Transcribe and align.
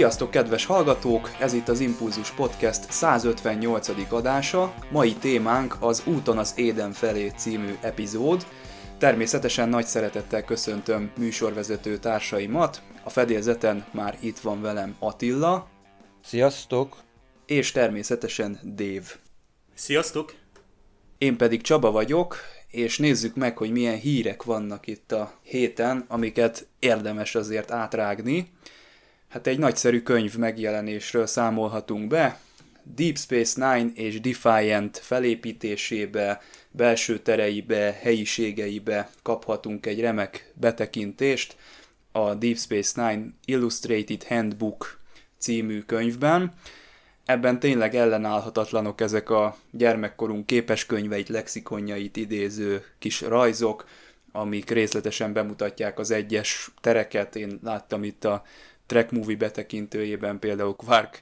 Sziasztok, 0.00 0.30
kedves 0.30 0.64
hallgatók! 0.64 1.30
Ez 1.40 1.52
itt 1.52 1.68
az 1.68 1.80
Impulzus 1.80 2.30
Podcast 2.30 2.90
158. 2.90 4.12
adása. 4.12 4.74
Mai 4.90 5.12
témánk 5.12 5.76
az 5.80 6.02
Úton 6.06 6.38
az 6.38 6.52
Éden 6.56 6.92
felé 6.92 7.28
című 7.28 7.74
epizód. 7.80 8.46
Természetesen 8.98 9.68
nagy 9.68 9.84
szeretettel 9.86 10.44
köszöntöm 10.44 11.10
műsorvezető 11.18 11.98
társaimat. 11.98 12.82
A 13.04 13.10
fedélzeten 13.10 13.84
már 13.92 14.18
itt 14.20 14.38
van 14.38 14.60
velem 14.60 14.96
Attila. 14.98 15.68
Sziasztok! 16.24 16.96
És 17.46 17.72
természetesen 17.72 18.58
Dave. 18.74 19.06
Sziasztok! 19.74 20.34
Én 21.18 21.36
pedig 21.36 21.62
Csaba 21.62 21.90
vagyok, 21.90 22.36
és 22.70 22.98
nézzük 22.98 23.34
meg, 23.34 23.56
hogy 23.56 23.70
milyen 23.70 23.98
hírek 23.98 24.42
vannak 24.42 24.86
itt 24.86 25.12
a 25.12 25.32
héten, 25.42 26.04
amiket 26.08 26.66
érdemes 26.78 27.34
azért 27.34 27.70
átrágni. 27.70 28.50
Hát 29.30 29.46
egy 29.46 29.58
nagyszerű 29.58 30.02
könyv 30.02 30.36
megjelenésről 30.36 31.26
számolhatunk 31.26 32.08
be. 32.08 32.40
Deep 32.94 33.18
Space 33.18 33.72
Nine 33.74 33.90
és 33.94 34.20
Defiant 34.20 34.98
felépítésébe, 34.98 36.40
belső 36.70 37.18
tereibe, 37.18 37.98
helyiségeibe 38.00 39.10
kaphatunk 39.22 39.86
egy 39.86 40.00
remek 40.00 40.52
betekintést 40.54 41.56
a 42.12 42.34
Deep 42.34 42.56
Space 42.56 43.08
Nine 43.08 43.26
Illustrated 43.44 44.24
Handbook 44.24 45.00
című 45.38 45.80
könyvben. 45.80 46.52
Ebben 47.24 47.58
tényleg 47.58 47.94
ellenállhatatlanok 47.94 49.00
ezek 49.00 49.30
a 49.30 49.56
gyermekkorunk 49.70 50.46
képeskönyveit, 50.46 51.28
lexikonjait 51.28 52.16
idéző 52.16 52.84
kis 52.98 53.20
rajzok, 53.20 53.86
amik 54.32 54.70
részletesen 54.70 55.32
bemutatják 55.32 55.98
az 55.98 56.10
egyes 56.10 56.70
tereket. 56.80 57.36
Én 57.36 57.60
láttam 57.62 58.04
itt 58.04 58.24
a 58.24 58.44
track 58.90 59.10
movie 59.10 59.36
betekintőjében 59.36 60.38
például 60.38 60.76
Quark 60.76 61.20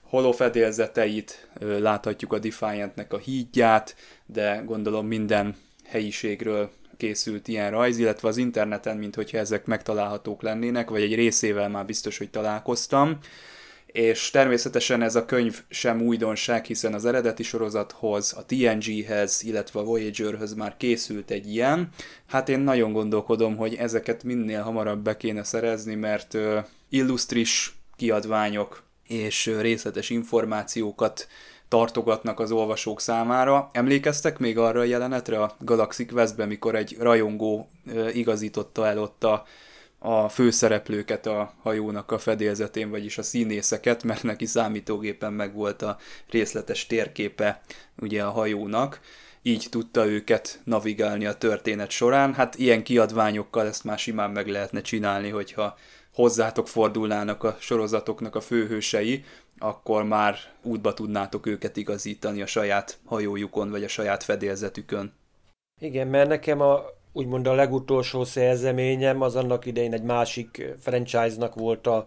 holofedélzeteit, 0.00 1.48
láthatjuk 1.60 2.32
a 2.32 2.38
Defiantnek 2.38 3.12
a 3.12 3.18
hídját, 3.18 3.96
de 4.26 4.62
gondolom 4.66 5.06
minden 5.06 5.56
helyiségről 5.84 6.70
készült 6.96 7.48
ilyen 7.48 7.70
rajz, 7.70 7.98
illetve 7.98 8.28
az 8.28 8.36
interneten, 8.36 8.96
mint 8.96 9.14
hogyha 9.14 9.38
ezek 9.38 9.66
megtalálhatók 9.66 10.42
lennének, 10.42 10.90
vagy 10.90 11.02
egy 11.02 11.14
részével 11.14 11.68
már 11.68 11.84
biztos, 11.84 12.18
hogy 12.18 12.30
találkoztam. 12.30 13.18
És 13.86 14.30
természetesen 14.30 15.02
ez 15.02 15.14
a 15.16 15.24
könyv 15.24 15.62
sem 15.68 16.02
újdonság, 16.02 16.64
hiszen 16.64 16.94
az 16.94 17.04
eredeti 17.04 17.42
sorozathoz, 17.42 18.34
a 18.36 18.44
TNG-hez, 18.46 19.42
illetve 19.42 19.80
a 19.80 19.84
Voyager-höz 19.84 20.54
már 20.54 20.76
készült 20.76 21.30
egy 21.30 21.52
ilyen. 21.52 21.88
Hát 22.26 22.48
én 22.48 22.60
nagyon 22.60 22.92
gondolkodom, 22.92 23.56
hogy 23.56 23.74
ezeket 23.74 24.24
minél 24.24 24.62
hamarabb 24.62 25.02
be 25.02 25.16
kéne 25.16 25.44
szerezni, 25.44 25.94
mert 25.94 26.38
illusztris 26.94 27.74
kiadványok 27.96 28.82
és 29.06 29.46
részletes 29.60 30.10
információkat 30.10 31.26
tartogatnak 31.68 32.40
az 32.40 32.50
olvasók 32.50 33.00
számára. 33.00 33.70
Emlékeztek 33.72 34.38
még 34.38 34.58
arra 34.58 34.80
a 34.80 34.84
jelenetre 34.84 35.42
a 35.42 35.56
Galaxy 35.60 36.06
Questben, 36.06 36.48
mikor 36.48 36.74
egy 36.74 36.96
rajongó 36.98 37.68
igazította 38.12 38.86
el 38.86 38.98
ott 38.98 39.24
a, 39.24 39.44
a 39.98 40.28
főszereplőket 40.28 41.26
a 41.26 41.54
hajónak 41.62 42.10
a 42.10 42.18
fedélzetén, 42.18 42.90
vagyis 42.90 43.18
a 43.18 43.22
színészeket, 43.22 44.02
mert 44.02 44.22
neki 44.22 44.46
számítógépen 44.46 45.32
megvolt 45.32 45.82
a 45.82 45.98
részletes 46.30 46.86
térképe 46.86 47.60
ugye 47.96 48.22
a 48.22 48.30
hajónak 48.30 49.00
így 49.42 49.66
tudta 49.70 50.06
őket 50.06 50.60
navigálni 50.64 51.26
a 51.26 51.34
történet 51.34 51.90
során. 51.90 52.34
Hát 52.34 52.54
ilyen 52.54 52.82
kiadványokkal 52.82 53.66
ezt 53.66 53.84
már 53.84 53.98
simán 53.98 54.30
meg 54.30 54.48
lehetne 54.48 54.80
csinálni, 54.80 55.28
hogyha 55.28 55.76
hozzátok 56.14 56.68
fordulnának 56.68 57.42
a 57.42 57.56
sorozatoknak 57.60 58.34
a 58.34 58.40
főhősei, 58.40 59.24
akkor 59.58 60.04
már 60.04 60.36
útba 60.62 60.94
tudnátok 60.94 61.46
őket 61.46 61.76
igazítani 61.76 62.42
a 62.42 62.46
saját 62.46 62.98
hajójukon, 63.04 63.70
vagy 63.70 63.84
a 63.84 63.88
saját 63.88 64.22
fedélzetükön. 64.22 65.12
Igen, 65.80 66.06
mert 66.06 66.28
nekem 66.28 66.60
a 66.60 66.82
úgymond 67.12 67.46
a 67.46 67.54
legutolsó 67.54 68.24
szerzeményem 68.24 69.20
az 69.20 69.36
annak 69.36 69.66
idején 69.66 69.92
egy 69.92 70.02
másik 70.02 70.64
franchise-nak 70.80 71.54
volt 71.54 71.86
a 71.86 72.06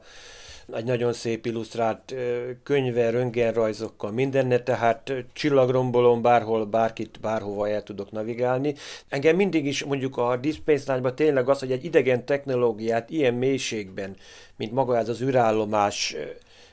egy 0.74 0.84
nagyon 0.84 1.14
szép 1.14 1.46
illusztrált 1.46 2.16
könyve, 2.64 3.10
röntgenrajzokkal, 3.10 4.12
mindenne, 4.12 4.60
tehát 4.60 5.14
csillagrombolom 5.34 6.22
bárhol, 6.22 6.66
bárkit, 6.66 7.20
bárhova 7.22 7.70
el 7.70 7.84
tudok 7.84 8.12
navigálni. 8.12 8.76
Engem 9.10 9.36
mindig 9.36 9.66
is 9.66 9.84
mondjuk 9.84 10.18
a 10.18 10.38
Deep 10.38 11.14
tényleg 11.16 11.50
az, 11.50 11.60
hogy 11.60 11.72
egy 11.72 11.86
idegen 11.86 12.26
technológiát 12.26 13.10
ilyen 13.10 13.34
mélységben, 13.34 14.16
mint 14.56 14.72
maga 14.72 14.98
ez 14.98 15.10
az 15.10 15.22
űrállomás, 15.22 16.16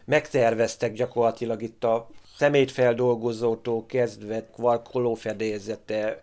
megterveztek 0.04 0.92
gyakorlatilag 0.92 1.62
itt 1.62 1.84
a 1.84 2.08
szemétfeldolgozótól 2.36 3.86
kezdve 3.86 4.44
kvarkoló 4.54 5.14
fedélzete, 5.14 6.20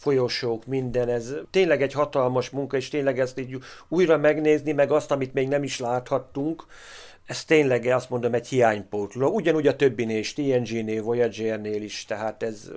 folyosók, 0.00 0.66
minden, 0.66 1.08
ez 1.08 1.34
tényleg 1.50 1.82
egy 1.82 1.92
hatalmas 1.92 2.50
munka, 2.50 2.76
és 2.76 2.88
tényleg 2.88 3.18
ezt 3.18 3.38
így 3.38 3.58
újra 3.88 4.16
megnézni, 4.16 4.72
meg 4.72 4.90
azt, 4.90 5.10
amit 5.10 5.32
még 5.32 5.48
nem 5.48 5.62
is 5.62 5.78
láthattunk, 5.78 6.66
ez 7.26 7.44
tényleg 7.44 7.86
azt 7.86 8.10
mondom 8.10 8.34
egy 8.34 8.48
hiánypótló. 8.48 9.28
Ugyanúgy 9.28 9.66
a 9.66 9.76
többinél 9.76 10.18
is, 10.18 10.32
TNG-nél, 10.32 11.02
Voyager-nél 11.02 11.82
is, 11.82 12.04
tehát 12.04 12.42
ez 12.42 12.70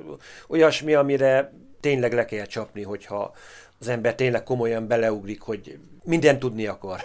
olyasmi, 0.48 0.94
amire 0.94 1.54
tényleg 1.80 2.14
le 2.14 2.26
kell 2.26 2.46
csapni, 2.46 2.82
hogyha 2.82 3.34
az 3.80 3.88
ember 3.88 4.16
tényleg 4.16 4.44
komolyan 4.44 4.88
beleugrik, 4.88 5.42
hogy 5.42 5.80
minden 6.04 6.40
tudni 6.40 6.68
akar. 6.68 7.00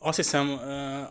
Azt 0.00 0.16
hiszem 0.16 0.50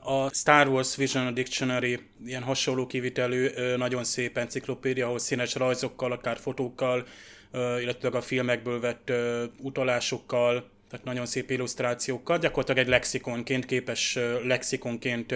a 0.03 0.29
Star 0.33 0.67
Wars 0.67 0.95
Vision 0.95 1.33
Dictionary 1.33 1.99
ilyen 2.25 2.43
hasonló 2.43 2.85
kivitelű, 2.85 3.49
nagyon 3.77 4.03
szép 4.03 4.38
enciklopédia, 4.38 5.05
ahol 5.05 5.19
színes 5.19 5.55
rajzokkal, 5.55 6.11
akár 6.11 6.38
fotókkal, 6.38 7.05
illetve 7.53 8.09
a 8.09 8.22
filmekből 8.22 8.79
vett 8.79 9.12
utalásokkal, 9.57 10.69
tehát 10.89 11.06
nagyon 11.06 11.25
szép 11.25 11.50
illusztrációkkal, 11.51 12.38
gyakorlatilag 12.38 12.84
egy 12.84 12.91
lexikonként, 12.91 13.66
képes 13.66 14.19
lexikonként 14.44 15.35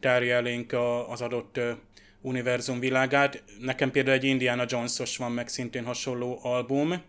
tárja 0.00 0.34
elénk 0.34 0.76
az 1.08 1.20
adott 1.20 1.60
univerzum 2.20 2.80
világát. 2.80 3.42
Nekem 3.60 3.90
például 3.90 4.16
egy 4.16 4.24
Indiana 4.24 4.64
Jones-os 4.68 5.16
van 5.16 5.32
meg 5.32 5.48
szintén 5.48 5.84
hasonló 5.84 6.38
album. 6.42 7.02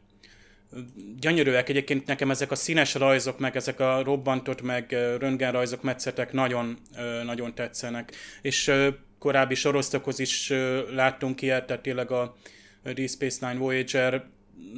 Gyönyörűek 1.19 1.69
egyébként 1.69 2.05
nekem 2.05 2.31
ezek 2.31 2.51
a 2.51 2.55
színes 2.55 2.93
rajzok, 2.93 3.39
meg 3.39 3.55
ezek 3.55 3.79
a 3.79 4.03
robbantott, 4.03 4.61
meg 4.61 4.91
röntgenrajzok, 5.19 5.81
metszetek 5.81 6.31
nagyon, 6.31 6.77
nagyon 7.23 7.55
tetszenek. 7.55 8.15
És 8.41 8.71
korábbi 9.19 9.55
sorosztokhoz 9.55 10.19
is 10.19 10.53
láttunk 10.91 11.41
ilyet, 11.41 11.65
tehát 11.65 11.81
tényleg 11.81 12.11
a 12.11 12.35
Deep 12.83 13.09
Space 13.09 13.47
Nine 13.47 13.59
Voyager 13.59 14.25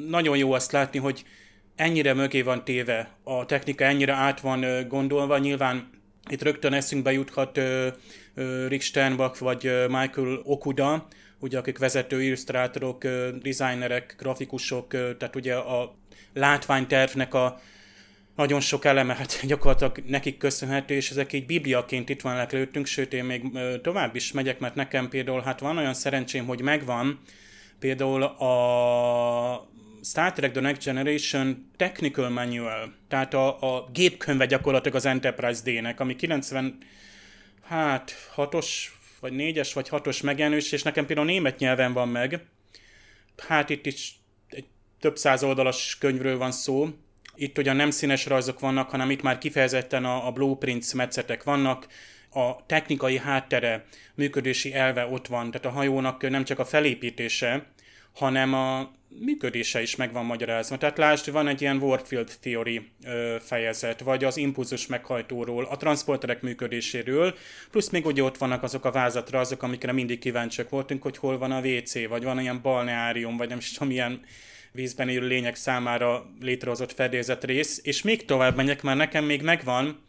nagyon 0.10 0.38
jó 0.38 0.52
azt 0.52 0.72
látni, 0.72 1.00
hogy 1.00 1.24
ennyire 1.76 2.14
mögé 2.14 2.42
van 2.42 2.64
téve, 2.64 3.18
a 3.24 3.46
technika 3.46 3.84
ennyire 3.84 4.14
át 4.14 4.40
van 4.40 4.88
gondolva, 4.88 5.38
nyilván 5.38 5.90
itt 6.30 6.42
rögtön 6.42 6.74
eszünkbe 6.74 7.12
juthat 7.12 7.60
Rick 8.68 8.82
Sternbach 8.82 9.40
vagy 9.40 9.64
Michael 9.88 10.40
Okuda, 10.44 11.08
ugye 11.40 11.58
akik 11.58 11.78
vezető 11.78 12.24
illusztrátorok, 12.24 13.04
designerek, 13.42 14.16
grafikusok, 14.18 14.88
tehát 14.90 15.36
ugye 15.36 15.56
a 15.56 15.96
látványtervnek 16.34 17.34
a 17.34 17.60
nagyon 18.36 18.60
sok 18.60 18.86
eleme, 18.86 19.16
hát 19.16 19.40
gyakorlatilag 19.48 20.04
nekik 20.08 20.38
köszönhető, 20.38 20.94
és 20.94 21.10
ezek 21.10 21.34
így 21.34 21.46
bibliaként 21.46 22.10
itt 22.10 22.22
van 22.22 22.38
előttünk, 22.38 22.86
sőt 22.86 23.14
én 23.14 23.24
még 23.24 23.44
tovább 23.82 24.16
is 24.16 24.32
megyek, 24.32 24.60
mert 24.60 24.76
nekem 24.76 25.10
például 25.10 25.42
hát 25.42 25.60
van 25.60 25.78
olyan 25.78 25.94
szerencsém, 25.94 26.46
hogy 26.46 26.62
megvan 26.62 27.20
például 27.80 28.24
a 28.24 29.71
Star 30.04 30.34
Trek 30.34 30.52
The 30.52 30.62
Next 30.62 30.84
Generation 30.84 31.72
Technical 31.78 32.30
Manual, 32.30 32.94
tehát 33.08 33.34
a, 33.34 33.76
a 33.76 33.90
gépkönyve 33.94 34.46
gyakorlatilag 34.46 34.96
az 34.96 35.06
Enterprise 35.06 35.62
D-nek, 35.64 36.00
ami 36.00 36.16
90, 36.16 36.78
hát 37.64 38.32
6-os, 38.36 38.68
vagy 39.20 39.34
4-es, 39.36 39.72
vagy 39.74 39.88
6-os 39.92 40.24
megjelenés, 40.24 40.72
és 40.72 40.84
nekem 40.84 41.06
például 41.06 41.28
német 41.28 41.60
nyelven 41.60 41.94
van 41.94 42.10
meg. 42.10 42.46
Hát 43.38 43.70
itt 43.70 43.86
is 43.86 44.20
egy 44.48 44.66
több 45.00 45.18
száz 45.18 45.44
oldalas 45.44 45.98
könyvről 46.00 46.38
van 46.38 46.52
szó. 46.52 46.90
Itt 47.36 47.58
ugyan 47.58 47.76
nem 47.76 47.90
színes 47.90 48.26
rajzok 48.26 48.60
vannak, 48.60 48.90
hanem 48.90 49.10
itt 49.10 49.22
már 49.22 49.38
kifejezetten 49.38 50.06
a, 50.06 50.28
a 50.28 50.32
blueprints 50.32 50.94
metszetek 50.94 51.44
vannak, 51.44 51.88
a 52.34 52.66
technikai 52.66 53.18
háttere, 53.18 53.86
működési 54.16 54.74
elve 54.74 55.06
ott 55.06 55.28
van, 55.28 55.52
tehát 55.52 55.68
a 55.68 55.80
hajónak 55.80 56.30
nem 56.30 56.44
csak 56.44 56.60
a 56.60 56.66
felépítése, 56.66 57.66
hanem 58.14 58.54
a 58.54 58.92
működése 59.20 59.82
is 59.82 59.96
meg 59.96 60.14
van 60.14 60.26
magyarázva. 60.26 60.78
Tehát 60.78 60.98
lásd, 60.98 61.32
van 61.32 61.48
egy 61.48 61.62
ilyen 61.62 61.78
Warfield 61.78 62.38
Theory 62.42 62.92
ö, 63.06 63.36
fejezet, 63.40 64.00
vagy 64.00 64.24
az 64.24 64.38
impulzus 64.38 64.88
meghajtóról, 64.88 65.64
a 65.64 65.78
transporterek 65.78 66.42
működéséről, 66.42 67.36
plusz 67.72 67.90
még 67.90 68.06
ugye 68.06 68.24
ott 68.24 68.38
vannak 68.38 68.64
azok 68.64 68.86
a 68.86 68.92
vázatra, 68.92 69.40
azok, 69.40 69.64
amikre 69.64 69.92
mindig 69.92 70.20
kíváncsiak 70.20 70.70
voltunk, 70.70 71.02
hogy 71.02 71.18
hol 71.18 71.38
van 71.38 71.52
a 71.52 71.62
WC, 71.62 72.08
vagy 72.08 72.24
van 72.24 72.38
olyan 72.38 72.62
balneárium, 72.62 73.38
vagy 73.38 73.50
nem 73.50 73.58
is 73.58 73.72
tudom, 73.72 73.88
milyen 73.88 74.22
vízben 74.72 75.10
élő 75.10 75.28
lények 75.28 75.56
számára 75.56 76.26
létrehozott 76.40 76.94
fedélzet 76.94 77.44
rész, 77.44 77.80
és 77.84 78.02
még 78.02 78.26
tovább 78.26 78.56
megyek, 78.56 78.82
mert 78.82 78.98
nekem 78.98 79.26
még 79.26 79.42
megvan, 79.42 80.06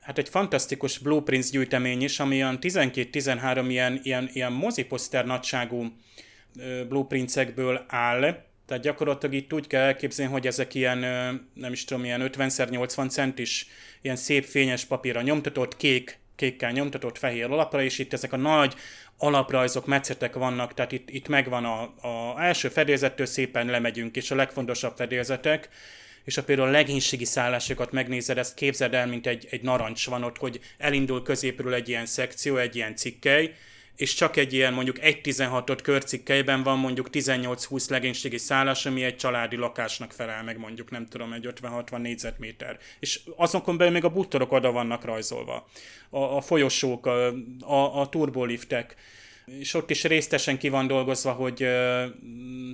hát 0.00 0.18
egy 0.18 0.28
fantasztikus 0.28 0.98
blueprints 0.98 1.50
gyűjtemény 1.50 2.02
is, 2.02 2.20
ami 2.20 2.36
olyan 2.36 2.58
12-13 2.60 3.64
ilyen, 3.68 4.00
ilyen, 4.02 4.30
ilyen 4.32 4.52
moziposzter 4.52 5.26
nagyságú 5.26 5.92
blueprintsekből 6.88 7.84
áll, 7.88 8.44
tehát 8.66 8.82
gyakorlatilag 8.82 9.34
itt 9.34 9.52
úgy 9.52 9.66
kell 9.66 9.82
elképzelni, 9.82 10.32
hogy 10.32 10.46
ezek 10.46 10.74
ilyen, 10.74 10.98
nem 11.54 11.72
is 11.72 11.84
tudom, 11.84 12.04
ilyen 12.04 12.30
50x80 12.34 13.10
centis, 13.10 13.66
ilyen 14.02 14.16
szép 14.16 14.44
fényes 14.44 14.84
papírra 14.84 15.22
nyomtatott, 15.22 15.76
kék, 15.76 16.18
kékkel 16.36 16.70
nyomtatott 16.70 17.18
fehér 17.18 17.44
alapra, 17.44 17.82
és 17.82 17.98
itt 17.98 18.12
ezek 18.12 18.32
a 18.32 18.36
nagy 18.36 18.74
alaprajzok, 19.18 19.86
metszetek 19.86 20.34
vannak, 20.34 20.74
tehát 20.74 20.92
itt, 20.92 21.10
itt 21.10 21.28
megvan 21.28 21.64
a, 21.64 21.82
a 21.82 22.42
első 22.42 22.68
fedélzettől 22.68 23.26
szépen 23.26 23.66
lemegyünk, 23.66 24.16
és 24.16 24.30
a 24.30 24.34
legfontosabb 24.34 24.96
fedélzetek, 24.96 25.68
és 26.24 26.36
a 26.36 26.44
például 26.44 26.68
a 26.68 26.70
legénységi 26.70 27.24
szállásokat 27.24 27.92
megnézed, 27.92 28.38
ezt 28.38 28.54
képzeld 28.54 28.94
el, 28.94 29.06
mint 29.06 29.26
egy, 29.26 29.46
egy 29.50 29.62
narancs 29.62 30.08
van 30.08 30.22
ott, 30.22 30.38
hogy 30.38 30.60
elindul 30.78 31.22
középről 31.22 31.74
egy 31.74 31.88
ilyen 31.88 32.06
szekció, 32.06 32.56
egy 32.56 32.76
ilyen 32.76 32.96
cikkely, 32.96 33.54
és 33.96 34.14
csak 34.14 34.36
egy 34.36 34.52
ilyen 34.52 34.72
mondjuk 34.72 34.98
1.16-ot 35.00 35.78
körcikkelyben 35.82 36.62
van 36.62 36.78
mondjuk 36.78 37.08
18-20 37.12 37.90
legénységi 37.90 38.38
szállás, 38.38 38.86
ami 38.86 39.02
egy 39.02 39.16
családi 39.16 39.56
lakásnak 39.56 40.12
felel 40.12 40.42
meg 40.42 40.58
mondjuk, 40.58 40.90
nem 40.90 41.06
tudom, 41.06 41.32
egy 41.32 41.48
50-60 41.62 41.98
négyzetméter. 41.98 42.78
És 43.00 43.20
azokon 43.36 43.76
belül 43.76 43.92
még 43.92 44.04
a 44.04 44.08
buttorok 44.08 44.52
oda 44.52 44.72
vannak 44.72 45.04
rajzolva. 45.04 45.68
A, 46.10 46.18
a 46.18 46.40
folyosók, 46.40 47.06
a, 47.06 47.26
a, 47.60 48.00
a 48.00 48.08
turboliftek, 48.08 48.96
és 49.46 49.74
ott 49.74 49.90
is 49.90 50.04
résztesen 50.04 50.58
ki 50.58 50.68
van 50.68 50.86
dolgozva, 50.86 51.32
hogy 51.32 51.56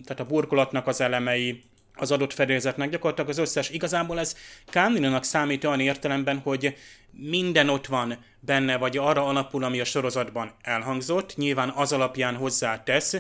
tehát 0.05 0.21
a 0.21 0.27
burkolatnak 0.29 0.87
az 0.87 1.01
elemei, 1.01 1.63
az 2.01 2.11
adott 2.11 2.33
fedélzetnek, 2.33 2.91
gyakorlatilag 2.91 3.31
az 3.31 3.39
összes. 3.39 3.71
Igazából 3.71 4.19
ez 4.19 4.37
Kándinának 4.67 5.25
számít 5.25 5.65
olyan 5.65 5.81
értelemben, 5.81 6.39
hogy 6.39 6.77
minden 7.11 7.69
ott 7.69 7.87
van 7.87 8.25
benne, 8.41 8.77
vagy 8.77 8.97
arra 8.97 9.27
alapul, 9.27 9.65
ami 9.65 9.81
a 9.81 9.85
sorozatban 9.85 10.55
elhangzott, 10.63 11.37
nyilván 11.37 11.69
az 11.69 11.93
alapján 11.93 12.35
hozzá 12.35 12.83
tesz, 12.83 13.17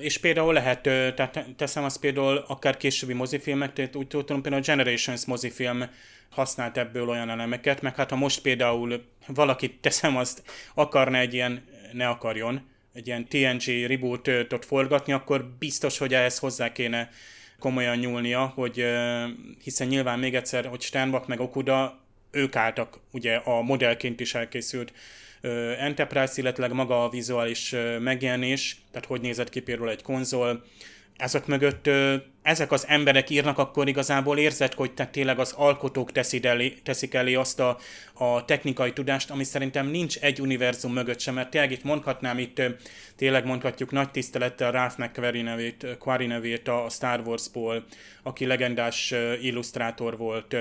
és 0.00 0.18
például 0.18 0.52
lehet, 0.52 0.82
tehát 0.82 1.46
teszem 1.56 1.84
azt 1.84 2.00
például 2.00 2.44
akár 2.48 2.76
későbbi 2.76 3.12
mozifilmek, 3.12 3.72
tehát 3.72 3.96
úgy 3.96 4.06
tudom, 4.06 4.42
például 4.42 4.62
a 4.62 4.66
Generations 4.66 5.24
mozifilm 5.24 5.84
használt 6.30 6.78
ebből 6.78 7.08
olyan 7.08 7.30
elemeket, 7.30 7.80
meg 7.80 7.96
hát 7.96 8.10
ha 8.10 8.16
most 8.16 8.40
például 8.40 9.04
valaki 9.26 9.74
teszem 9.74 10.16
azt 10.16 10.42
akarna 10.74 11.18
egy 11.18 11.34
ilyen, 11.34 11.64
ne 11.92 12.08
akarjon, 12.08 12.70
egy 12.92 13.06
ilyen 13.06 13.28
TNG 13.28 13.86
rebootot 13.86 14.64
forgatni, 14.64 15.12
akkor 15.12 15.44
biztos, 15.58 15.98
hogy 15.98 16.14
ehhez 16.14 16.38
hozzá 16.38 16.72
kéne 16.72 17.10
komolyan 17.62 17.96
nyúlnia, 17.96 18.52
hogy 18.54 18.84
hiszen 19.62 19.86
nyilván 19.86 20.18
még 20.18 20.34
egyszer, 20.34 20.66
hogy 20.66 20.80
Sternbach 20.80 21.28
meg 21.28 21.40
Okuda, 21.40 21.98
ők 22.30 22.56
álltak 22.56 22.98
ugye 23.12 23.34
a 23.34 23.62
modellként 23.62 24.20
is 24.20 24.34
elkészült 24.34 24.92
Enterprise, 25.78 26.32
illetve 26.36 26.68
maga 26.68 27.04
a 27.04 27.08
vizuális 27.08 27.74
megjelenés, 28.00 28.76
tehát 28.90 29.08
hogy 29.08 29.20
nézett 29.20 29.48
ki 29.48 29.60
például 29.60 29.90
egy 29.90 30.02
konzol, 30.02 30.64
ezek 31.22 31.46
mögött 31.46 31.90
ezek 32.42 32.72
az 32.72 32.86
emberek 32.88 33.30
írnak, 33.30 33.58
akkor 33.58 33.88
igazából 33.88 34.38
érzed, 34.38 34.74
hogy 34.74 34.92
te 34.92 35.06
tényleg 35.06 35.38
az 35.38 35.52
alkotók 35.52 36.12
teszik 36.12 36.44
elé, 36.44 36.68
teszik 36.82 37.14
elé 37.14 37.34
azt 37.34 37.60
a, 37.60 37.78
a 38.12 38.44
technikai 38.44 38.92
tudást, 38.92 39.30
ami 39.30 39.44
szerintem 39.44 39.86
nincs 39.86 40.18
egy 40.18 40.40
univerzum 40.40 40.92
mögött 40.92 41.20
sem, 41.20 41.34
mert 41.34 41.50
tényleg 41.50 41.70
itt 41.70 41.84
mondhatnám, 41.84 42.38
itt 42.38 42.62
tényleg 43.16 43.44
mondhatjuk 43.44 43.90
nagy 43.90 44.10
tisztelettel 44.10 44.72
Ralph 44.72 44.98
McQuarrie 44.98 45.42
nevét, 45.42 45.86
Quarry 45.98 46.26
nevét 46.26 46.68
a 46.68 46.86
Star 46.90 47.20
Wars-ból, 47.26 47.84
aki 48.22 48.46
legendás 48.46 49.14
illusztrátor 49.40 50.16
volt 50.16 50.56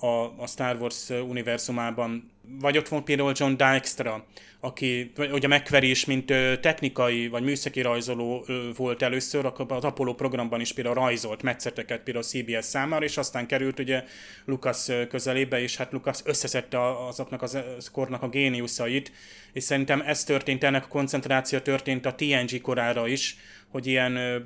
a, 0.00 0.42
a 0.42 0.46
Star 0.46 0.76
Wars 0.80 1.10
univerzumában. 1.10 2.30
Vagy 2.60 2.78
ott 2.78 2.88
volt 2.88 3.04
például 3.04 3.32
John 3.34 3.54
Dykstra, 3.56 4.24
aki 4.60 5.12
ugye 5.32 5.48
McQuarrie 5.48 5.90
is, 5.90 6.04
mint 6.04 6.26
technikai 6.60 7.28
vagy 7.28 7.42
műszaki 7.42 7.80
rajzoló 7.80 8.46
volt 8.76 9.02
először, 9.02 9.44
akkor 9.44 9.66
az 9.68 9.84
Apollo 9.84 10.14
programban 10.14 10.60
is 10.60 10.72
például 10.72 10.94
rajzolt 10.94 11.42
metszeteket 11.42 12.02
például 12.02 12.24
CBS 12.24 12.64
számára, 12.64 13.04
és 13.04 13.16
aztán 13.16 13.46
került 13.46 13.78
ugye 13.78 14.04
Lucas 14.44 14.88
közelébe, 15.08 15.60
és 15.60 15.76
hát 15.76 15.92
Lucas 15.92 16.20
összeszedte 16.24 17.06
azoknak 17.06 17.42
az 17.42 17.58
kornak 17.92 18.22
a 18.22 18.28
géniuszait, 18.28 19.12
és 19.52 19.62
szerintem 19.62 20.00
ez 20.00 20.24
történt, 20.24 20.64
ennek 20.64 20.84
a 20.84 20.88
koncentráció 20.88 21.58
történt 21.58 22.06
a 22.06 22.14
TNG 22.14 22.60
korára 22.60 23.06
is, 23.06 23.36
hogy 23.68 23.86
ilyen 23.86 24.44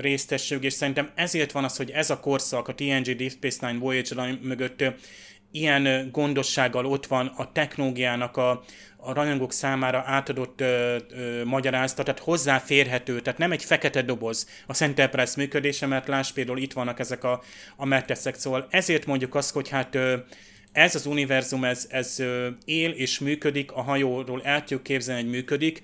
résztesség, 0.00 0.64
és 0.64 0.72
szerintem 0.72 1.10
ezért 1.14 1.52
van 1.52 1.64
az, 1.64 1.76
hogy 1.76 1.90
ez 1.90 2.10
a 2.10 2.20
korszak, 2.20 2.68
a 2.68 2.74
TNG 2.74 3.16
Deep 3.16 3.30
Space 3.30 3.66
Nine 3.66 3.78
Voyager 3.78 4.38
mögött 4.42 4.82
ilyen 5.50 6.08
gondossággal 6.12 6.86
ott 6.86 7.06
van 7.06 7.26
a 7.26 7.52
technológiának 7.52 8.36
a, 8.36 8.62
a 8.96 9.12
rajongók 9.12 9.52
számára 9.52 10.02
átadott 10.06 10.60
ö, 10.60 10.96
ö, 11.10 11.44
magyarázata, 11.44 12.02
tehát 12.02 12.20
hozzáférhető, 12.20 13.20
tehát 13.20 13.38
nem 13.38 13.52
egy 13.52 13.64
fekete 13.64 14.02
doboz 14.02 14.48
a 14.66 14.82
Enterprise 14.82 15.32
működése, 15.36 15.86
mert 15.86 16.08
láss 16.08 16.32
például 16.32 16.58
itt 16.58 16.72
vannak 16.72 16.98
ezek 16.98 17.24
a, 17.24 17.42
a 17.76 17.84
metteszek, 17.84 18.34
szóval 18.34 18.66
ezért 18.70 19.06
mondjuk 19.06 19.34
azt, 19.34 19.52
hogy 19.52 19.68
hát 19.68 19.94
ö, 19.94 20.16
ez 20.72 20.94
az 20.94 21.06
univerzum, 21.06 21.64
ez, 21.64 21.86
ez 21.90 22.18
ö, 22.18 22.48
él 22.64 22.90
és 22.90 23.18
működik, 23.18 23.72
a 23.72 23.82
hajóról 23.82 24.42
el 24.42 24.60
tudjuk 24.60 24.82
képzelni, 24.82 25.22
hogy 25.22 25.30
működik, 25.30 25.82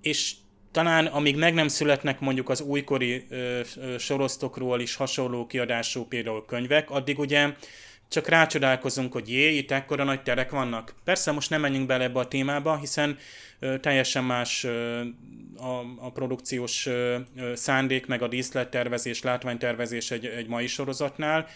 és 0.00 0.34
talán 0.72 1.06
amíg 1.06 1.36
meg 1.36 1.54
nem 1.54 1.68
születnek 1.68 2.20
mondjuk 2.20 2.48
az 2.48 2.60
újkori 2.60 3.26
ö, 3.28 3.60
ö, 3.76 3.98
sorosztokról 3.98 4.80
is 4.80 4.94
hasonló 4.94 5.46
kiadású 5.46 6.04
például 6.04 6.44
könyvek, 6.44 6.90
addig 6.90 7.18
ugye 7.18 7.52
csak 8.08 8.28
rácsodálkozunk, 8.28 9.12
hogy 9.12 9.28
jé, 9.28 9.56
itt 9.56 9.70
ekkora 9.70 10.04
nagy 10.04 10.22
terek 10.22 10.50
vannak. 10.50 10.94
Persze 11.04 11.32
most 11.32 11.50
nem 11.50 11.60
menjünk 11.60 11.86
bele 11.86 12.04
ebbe 12.04 12.18
a 12.18 12.28
témába, 12.28 12.76
hiszen 12.76 13.18
ö, 13.58 13.78
teljesen 13.78 14.24
más 14.24 14.64
ö, 14.64 15.00
a, 15.56 15.80
a 15.98 16.10
produkciós 16.12 16.86
ö, 16.86 17.16
szándék, 17.54 18.06
meg 18.06 18.22
a 18.22 18.28
díszlettervezés, 18.28 19.22
látványtervezés 19.22 20.10
egy, 20.10 20.26
egy 20.26 20.46
mai 20.46 20.66
sorozatnál, 20.66 21.46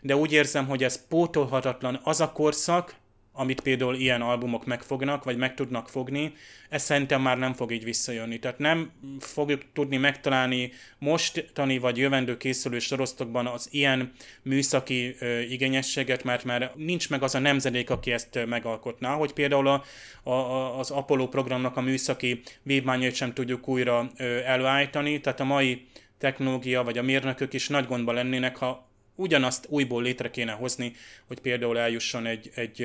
de 0.00 0.16
úgy 0.16 0.32
érzem, 0.32 0.66
hogy 0.66 0.84
ez 0.84 1.06
pótolhatatlan 1.08 2.00
az 2.02 2.20
a 2.20 2.32
korszak, 2.32 2.94
amit 3.36 3.60
például 3.60 3.94
ilyen 3.94 4.20
albumok 4.20 4.66
megfognak, 4.66 5.24
vagy 5.24 5.36
meg 5.36 5.54
tudnak 5.54 5.88
fogni, 5.88 6.32
ez 6.68 6.82
szerintem 6.82 7.22
már 7.22 7.38
nem 7.38 7.52
fog 7.52 7.72
így 7.72 7.84
visszajönni. 7.84 8.38
Tehát 8.38 8.58
nem 8.58 8.90
fogjuk 9.20 9.62
tudni 9.72 9.96
megtalálni 9.96 10.72
mostani 10.98 11.78
vagy 11.78 11.96
jövendő 11.96 12.36
készülő 12.36 12.78
sorosztokban 12.78 13.46
az 13.46 13.68
ilyen 13.70 14.12
műszaki 14.42 15.16
ö, 15.18 15.40
igényességet, 15.40 16.24
mert 16.24 16.44
már 16.44 16.72
nincs 16.74 17.10
meg 17.10 17.22
az 17.22 17.34
a 17.34 17.38
nemzedék, 17.38 17.90
aki 17.90 18.12
ezt 18.12 18.46
megalkotná, 18.46 19.14
hogy 19.14 19.32
például 19.32 19.68
a, 19.68 19.84
a, 20.30 20.78
az 20.78 20.90
Apollo 20.90 21.28
programnak 21.28 21.76
a 21.76 21.80
műszaki 21.80 22.42
vívmányait 22.62 23.14
sem 23.14 23.32
tudjuk 23.32 23.68
újra 23.68 24.10
ö, 24.16 24.38
előállítani, 24.44 25.20
tehát 25.20 25.40
a 25.40 25.44
mai 25.44 25.86
technológia 26.18 26.82
vagy 26.82 26.98
a 26.98 27.02
mérnökök 27.02 27.52
is 27.52 27.68
nagy 27.68 27.86
gondba 27.86 28.12
lennének, 28.12 28.56
ha 28.56 28.85
ugyanazt 29.16 29.66
újból 29.68 30.02
létre 30.02 30.30
kéne 30.30 30.52
hozni, 30.52 30.92
hogy 31.26 31.40
például 31.40 31.78
eljusson 31.78 32.26
egy, 32.26 32.50
egy, 32.54 32.82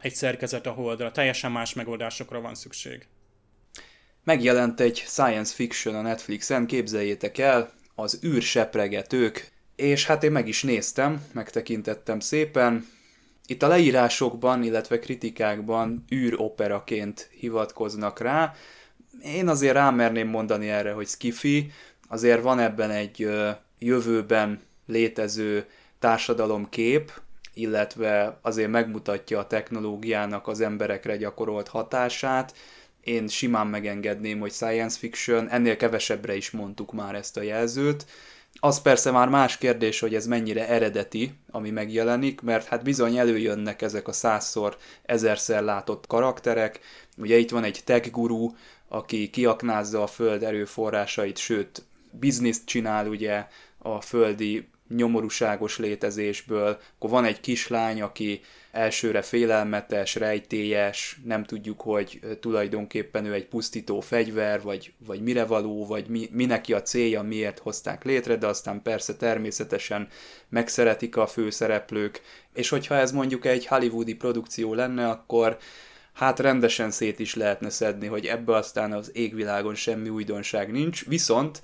egy 0.00 0.14
szerkezet 0.14 0.66
a 0.66 0.70
holdra. 0.70 1.12
Teljesen 1.12 1.52
más 1.52 1.74
megoldásokra 1.74 2.40
van 2.40 2.54
szükség. 2.54 3.06
Megjelent 4.24 4.80
egy 4.80 4.96
science 5.06 5.54
fiction 5.54 5.94
a 5.94 6.00
Netflixen, 6.00 6.66
képzeljétek 6.66 7.38
el, 7.38 7.72
az 7.94 8.20
űrsepregetők, 8.24 9.52
és 9.76 10.06
hát 10.06 10.24
én 10.24 10.32
meg 10.32 10.48
is 10.48 10.62
néztem, 10.62 11.26
megtekintettem 11.32 12.20
szépen. 12.20 12.86
Itt 13.46 13.62
a 13.62 13.68
leírásokban, 13.68 14.62
illetve 14.62 14.98
kritikákban 14.98 16.04
űroperaként 16.14 17.30
hivatkoznak 17.38 18.20
rá. 18.20 18.54
Én 19.22 19.48
azért 19.48 19.74
rámerném 19.74 20.28
mondani 20.28 20.68
erre, 20.68 20.92
hogy 20.92 21.06
skifi, 21.06 21.70
azért 22.08 22.42
van 22.42 22.58
ebben 22.58 22.90
egy 22.90 23.28
jövőben 23.78 24.60
létező 24.86 25.66
társadalomkép, 25.98 27.12
illetve 27.54 28.38
azért 28.42 28.70
megmutatja 28.70 29.38
a 29.38 29.46
technológiának 29.46 30.48
az 30.48 30.60
emberekre 30.60 31.16
gyakorolt 31.16 31.68
hatását. 31.68 32.54
Én 33.00 33.28
simán 33.28 33.66
megengedném, 33.66 34.38
hogy 34.38 34.52
science 34.52 34.98
fiction, 34.98 35.48
ennél 35.48 35.76
kevesebbre 35.76 36.36
is 36.36 36.50
mondtuk 36.50 36.92
már 36.92 37.14
ezt 37.14 37.36
a 37.36 37.42
jelzőt. 37.42 38.06
Az 38.60 38.82
persze 38.82 39.10
már 39.10 39.28
más 39.28 39.58
kérdés, 39.58 40.00
hogy 40.00 40.14
ez 40.14 40.26
mennyire 40.26 40.68
eredeti, 40.68 41.34
ami 41.50 41.70
megjelenik, 41.70 42.40
mert 42.40 42.66
hát 42.66 42.82
bizony 42.82 43.16
előjönnek 43.16 43.82
ezek 43.82 44.08
a 44.08 44.12
százszor, 44.12 44.76
ezerszer 45.02 45.62
látott 45.62 46.06
karakterek. 46.06 46.80
Ugye 47.16 47.36
itt 47.36 47.50
van 47.50 47.64
egy 47.64 47.80
tech 47.84 48.10
guru, 48.10 48.50
aki 48.88 49.30
kiaknázza 49.30 50.02
a 50.02 50.06
föld 50.06 50.42
erőforrásait, 50.42 51.36
sőt, 51.36 51.82
bizniszt 52.10 52.66
csinál 52.66 53.08
ugye 53.08 53.46
a 53.78 54.00
földi 54.00 54.68
nyomorúságos 54.88 55.78
létezésből, 55.78 56.78
akkor 56.96 57.10
van 57.10 57.24
egy 57.24 57.40
kislány, 57.40 58.02
aki 58.02 58.40
elsőre 58.72 59.22
félelmetes, 59.22 60.14
rejtélyes, 60.14 61.18
nem 61.24 61.44
tudjuk, 61.44 61.80
hogy 61.80 62.20
tulajdonképpen 62.40 63.24
ő 63.24 63.32
egy 63.32 63.46
pusztító 63.46 64.00
fegyver, 64.00 64.62
vagy, 64.62 64.92
vagy 65.06 65.22
mire 65.22 65.44
való, 65.44 65.86
vagy 65.86 66.08
mi, 66.08 66.28
mi 66.32 66.44
neki 66.44 66.72
a 66.72 66.82
célja, 66.82 67.22
miért 67.22 67.58
hozták 67.58 68.04
létre, 68.04 68.36
de 68.36 68.46
aztán 68.46 68.82
persze 68.82 69.16
természetesen 69.16 70.08
megszeretik 70.48 71.16
a 71.16 71.26
főszereplők, 71.26 72.20
és 72.54 72.68
hogyha 72.68 72.94
ez 72.94 73.12
mondjuk 73.12 73.44
egy 73.44 73.66
hollywoodi 73.66 74.14
produkció 74.14 74.74
lenne, 74.74 75.08
akkor 75.08 75.58
hát 76.12 76.40
rendesen 76.40 76.90
szét 76.90 77.18
is 77.18 77.34
lehetne 77.34 77.70
szedni, 77.70 78.06
hogy 78.06 78.26
ebbe 78.26 78.54
aztán 78.54 78.92
az 78.92 79.10
égvilágon 79.14 79.74
semmi 79.74 80.08
újdonság 80.08 80.72
nincs, 80.72 81.06
viszont 81.06 81.62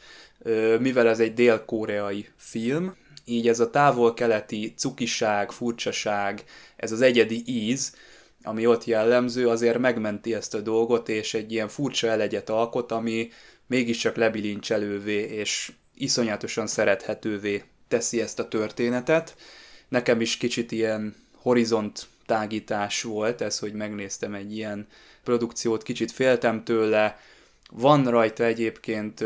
mivel 0.78 1.08
ez 1.08 1.20
egy 1.20 1.34
dél-koreai 1.34 2.28
film, 2.36 2.96
így 3.24 3.48
ez 3.48 3.60
a 3.60 3.70
távol-keleti 3.70 4.74
cukiság, 4.76 5.52
furcsaság, 5.52 6.44
ez 6.76 6.92
az 6.92 7.00
egyedi 7.00 7.42
íz, 7.46 7.94
ami 8.42 8.66
ott 8.66 8.84
jellemző, 8.84 9.48
azért 9.48 9.78
megmenti 9.78 10.34
ezt 10.34 10.54
a 10.54 10.60
dolgot, 10.60 11.08
és 11.08 11.34
egy 11.34 11.52
ilyen 11.52 11.68
furcsa 11.68 12.08
elegyet 12.08 12.50
alkot, 12.50 12.92
ami 12.92 13.30
mégiscsak 13.66 14.16
lebilincselővé 14.16 15.20
és 15.20 15.72
iszonyatosan 15.94 16.66
szerethetővé 16.66 17.62
teszi 17.88 18.20
ezt 18.20 18.38
a 18.38 18.48
történetet. 18.48 19.36
Nekem 19.88 20.20
is 20.20 20.36
kicsit 20.36 20.72
ilyen 20.72 21.14
horizont 21.34 22.06
tágítás 22.26 23.02
volt 23.02 23.40
ez, 23.40 23.58
hogy 23.58 23.72
megnéztem 23.72 24.34
egy 24.34 24.56
ilyen 24.56 24.86
produkciót, 25.24 25.82
kicsit 25.82 26.12
féltem 26.12 26.64
tőle. 26.64 27.18
Van 27.70 28.06
rajta 28.06 28.44
egyébként 28.44 29.24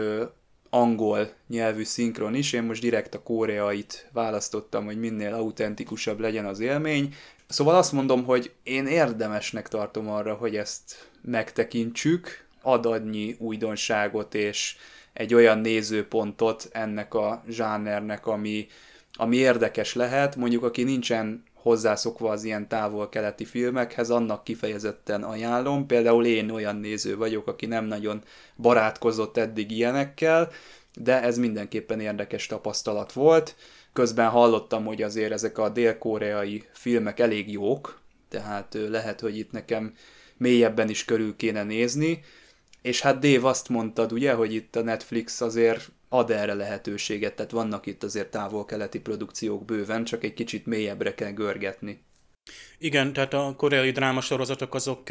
angol 0.76 1.32
nyelvű 1.48 1.84
szinkron 1.84 2.34
is, 2.34 2.52
én 2.52 2.62
most 2.62 2.80
direkt 2.80 3.14
a 3.14 3.22
koreait 3.22 4.08
választottam, 4.12 4.84
hogy 4.84 4.98
minél 4.98 5.34
autentikusabb 5.34 6.20
legyen 6.20 6.44
az 6.46 6.60
élmény. 6.60 7.14
Szóval 7.48 7.74
azt 7.74 7.92
mondom, 7.92 8.24
hogy 8.24 8.52
én 8.62 8.86
érdemesnek 8.86 9.68
tartom 9.68 10.10
arra, 10.10 10.34
hogy 10.34 10.56
ezt 10.56 11.08
megtekintsük, 11.22 12.44
ad 12.62 12.86
annyi 12.86 13.36
újdonságot 13.38 14.34
és 14.34 14.76
egy 15.12 15.34
olyan 15.34 15.58
nézőpontot 15.58 16.68
ennek 16.72 17.14
a 17.14 17.42
zsánernek, 17.48 18.26
ami, 18.26 18.66
ami 19.12 19.36
érdekes 19.36 19.94
lehet, 19.94 20.36
mondjuk 20.36 20.62
aki 20.62 20.82
nincsen 20.82 21.44
hozzászokva 21.66 22.30
az 22.30 22.44
ilyen 22.44 22.68
távol-keleti 22.68 23.44
filmekhez, 23.44 24.10
annak 24.10 24.44
kifejezetten 24.44 25.22
ajánlom. 25.22 25.86
Például 25.86 26.26
én 26.26 26.50
olyan 26.50 26.76
néző 26.76 27.16
vagyok, 27.16 27.46
aki 27.46 27.66
nem 27.66 27.84
nagyon 27.84 28.22
barátkozott 28.56 29.36
eddig 29.36 29.70
ilyenekkel, 29.70 30.50
de 30.94 31.22
ez 31.22 31.38
mindenképpen 31.38 32.00
érdekes 32.00 32.46
tapasztalat 32.46 33.12
volt. 33.12 33.56
Közben 33.92 34.28
hallottam, 34.28 34.84
hogy 34.84 35.02
azért 35.02 35.32
ezek 35.32 35.58
a 35.58 35.68
dél-koreai 35.68 36.64
filmek 36.72 37.20
elég 37.20 37.52
jók, 37.52 38.00
tehát 38.28 38.76
lehet, 38.88 39.20
hogy 39.20 39.38
itt 39.38 39.52
nekem 39.52 39.94
mélyebben 40.36 40.88
is 40.88 41.04
körül 41.04 41.36
kéne 41.36 41.62
nézni, 41.62 42.20
és 42.82 43.00
hát 43.00 43.18
Dave 43.18 43.48
azt 43.48 43.68
mondtad, 43.68 44.12
ugye, 44.12 44.32
hogy 44.32 44.54
itt 44.54 44.76
a 44.76 44.82
Netflix 44.82 45.40
azért 45.40 45.90
ad 46.08 46.30
erre 46.30 46.54
lehetőséget, 46.54 47.34
tehát 47.34 47.50
vannak 47.50 47.86
itt 47.86 48.02
azért 48.02 48.30
távol-keleti 48.30 49.00
produkciók 49.00 49.64
bőven, 49.64 50.04
csak 50.04 50.24
egy 50.24 50.34
kicsit 50.34 50.66
mélyebbre 50.66 51.14
kell 51.14 51.32
görgetni. 51.32 52.04
Igen, 52.78 53.12
tehát 53.12 53.34
a 53.34 53.54
koreai 53.56 53.90
drámasorozatok 53.90 54.74
azok 54.74 55.08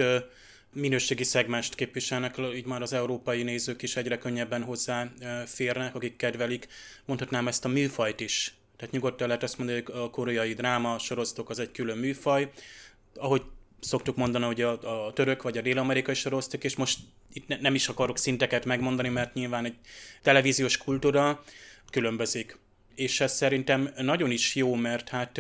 minőségi 0.74 1.24
szegmest 1.24 1.76
képviselnek, 1.76 2.36
így 2.56 2.66
már 2.66 2.82
az 2.82 2.94
európai 2.94 3.44
nézők 3.44 3.82
is 3.82 3.96
egyre 3.96 4.18
könnyebben 4.18 4.64
hozzáférnek, 4.64 5.96
akik 5.96 6.16
kedvelik, 6.16 6.68
mondhatnám 7.06 7.48
ezt 7.48 7.66
a 7.66 7.68
műfajt 7.68 8.20
is. 8.20 8.56
Tehát 8.78 8.94
nyugodtan 8.94 9.28
lehet 9.28 9.44
azt 9.44 9.58
mondani, 9.58 9.84
hogy 9.86 9.96
a 9.96 10.10
koreai 10.10 10.54
dráma 10.54 11.00
sorozatok 11.00 11.50
az 11.50 11.60
egy 11.60 11.72
külön 11.72 11.98
műfaj. 11.98 12.52
Ahogy 13.16 13.42
szoktuk 13.86 14.16
mondani, 14.16 14.46
hogy 14.46 14.62
a, 14.62 15.06
a 15.08 15.14
török 15.14 15.42
vagy 15.42 15.58
a 15.58 15.62
dél-amerikai 15.62 16.14
sorosztok, 16.14 16.64
és 16.64 16.76
most 16.76 17.00
itt 17.34 17.48
ne, 17.48 17.58
nem 17.62 17.76
is 17.76 17.88
akarok 17.88 18.18
szinteket 18.18 18.66
megmondani, 18.66 19.10
mert 19.10 19.34
nyilván 19.34 19.66
egy 19.66 19.76
televíziós 20.22 20.78
kultúra 20.78 21.44
különbözik. 21.90 22.58
És 22.96 23.22
ez 23.22 23.34
szerintem 23.34 23.94
nagyon 23.98 24.32
is 24.32 24.56
jó, 24.56 24.76
mert 24.76 25.10
hát 25.10 25.38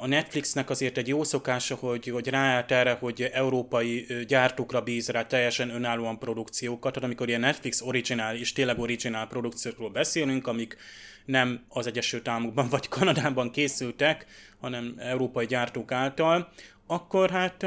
a 0.00 0.06
Netflixnek 0.06 0.70
azért 0.70 0.98
egy 0.98 1.08
jó 1.08 1.24
szokása, 1.24 1.74
hogy, 1.74 2.08
hogy 2.08 2.28
ráállt 2.28 2.70
erre, 2.70 2.92
hogy 2.92 3.22
európai 3.22 4.06
gyártókra 4.26 4.80
bíz 4.80 5.08
rá 5.08 5.26
teljesen 5.26 5.70
önállóan 5.70 6.18
produkciókat, 6.18 6.92
tehát 6.92 7.08
amikor 7.08 7.28
ilyen 7.28 7.40
Netflix 7.40 7.80
originál 7.80 8.36
és 8.36 8.52
tényleg 8.52 8.78
originál 8.78 9.26
produkciókról 9.26 9.90
beszélünk, 9.90 10.46
amik 10.46 10.76
nem 11.24 11.64
az 11.68 11.86
Egyesült 11.86 12.28
Államokban 12.28 12.68
vagy 12.68 12.88
Kanadában 12.88 13.50
készültek, 13.50 14.26
hanem 14.60 14.94
európai 14.98 15.46
gyártók 15.46 15.92
által, 15.92 16.52
akkor 16.86 17.30
hát 17.30 17.66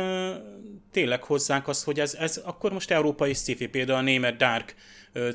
tényleg 0.92 1.24
hozzák 1.24 1.68
azt, 1.68 1.84
hogy 1.84 2.00
ez, 2.00 2.14
ez 2.14 2.38
akkor 2.38 2.72
most 2.72 2.92
európai 2.92 3.34
sci 3.34 3.68
például 3.68 4.00
a 4.00 4.02
német 4.02 4.38
Dark 4.38 4.76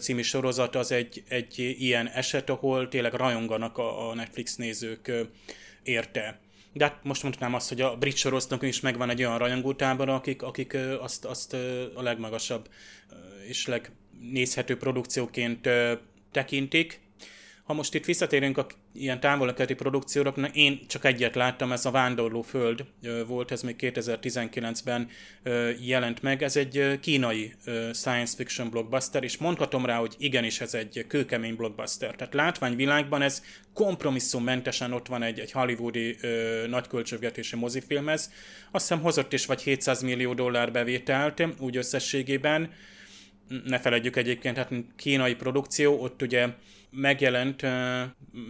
című 0.01 0.23
sorozat 0.23 0.77
az 0.77 0.93
egy, 0.93 1.23
egy 1.29 1.59
ilyen 1.79 2.09
eset, 2.09 2.51
ahol 2.51 2.89
tényleg 2.89 3.15
rajonganak 3.15 3.79
a, 3.79 4.11
a 4.11 4.15
Netflix 4.15 4.57
nézők 4.57 5.13
érte. 5.83 6.41
De 6.73 6.85
hát 6.85 6.99
most 7.03 7.23
mondhatnám 7.23 7.55
azt, 7.55 7.69
hogy 7.69 7.81
a 7.81 7.97
brit 7.97 8.17
sorozatnak 8.17 8.63
is 8.63 8.81
megvan 8.81 9.11
egy 9.11 9.25
olyan 9.25 9.39
rajongótábor, 9.39 10.09
akik, 10.09 10.43
akik 10.43 10.77
azt, 11.01 11.25
azt 11.25 11.55
a 11.95 12.03
legmagasabb 12.03 12.69
és 13.49 13.67
legnézhető 13.67 14.77
produkcióként 14.77 15.69
tekintik, 16.33 17.01
ha 17.71 17.77
most 17.77 17.95
itt 17.95 18.05
visszatérünk 18.05 18.59
a 18.59 18.67
ilyen 18.93 19.21
távolakati 19.21 19.75
produkcióra, 19.75 20.31
én 20.53 20.81
csak 20.87 21.05
egyet 21.05 21.35
láttam, 21.35 21.73
ez 21.73 21.87
a 21.87 21.91
Vándorló 21.91 22.43
Föld 22.43 22.85
volt, 23.27 23.51
ez 23.51 23.63
még 23.63 23.77
2019-ben 23.79 25.09
jelent 25.81 26.23
meg. 26.23 26.43
Ez 26.43 26.57
egy 26.57 26.99
kínai 27.01 27.55
science 27.93 28.37
fiction 28.37 28.71
blockbuster, 28.71 29.25
és 29.25 29.37
mondhatom 29.37 29.87
rá, 29.87 29.97
hogy 29.97 30.15
igenis 30.19 30.61
ez 30.61 30.75
egy 30.75 31.05
kőkemény 31.09 31.57
blockbuster. 31.57 32.15
Tehát 32.15 32.35
látványvilágban 32.35 33.23
ez 33.23 33.43
kompromisszummentesen 33.75 34.93
ott 34.93 35.07
van 35.07 35.23
egy, 35.23 35.39
egy 35.39 35.53
hollywoodi 35.53 36.17
nagyköltségvetési 36.69 37.57
mozifilmhez. 37.57 38.33
Azt 38.71 38.89
hiszem 38.89 39.03
hozott 39.03 39.33
is 39.33 39.47
vagy 39.47 39.63
700 39.63 40.03
millió 40.03 40.35
dollár 40.35 40.73
bevételt 40.73 41.43
úgy 41.59 41.77
összességében. 41.77 42.73
Ne 43.65 43.79
feledjük 43.79 44.17
egyébként, 44.17 44.57
hát 44.57 44.73
kínai 44.97 45.35
produkció, 45.35 46.03
ott 46.03 46.23
ugye 46.23 46.49
megjelent 46.91 47.63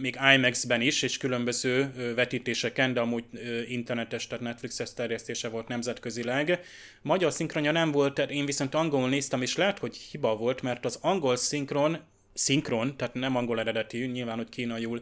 még 0.01 0.17
IMAX-ben 0.35 0.81
is, 0.81 1.01
és 1.01 1.17
különböző 1.17 1.91
vetítéseken, 2.15 2.93
de 2.93 2.99
amúgy 2.99 3.23
internetes, 3.67 4.27
tehát 4.27 4.43
Netflixes 4.43 4.93
terjesztése 4.93 5.47
volt 5.47 5.67
nemzetközileg. 5.67 6.59
Magyar 7.01 7.31
szinkronja 7.31 7.71
nem 7.71 7.91
volt, 7.91 8.19
én 8.19 8.45
viszont 8.45 8.75
angolul 8.75 9.09
néztem, 9.09 9.41
és 9.41 9.55
lehet, 9.55 9.79
hogy 9.79 9.95
hiba 9.95 10.35
volt, 10.35 10.61
mert 10.61 10.85
az 10.85 10.99
angol 11.01 11.35
szinkron 11.35 11.99
szinkron, 12.33 12.97
tehát 12.97 13.13
nem 13.13 13.35
angol 13.35 13.59
eredeti, 13.59 14.05
nyilván, 14.05 14.37
hogy 14.37 14.49
kínaiul 14.49 15.01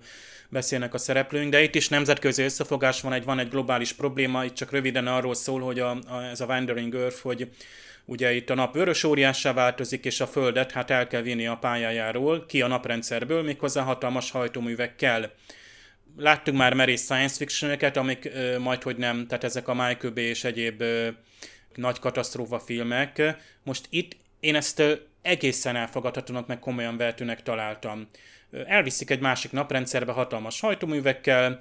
beszélnek 0.50 0.94
a 0.94 0.98
szereplőink, 0.98 1.52
de 1.52 1.64
itt 1.64 1.76
is 1.76 1.90
nemzetközi 1.90 2.44
összefogás 2.44 3.02
van, 3.02 3.14
egy, 3.14 3.24
van 3.24 3.40
egy 3.40 3.50
globális 3.50 3.94
probléma, 3.94 4.46
itt 4.46 4.54
csak 4.54 4.72
röviden 4.72 5.08
arról 5.08 5.34
szól, 5.34 5.62
hogy 5.62 5.80
a, 5.80 5.90
a, 6.08 6.24
ez 6.24 6.42
a 6.42 6.46
Wandering 6.46 6.96
Earth, 6.96 7.20
hogy 7.22 7.50
Ugye 8.10 8.34
itt 8.34 8.50
a 8.50 8.54
nap 8.54 8.74
vörös 8.74 9.04
óriássá 9.04 9.54
változik, 9.54 10.06
és 10.06 10.20
a 10.20 10.28
Földet 10.28 10.72
hát 10.72 10.90
el 10.90 11.08
kell 11.08 11.22
vinni 11.22 11.48
a 11.48 11.58
pályájáról, 11.58 12.46
ki 12.46 12.62
a 12.62 12.68
naprendszerből, 12.68 13.44
méghozzá 13.44 13.82
hatalmas 13.82 14.32
hajtóművekkel. 14.32 15.32
Láttunk 16.18 16.58
már 16.58 16.74
merész 16.74 17.04
science 17.04 17.36
fiction 17.36 17.78
amik 17.94 18.32
ö, 18.34 18.60
majd 18.60 18.84
hogy 18.84 18.98
nem, 18.98 19.28
tehát 19.28 19.44
ezek 19.44 19.68
a 19.68 19.74
Michael 19.74 20.14
Bay 20.14 20.24
és 20.24 20.44
egyéb 20.44 20.82
ö, 20.82 21.08
nagy 21.76 22.00
katasztrófa 22.00 22.60
filmek. 22.60 23.22
Most 23.64 23.86
itt 23.90 24.16
én 24.40 24.56
ezt 24.56 24.80
ö, 24.80 24.94
egészen 25.22 25.76
elfogadhatónak, 25.76 26.48
meg 26.48 26.60
komolyan 26.60 26.98
vehetőnek 26.98 27.44
találtam. 27.44 28.10
Elviszik 28.66 29.10
egy 29.10 29.20
másik 29.20 29.52
naprendszerbe 29.52 30.12
hatalmas 30.12 30.60
hajtóművekkel, 30.60 31.60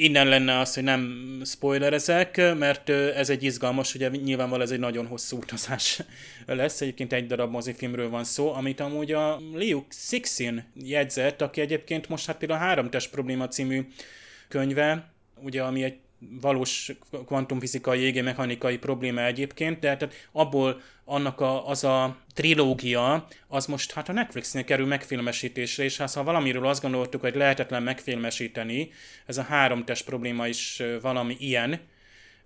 innen 0.00 0.28
lenne 0.28 0.58
az, 0.58 0.74
hogy 0.74 0.82
nem 0.82 1.24
spoilerezek, 1.44 2.54
mert 2.58 2.88
ez 2.88 3.30
egy 3.30 3.42
izgalmas, 3.42 3.94
ugye 3.94 4.08
nyilvánvalóan 4.08 4.66
ez 4.66 4.72
egy 4.72 4.78
nagyon 4.78 5.06
hosszú 5.06 5.36
utazás 5.36 6.02
lesz, 6.46 6.80
egyébként 6.80 7.12
egy 7.12 7.26
darab 7.26 7.50
mozifilmről 7.50 8.10
van 8.10 8.24
szó, 8.24 8.52
amit 8.52 8.80
amúgy 8.80 9.12
a 9.12 9.40
Liu 9.54 9.84
Sixin 9.88 10.64
jegyzett, 10.74 11.42
aki 11.42 11.60
egyébként 11.60 12.08
most 12.08 12.26
hát 12.26 12.36
például 12.36 12.60
a 12.60 12.64
Három 12.64 12.90
test 12.90 13.10
probléma 13.10 13.48
című 13.48 13.86
könyve, 14.48 15.10
ugye 15.42 15.62
ami 15.62 15.82
egy 15.82 15.98
valós 16.40 16.92
kvantumfizikai, 17.26 18.00
égémechanikai 18.00 18.78
probléma 18.78 19.24
egyébként, 19.24 19.78
de 19.78 19.96
tehát 19.96 20.14
abból 20.32 20.80
annak 21.08 21.40
a, 21.40 21.68
az 21.68 21.84
a 21.84 22.16
trilógia, 22.34 23.26
az 23.48 23.66
most 23.66 23.92
hát 23.92 24.08
a 24.08 24.12
Netflixnél 24.12 24.64
kerül 24.64 24.86
megfilmesítésre, 24.86 25.84
és 25.84 25.96
hát 25.96 26.12
ha 26.12 26.22
valamiről 26.22 26.66
azt 26.66 26.82
gondoltuk, 26.82 27.20
hogy 27.20 27.34
lehetetlen 27.34 27.82
megfilmesíteni, 27.82 28.90
ez 29.26 29.38
a 29.38 29.42
három 29.42 29.84
test 29.84 30.04
probléma 30.04 30.46
is 30.46 30.82
valami 31.00 31.36
ilyen, 31.38 31.80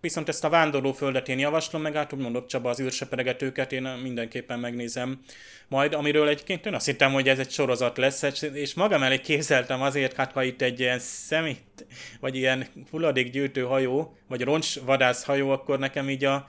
Viszont 0.03 0.29
ezt 0.29 0.45
a 0.45 0.49
vándorló 0.49 0.93
földet 0.93 1.29
én 1.29 1.39
javaslom, 1.39 1.83
meg 1.83 1.95
hát 1.95 2.17
mondott 2.17 2.49
Csaba 2.49 2.71
az 2.71 2.81
űrseperegetőket, 2.81 3.73
én 3.73 3.83
mindenképpen 3.83 4.59
megnézem 4.59 5.21
majd, 5.69 5.95
amiről 5.95 6.29
egyébként 6.29 6.67
én 6.67 6.75
azt 6.75 6.87
hittem, 6.87 7.13
hogy 7.13 7.29
ez 7.29 7.39
egy 7.39 7.51
sorozat 7.51 7.97
lesz, 7.97 8.23
és 8.53 8.75
magam 8.75 9.03
elé 9.03 9.21
képzeltem 9.21 9.83
azért, 9.83 10.17
hát 10.17 10.33
ha 10.33 10.43
itt 10.43 10.63
egy 10.63 10.81
ilyen 10.81 10.99
szemét, 10.99 11.87
vagy 12.21 12.37
ilyen 12.37 12.67
hulladékgyűjtő 12.91 13.63
hajó, 13.63 14.17
vagy 14.29 14.43
roncsvadász 14.43 15.25
hajó, 15.25 15.51
akkor 15.51 15.79
nekem 15.79 16.11
így 16.11 16.25
a 16.25 16.49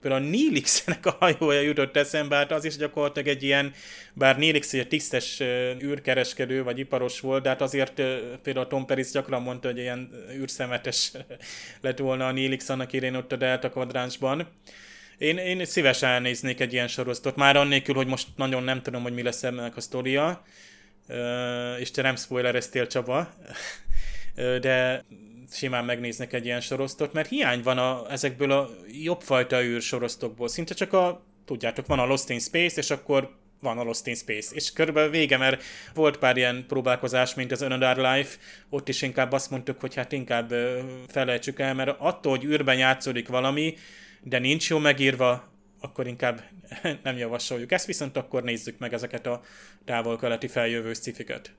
például 0.00 0.24
a 0.24 0.28
Nilixnek 0.28 1.06
a 1.06 1.16
hajója 1.20 1.60
jutott 1.60 1.96
eszembe, 1.96 2.36
hát 2.36 2.52
az 2.52 2.64
is 2.64 2.76
gyakorlatilag 2.76 3.28
egy 3.28 3.42
ilyen, 3.42 3.72
bár 4.12 4.38
Nilix 4.38 4.72
egy 4.72 4.88
tisztes 4.88 5.40
űrkereskedő 5.82 6.62
vagy 6.62 6.78
iparos 6.78 7.20
volt, 7.20 7.42
de 7.42 7.48
hát 7.48 7.60
azért 7.60 8.02
például 8.42 8.66
Tom 8.66 8.86
Peris 8.86 9.10
gyakran 9.10 9.42
mondta, 9.42 9.68
hogy 9.68 9.78
ilyen 9.78 10.10
űrszemetes 10.34 11.12
lett 11.80 11.98
volna 11.98 12.26
a 12.26 12.32
Nilix 12.32 12.68
annak 12.68 12.92
idén 12.92 13.14
ott 13.14 13.32
a 13.32 13.36
Delta 13.36 13.70
kvadránsban. 13.70 14.48
Én, 15.18 15.36
én 15.36 15.64
szívesen 15.64 16.10
elnéznék 16.10 16.60
egy 16.60 16.72
ilyen 16.72 16.88
sorozatot, 16.88 17.36
már 17.36 17.56
annélkül, 17.56 17.94
hogy 17.94 18.06
most 18.06 18.28
nagyon 18.36 18.62
nem 18.62 18.82
tudom, 18.82 19.02
hogy 19.02 19.14
mi 19.14 19.22
lesz 19.22 19.42
ennek 19.42 19.76
a 19.76 19.80
sztoria, 19.80 20.44
és 21.78 21.90
te 21.90 22.02
nem 22.02 22.16
spoilereztél 22.16 22.86
Csaba, 22.86 23.34
de 24.34 25.04
simán 25.50 25.84
megnéznek 25.84 26.32
egy 26.32 26.44
ilyen 26.44 26.60
sorosztot, 26.60 27.12
mert 27.12 27.28
hiány 27.28 27.62
van 27.62 27.78
a, 27.78 28.10
ezekből 28.10 28.50
a 28.50 28.70
jobbfajta 29.02 29.62
űrsorosztokból. 29.62 30.48
Szinte 30.48 30.74
csak 30.74 30.92
a, 30.92 31.24
tudjátok, 31.44 31.86
van 31.86 31.98
a 31.98 32.06
Lost 32.06 32.30
in 32.30 32.40
Space, 32.40 32.80
és 32.80 32.90
akkor 32.90 33.38
van 33.60 33.78
a 33.78 33.82
Lost 33.82 34.06
in 34.06 34.14
Space. 34.14 34.54
És 34.54 34.72
körülbelül 34.72 35.10
vége, 35.10 35.36
mert 35.36 35.62
volt 35.94 36.18
pár 36.18 36.36
ilyen 36.36 36.64
próbálkozás, 36.68 37.34
mint 37.34 37.52
az 37.52 37.62
Another 37.62 37.96
Life, 37.96 38.38
ott 38.68 38.88
is 38.88 39.02
inkább 39.02 39.32
azt 39.32 39.50
mondtuk, 39.50 39.80
hogy 39.80 39.94
hát 39.94 40.12
inkább 40.12 40.54
felejtsük 41.08 41.58
el, 41.58 41.74
mert 41.74 41.96
attól, 41.98 42.36
hogy 42.36 42.44
űrben 42.44 42.78
játszódik 42.78 43.28
valami, 43.28 43.74
de 44.22 44.38
nincs 44.38 44.70
jó 44.70 44.78
megírva, 44.78 45.48
akkor 45.80 46.06
inkább 46.06 46.42
nem 47.02 47.16
javasoljuk 47.16 47.72
ezt, 47.72 47.86
viszont 47.86 48.16
akkor 48.16 48.42
nézzük 48.42 48.78
meg 48.78 48.92
ezeket 48.92 49.26
a 49.26 49.42
távol-keleti 49.84 50.48
feljövő 50.48 50.92
scifiket. 50.92 51.52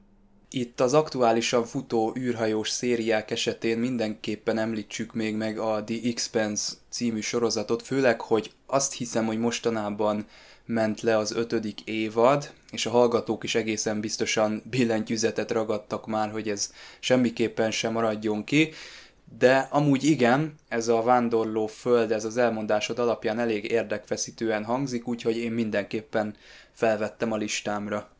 Itt 0.53 0.79
az 0.79 0.93
aktuálisan 0.93 1.65
futó 1.65 2.13
űrhajós 2.17 2.69
szériák 2.69 3.31
esetén 3.31 3.77
mindenképpen 3.77 4.57
említsük 4.57 5.13
még 5.13 5.35
meg 5.35 5.57
a 5.57 5.83
The 5.83 5.95
Expense 6.03 6.73
című 6.89 7.19
sorozatot, 7.19 7.81
főleg, 7.81 8.21
hogy 8.21 8.51
azt 8.65 8.93
hiszem, 8.93 9.25
hogy 9.25 9.39
mostanában 9.39 10.25
ment 10.65 11.01
le 11.01 11.17
az 11.17 11.31
ötödik 11.31 11.81
évad, 11.81 12.53
és 12.71 12.85
a 12.85 12.89
hallgatók 12.89 13.43
is 13.43 13.55
egészen 13.55 13.99
biztosan 13.99 14.63
billentyűzetet 14.69 15.51
ragadtak 15.51 16.07
már, 16.07 16.31
hogy 16.31 16.49
ez 16.49 16.73
semmiképpen 16.99 17.71
sem 17.71 17.91
maradjon 17.91 18.43
ki. 18.43 18.69
De 19.37 19.67
amúgy 19.69 20.03
igen, 20.03 20.55
ez 20.67 20.87
a 20.87 21.01
vándorló 21.01 21.67
föld, 21.67 22.11
ez 22.11 22.25
az 22.25 22.37
elmondásod 22.37 22.99
alapján 22.99 23.39
elég 23.39 23.71
érdekfeszítően 23.71 24.63
hangzik, 24.63 25.07
úgyhogy 25.07 25.37
én 25.37 25.51
mindenképpen 25.51 26.35
felvettem 26.71 27.31
a 27.31 27.37
listámra. 27.37 28.15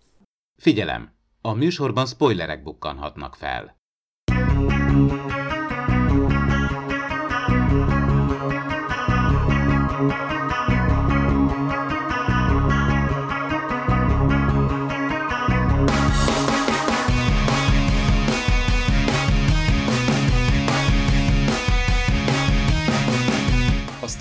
Figyelem! 0.58 1.20
A 1.42 1.54
műsorban 1.54 2.06
spoilerek 2.06 2.64
bukkanhatnak 2.64 3.36
fel. 3.36 3.80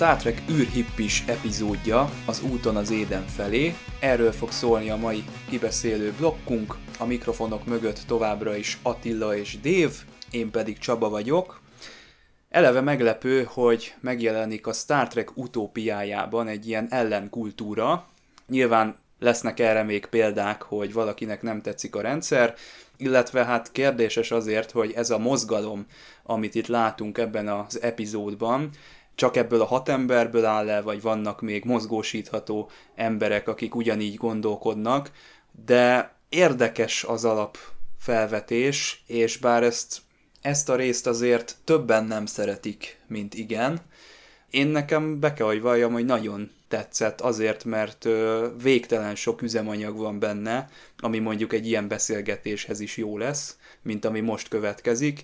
Star 0.01 0.17
Trek 0.17 0.41
űrhippis 0.49 1.23
epizódja 1.27 2.09
az 2.25 2.41
úton 2.41 2.75
az 2.75 2.91
éden 2.91 3.25
felé. 3.27 3.73
Erről 3.99 4.31
fog 4.31 4.51
szólni 4.51 4.89
a 4.89 4.95
mai 4.95 5.23
kibeszélő 5.49 6.13
blokkunk. 6.17 6.75
A 6.99 7.05
mikrofonok 7.05 7.65
mögött 7.65 7.99
továbbra 8.07 8.55
is 8.55 8.77
Attila 8.81 9.35
és 9.35 9.59
Dév, 9.59 9.91
én 10.31 10.51
pedig 10.51 10.77
Csaba 10.77 11.09
vagyok. 11.09 11.61
Eleve 12.49 12.81
meglepő, 12.81 13.43
hogy 13.43 13.93
megjelenik 13.99 14.67
a 14.67 14.73
Star 14.73 15.07
Trek 15.07 15.37
utópiájában 15.37 16.47
egy 16.47 16.67
ilyen 16.67 16.87
ellenkultúra. 16.89 18.05
Nyilván 18.47 18.95
lesznek 19.19 19.59
erre 19.59 19.83
még 19.83 20.05
példák, 20.05 20.61
hogy 20.61 20.93
valakinek 20.93 21.41
nem 21.41 21.61
tetszik 21.61 21.95
a 21.95 22.01
rendszer, 22.01 22.55
illetve 22.97 23.45
hát 23.45 23.71
kérdéses 23.71 24.31
azért, 24.31 24.71
hogy 24.71 24.91
ez 24.91 25.09
a 25.09 25.17
mozgalom, 25.17 25.85
amit 26.23 26.55
itt 26.55 26.67
látunk 26.67 27.17
ebben 27.17 27.47
az 27.47 27.81
epizódban, 27.81 28.69
csak 29.21 29.35
ebből 29.35 29.61
a 29.61 29.65
hat 29.65 29.89
emberből 29.89 30.45
áll 30.45 30.69
el, 30.69 30.83
vagy 30.83 31.01
vannak 31.01 31.41
még 31.41 31.65
mozgósítható 31.65 32.69
emberek, 32.95 33.47
akik 33.47 33.75
ugyanígy 33.75 34.15
gondolkodnak, 34.15 35.11
de 35.65 36.15
érdekes 36.29 37.03
az 37.03 37.25
alap 37.25 37.57
felvetés, 37.99 39.03
és 39.07 39.37
bár 39.37 39.63
ezt, 39.63 40.01
ezt 40.41 40.69
a 40.69 40.75
részt 40.75 41.07
azért 41.07 41.55
többen 41.63 42.05
nem 42.05 42.25
szeretik, 42.25 42.99
mint 43.07 43.33
igen, 43.33 43.79
én 44.49 44.67
nekem 44.67 45.19
be 45.19 45.33
kell, 45.33 45.45
hogy 45.45 45.61
valljam, 45.61 45.93
hogy 45.93 46.05
nagyon 46.05 46.51
tetszett 46.67 47.21
azért, 47.21 47.65
mert 47.65 48.07
végtelen 48.61 49.15
sok 49.15 49.41
üzemanyag 49.41 49.97
van 49.97 50.19
benne, 50.19 50.69
ami 50.97 51.19
mondjuk 51.19 51.53
egy 51.53 51.67
ilyen 51.67 51.87
beszélgetéshez 51.87 52.79
is 52.79 52.97
jó 52.97 53.17
lesz, 53.17 53.57
mint 53.81 54.05
ami 54.05 54.19
most 54.19 54.47
következik, 54.47 55.23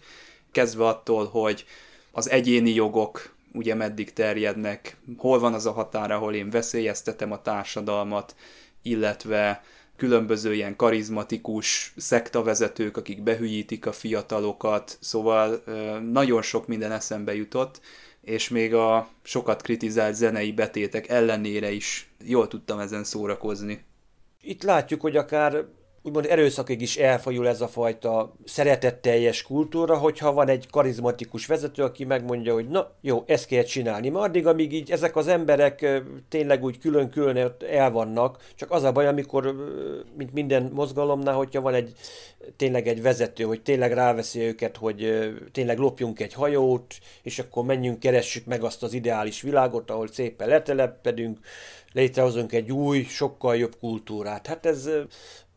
kezdve 0.51 0.87
attól, 0.87 1.25
hogy 1.25 1.65
az 2.11 2.29
egyéni 2.29 2.73
jogok 2.73 3.35
ugye 3.57 3.75
meddig 3.75 4.13
terjednek, 4.13 4.97
hol 5.17 5.39
van 5.39 5.53
az 5.53 5.65
a 5.65 5.71
határ, 5.71 6.11
ahol 6.11 6.33
én 6.33 6.49
veszélyeztetem 6.49 7.31
a 7.31 7.41
társadalmat, 7.41 8.35
illetve 8.81 9.63
különböző 9.95 10.53
ilyen 10.53 10.75
karizmatikus 10.75 11.93
szektavezetők, 11.95 12.97
akik 12.97 13.23
behülyítik 13.23 13.85
a 13.85 13.91
fiatalokat, 13.91 14.97
szóval 14.99 15.63
nagyon 16.11 16.41
sok 16.41 16.67
minden 16.67 16.91
eszembe 16.91 17.35
jutott, 17.35 17.81
és 18.21 18.49
még 18.49 18.73
a 18.73 19.09
sokat 19.23 19.61
kritizált 19.61 20.15
zenei 20.15 20.51
betétek 20.51 21.07
ellenére 21.07 21.71
is 21.71 22.09
jól 22.23 22.47
tudtam 22.47 22.79
ezen 22.79 23.03
szórakozni. 23.03 23.85
Itt 24.41 24.63
látjuk, 24.63 25.01
hogy 25.01 25.15
akár 25.15 25.65
úgymond 26.07 26.25
erőszakig 26.25 26.81
is 26.81 26.97
elfajul 26.97 27.47
ez 27.47 27.61
a 27.61 27.67
fajta 27.67 28.33
szeretetteljes 28.45 29.41
kultúra, 29.41 29.97
hogyha 29.97 30.33
van 30.33 30.49
egy 30.49 30.67
karizmatikus 30.69 31.45
vezető, 31.45 31.83
aki 31.83 32.03
megmondja, 32.03 32.53
hogy 32.53 32.67
na 32.67 32.91
jó, 33.01 33.23
ezt 33.25 33.45
kell 33.47 33.63
csinálni. 33.63 34.09
Ma 34.09 34.19
addig, 34.19 34.47
amíg 34.47 34.73
így 34.73 34.91
ezek 34.91 35.15
az 35.15 35.27
emberek 35.27 36.01
tényleg 36.29 36.63
úgy 36.63 36.79
külön-külön 36.79 37.51
el 37.71 37.91
vannak, 37.91 38.37
csak 38.55 38.71
az 38.71 38.83
a 38.83 38.91
baj, 38.91 39.07
amikor, 39.07 39.55
mint 40.17 40.33
minden 40.33 40.71
mozgalomnál, 40.73 41.35
hogyha 41.35 41.61
van 41.61 41.73
egy 41.73 41.91
tényleg 42.55 42.87
egy 42.87 43.01
vezető, 43.01 43.43
hogy 43.43 43.61
tényleg 43.61 43.93
ráveszi 43.93 44.39
őket, 44.41 44.77
hogy 44.77 45.29
tényleg 45.51 45.77
lopjunk 45.77 46.19
egy 46.19 46.33
hajót, 46.33 46.95
és 47.23 47.39
akkor 47.39 47.65
menjünk, 47.65 47.99
keressük 47.99 48.45
meg 48.45 48.63
azt 48.63 48.83
az 48.83 48.93
ideális 48.93 49.41
világot, 49.41 49.91
ahol 49.91 50.07
szépen 50.07 50.47
letelepedünk, 50.47 51.39
létrehozunk 51.93 52.53
egy 52.53 52.71
új, 52.71 53.03
sokkal 53.03 53.57
jobb 53.57 53.75
kultúrát. 53.79 54.47
Hát 54.47 54.65
ez 54.65 54.89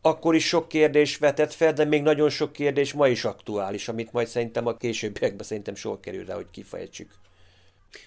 akkor 0.01 0.35
is 0.35 0.47
sok 0.47 0.67
kérdés 0.67 1.17
vetett 1.17 1.53
fel, 1.53 1.73
de 1.73 1.85
még 1.85 2.01
nagyon 2.01 2.29
sok 2.29 2.53
kérdés 2.53 2.93
ma 2.93 3.07
is 3.07 3.25
aktuális, 3.25 3.87
amit 3.87 4.11
majd 4.11 4.27
szerintem 4.27 4.67
a 4.67 4.77
későbbiekben 4.77 5.45
szerintem 5.45 5.75
sor 5.75 5.99
kerül 5.99 6.25
rá, 6.25 6.35
hogy 6.35 6.47
kifejtsük. 6.51 7.11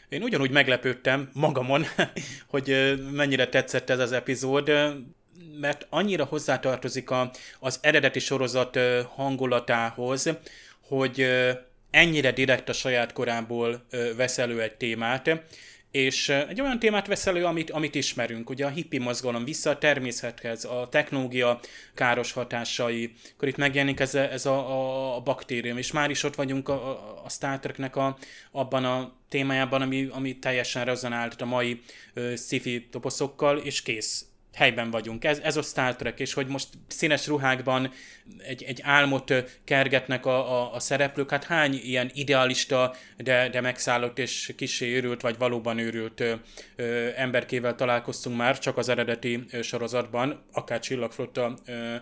Én 0.08 0.22
ugyanúgy 0.22 0.50
meglepődtem 0.50 1.30
magamon, 1.32 1.84
hogy 2.52 2.94
mennyire 3.12 3.48
tetszett 3.48 3.90
ez 3.90 3.98
az 3.98 4.12
epizód, 4.12 4.70
mert 5.60 5.86
annyira 5.90 6.24
hozzátartozik 6.24 7.10
a, 7.10 7.30
az 7.58 7.78
eredeti 7.82 8.18
sorozat 8.18 8.78
hangulatához, 9.14 10.30
hogy 10.80 11.26
ennyire 11.90 12.32
direkt 12.32 12.68
a 12.68 12.72
saját 12.72 13.12
korából 13.12 13.84
vesz 14.16 14.38
elő 14.38 14.62
egy 14.62 14.74
témát, 14.74 15.30
és 15.94 16.28
egy 16.28 16.60
olyan 16.60 16.78
témát 16.78 17.06
vesz 17.06 17.26
elő, 17.26 17.44
amit, 17.44 17.70
amit 17.70 17.94
ismerünk, 17.94 18.50
ugye 18.50 18.66
a 18.66 18.68
hippi 18.68 18.98
mozgalom 18.98 19.44
vissza 19.44 19.70
a 19.70 19.78
természethez, 19.78 20.64
a 20.64 20.88
technológia 20.90 21.60
káros 21.94 22.32
hatásai, 22.32 23.12
akkor 23.34 23.48
itt 23.48 23.56
megjelenik 23.56 24.00
ez, 24.00 24.14
a, 24.14 24.32
ez 24.32 24.46
a, 24.46 24.70
a, 24.70 25.16
a 25.16 25.20
baktérium, 25.20 25.78
és 25.78 25.92
már 25.92 26.10
is 26.10 26.22
ott 26.22 26.34
vagyunk 26.34 26.68
a, 26.68 27.22
a 27.24 27.28
Star 27.28 27.58
Treknek 27.58 27.96
a, 27.96 28.16
abban 28.50 28.84
a 28.84 29.12
témájában, 29.28 29.82
ami, 29.82 30.08
ami 30.10 30.38
teljesen 30.38 30.84
rezonált 30.84 31.42
a 31.42 31.44
mai 31.44 31.80
uh, 32.14 32.34
sci-fi 32.34 32.88
toposzokkal, 32.90 33.58
és 33.58 33.82
kész 33.82 34.24
helyben 34.54 34.90
vagyunk. 34.90 35.24
Ez, 35.24 35.38
ez 35.38 35.56
a 35.56 35.62
Star 35.62 35.96
Trek, 35.96 36.20
és 36.20 36.32
hogy 36.32 36.46
most 36.46 36.68
színes 36.86 37.26
ruhákban 37.26 37.92
egy, 38.38 38.62
egy 38.62 38.80
álmot 38.82 39.34
kergetnek 39.64 40.26
a, 40.26 40.60
a, 40.60 40.74
a 40.74 40.80
szereplők, 40.80 41.30
hát 41.30 41.44
hány 41.44 41.80
ilyen 41.82 42.10
idealista, 42.14 42.94
de, 43.16 43.48
de 43.48 43.60
megszállott 43.60 44.18
és 44.18 44.52
kisé 44.56 44.94
őrült, 44.94 45.20
vagy 45.20 45.38
valóban 45.38 45.78
őrült 45.78 46.20
ö, 46.20 46.34
ö, 46.76 47.08
emberkével 47.16 47.74
találkoztunk 47.74 48.36
már, 48.36 48.58
csak 48.58 48.76
az 48.76 48.88
eredeti 48.88 49.44
ö, 49.50 49.62
sorozatban, 49.62 50.42
akár 50.52 50.80
csillagflotta 50.80 51.54
ö, 51.66 51.94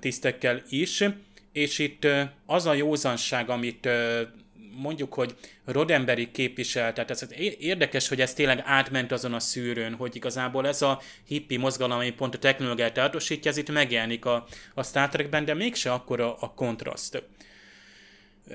tisztekkel 0.00 0.62
is, 0.68 1.04
és 1.52 1.78
itt 1.78 2.04
ö, 2.04 2.22
az 2.46 2.66
a 2.66 2.74
józanság, 2.74 3.50
amit 3.50 3.86
ö, 3.86 4.22
mondjuk, 4.78 5.14
hogy 5.14 5.34
Rodemberi 5.64 6.30
képvisel, 6.30 6.92
tehát 6.92 7.10
ez 7.10 7.26
érdekes, 7.58 8.08
hogy 8.08 8.20
ez 8.20 8.34
tényleg 8.34 8.62
átment 8.64 9.12
azon 9.12 9.34
a 9.34 9.40
szűrőn, 9.40 9.94
hogy 9.94 10.16
igazából 10.16 10.66
ez 10.66 10.82
a 10.82 11.00
hippi 11.26 11.56
mozgalom, 11.56 11.98
ami 11.98 12.10
pont 12.10 12.34
a 12.34 12.38
technológiát 12.38 12.98
átosítja, 12.98 13.50
ez 13.50 13.56
itt 13.56 13.70
megjelenik 13.70 14.24
a, 14.24 14.46
a 14.74 14.82
Star 14.82 15.08
Trekben, 15.08 15.44
de 15.44 15.54
mégse 15.54 15.92
akkora 15.92 16.36
a 16.36 16.52
kontraszt. 16.54 17.22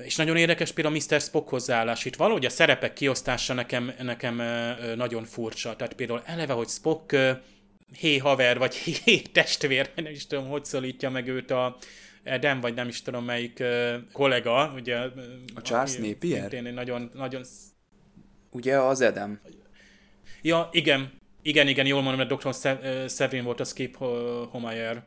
És 0.02 0.16
nagyon 0.16 0.36
érdekes 0.36 0.72
például 0.72 0.96
a 0.96 0.98
Mr. 0.98 1.20
Spock 1.20 1.48
hozzáállás. 1.48 2.04
Itt 2.04 2.16
valahogy 2.16 2.44
a 2.44 2.50
szerepek 2.50 2.92
kiosztása 2.92 3.54
nekem, 3.54 3.92
nekem 3.98 4.42
nagyon 4.96 5.24
furcsa. 5.24 5.76
Tehát 5.76 5.94
például 5.94 6.22
eleve, 6.24 6.52
hogy 6.52 6.68
Spock 6.68 7.16
hé 7.98 8.16
haver, 8.16 8.58
vagy 8.58 8.74
hé 8.74 9.18
testvér, 9.18 9.90
nem 9.96 10.06
is 10.06 10.26
tudom, 10.26 10.48
hogy 10.48 10.64
szólítja 10.64 11.10
meg 11.10 11.28
őt 11.28 11.50
a 11.50 11.76
Edem, 12.24 12.60
vagy 12.60 12.74
nem 12.74 12.88
is 12.88 13.02
tudom 13.02 13.24
melyik 13.24 13.62
kollega, 14.12 14.72
ugye. 14.74 14.96
A 15.54 15.62
Charles 15.62 15.96
Napier? 15.96 16.62
Nagyon, 16.62 17.10
nagyon... 17.14 17.42
Ugye 18.50 18.78
az 18.78 19.00
Edem? 19.00 19.40
Ja, 20.42 20.68
igen, 20.72 21.12
igen, 21.42 21.68
igen, 21.68 21.86
jól 21.86 22.02
mondom, 22.02 22.26
mert 22.26 22.42
Dr. 22.42 22.54
Severin 23.08 23.44
volt 23.44 23.60
a 23.60 23.64
Skip 23.64 23.96
Homeyer, 24.50 25.04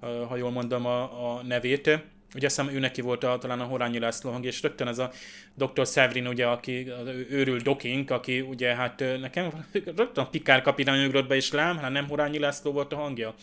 ha 0.00 0.36
jól 0.36 0.50
mondom 0.50 0.86
a, 0.86 1.36
a 1.36 1.42
nevét 1.42 1.90
Ugye 2.34 2.46
azt 2.46 2.56
hiszem 2.56 2.74
ő 2.74 2.78
neki 2.78 3.00
volt 3.00 3.24
a, 3.24 3.38
talán 3.38 3.60
a 3.60 3.64
Horányi 3.64 3.98
László 3.98 4.30
hang, 4.30 4.44
és 4.44 4.62
rögtön 4.62 4.88
ez 4.88 4.98
a 4.98 5.10
Dr. 5.54 5.86
Severin, 5.86 6.26
ugye, 6.26 6.46
aki 6.46 6.90
az 6.90 7.06
őrült 7.30 7.62
Dokink, 7.62 8.10
aki 8.10 8.40
ugye 8.40 8.74
hát 8.74 9.04
nekem 9.20 9.66
rögtön 9.72 10.24
a 10.24 10.28
Pikár 10.28 10.62
kapitány 10.62 11.06
ugrott 11.06 11.28
be, 11.28 11.34
és 11.34 11.52
lám, 11.52 11.76
hát 11.76 11.90
nem 11.90 12.08
Horányi 12.08 12.38
László 12.38 12.72
volt 12.72 12.92
a 12.92 12.96
hangja. 12.96 13.34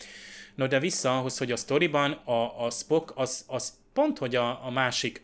No 0.54 0.66
de 0.66 0.78
vissza 0.78 1.18
ahhoz, 1.18 1.38
hogy 1.38 1.52
a 1.52 1.56
sztoriban 1.56 2.12
a, 2.12 2.64
a 2.64 2.70
Spock 2.70 3.12
az, 3.14 3.44
az 3.46 3.72
pont, 3.92 4.18
hogy 4.18 4.36
a, 4.36 4.66
a 4.66 4.70
másik 4.70 5.22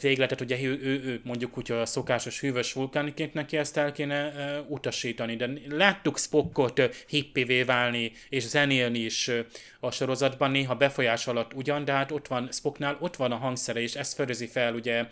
végletet, 0.00 0.40
ugye 0.40 0.62
ő, 0.62 0.80
ő, 0.82 1.02
ő 1.04 1.20
mondjuk 1.24 1.58
úgy 1.58 1.72
a 1.72 1.86
szokásos 1.86 2.40
hűvös 2.40 2.72
vulkániként 2.72 3.34
neki 3.34 3.56
ezt 3.56 3.76
el 3.76 3.92
kéne 3.92 4.28
uh, 4.28 4.70
utasítani, 4.70 5.36
de 5.36 5.50
láttuk 5.68 6.18
Spockot 6.18 6.78
uh, 6.78 6.90
hippivé 7.08 7.62
válni 7.62 8.12
és 8.28 8.42
zenélni 8.42 8.98
is 8.98 9.28
uh, 9.28 9.38
a 9.80 9.90
sorozatban, 9.90 10.50
néha 10.50 10.74
befolyás 10.74 11.26
alatt 11.26 11.54
ugyan, 11.54 11.84
de 11.84 11.92
hát 11.92 12.12
ott 12.12 12.26
van 12.26 12.48
Spocknál, 12.52 12.96
ott 13.00 13.16
van 13.16 13.32
a 13.32 13.36
hangszere, 13.36 13.80
és 13.80 13.94
ezt 13.94 14.14
fedezi 14.14 14.46
fel 14.46 14.74
ugye 14.74 15.08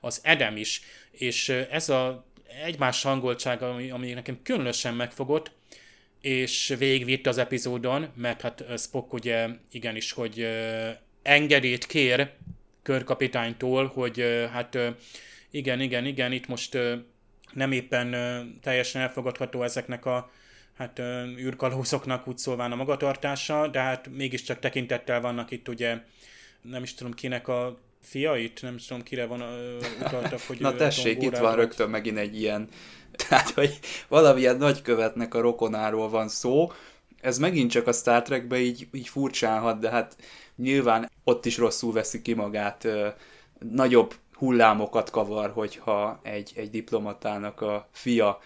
az 0.00 0.20
Edem 0.22 0.56
is, 0.56 0.82
és 1.10 1.48
uh, 1.48 1.66
ez 1.70 1.88
a 1.88 2.24
egymás 2.64 3.02
hangoltság, 3.02 3.62
ami, 3.62 3.90
ami 3.90 4.12
nekem 4.12 4.42
különösen 4.42 4.94
megfogott, 4.94 5.50
és 6.20 6.74
végigvitt 6.78 7.26
az 7.26 7.38
epizódon, 7.38 8.08
mert 8.14 8.40
hát 8.40 8.64
Spock 8.76 9.12
ugye 9.12 9.48
igenis, 9.70 10.12
hogy 10.12 10.46
engedélyt 11.22 11.86
kér 11.86 12.30
körkapitánytól, 12.82 13.86
hogy 13.86 14.24
hát 14.52 14.78
igen, 15.50 15.80
igen, 15.80 16.04
igen, 16.06 16.32
itt 16.32 16.46
most 16.46 16.78
nem 17.52 17.72
éppen 17.72 18.10
teljesen 18.62 19.02
elfogadható 19.02 19.62
ezeknek 19.62 20.06
a 20.06 20.30
hát 20.76 20.98
űrkalózoknak 21.38 22.28
úgy 22.28 22.38
szólván 22.38 22.72
a 22.72 22.76
magatartása, 22.76 23.68
de 23.68 23.80
hát 23.80 24.08
mégiscsak 24.16 24.58
tekintettel 24.58 25.20
vannak 25.20 25.50
itt 25.50 25.68
ugye, 25.68 25.98
nem 26.62 26.82
is 26.82 26.94
tudom 26.94 27.12
kinek 27.12 27.48
a 27.48 27.78
fiait, 28.02 28.62
nem 28.62 28.74
is 28.74 28.86
tudom 28.86 29.02
kire 29.02 29.26
van 29.26 29.42
utaltak, 30.00 30.40
hogy 30.40 30.60
Na 30.68 30.74
tessék, 30.74 31.22
itt 31.22 31.36
van 31.36 31.56
rögtön 31.56 31.90
megint 31.90 32.18
egy 32.18 32.40
ilyen, 32.40 32.68
tehát 33.28 33.50
hogy 33.50 33.78
valamilyen 34.08 34.56
nagykövetnek 34.56 35.34
a 35.34 35.40
rokonáról 35.40 36.08
van 36.08 36.28
szó, 36.28 36.72
ez 37.20 37.38
megint 37.38 37.70
csak 37.70 37.86
a 37.86 37.92
Star 37.92 38.22
Trekbe 38.22 38.58
így, 38.58 38.88
így 38.92 39.08
furcsálhat, 39.08 39.78
de 39.78 39.90
hát 39.90 40.16
nyilván 40.56 41.10
ott 41.24 41.46
is 41.46 41.58
rosszul 41.58 41.92
veszi 41.92 42.22
ki 42.22 42.34
magát, 42.34 42.88
nagyobb 43.58 44.14
hullámokat 44.32 45.10
kavar, 45.10 45.50
hogyha 45.50 46.20
egy, 46.22 46.52
egy 46.54 46.70
diplomatának 46.70 47.60
a 47.60 47.88
fia 47.92 48.40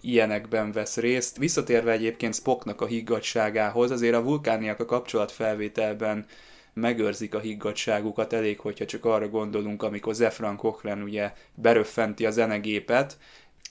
ilyenekben 0.00 0.72
vesz 0.72 0.96
részt. 0.96 1.36
Visszatérve 1.36 1.92
egyébként 1.92 2.34
Spocknak 2.34 2.80
a 2.80 2.86
higgadságához, 2.86 3.90
azért 3.90 4.14
a 4.14 4.22
vulkániak 4.22 4.80
a 4.80 4.84
kapcsolatfelvételben 4.84 6.26
megőrzik 6.72 7.34
a 7.34 7.38
higgadságukat, 7.38 8.32
elég, 8.32 8.60
hogyha 8.60 8.84
csak 8.84 9.04
arra 9.04 9.28
gondolunk, 9.28 9.82
amikor 9.82 10.14
Zefran 10.14 10.56
Cochrane 10.56 11.02
ugye 11.02 11.32
beröffenti 11.54 12.26
a 12.26 12.30
zenegépet, 12.30 13.18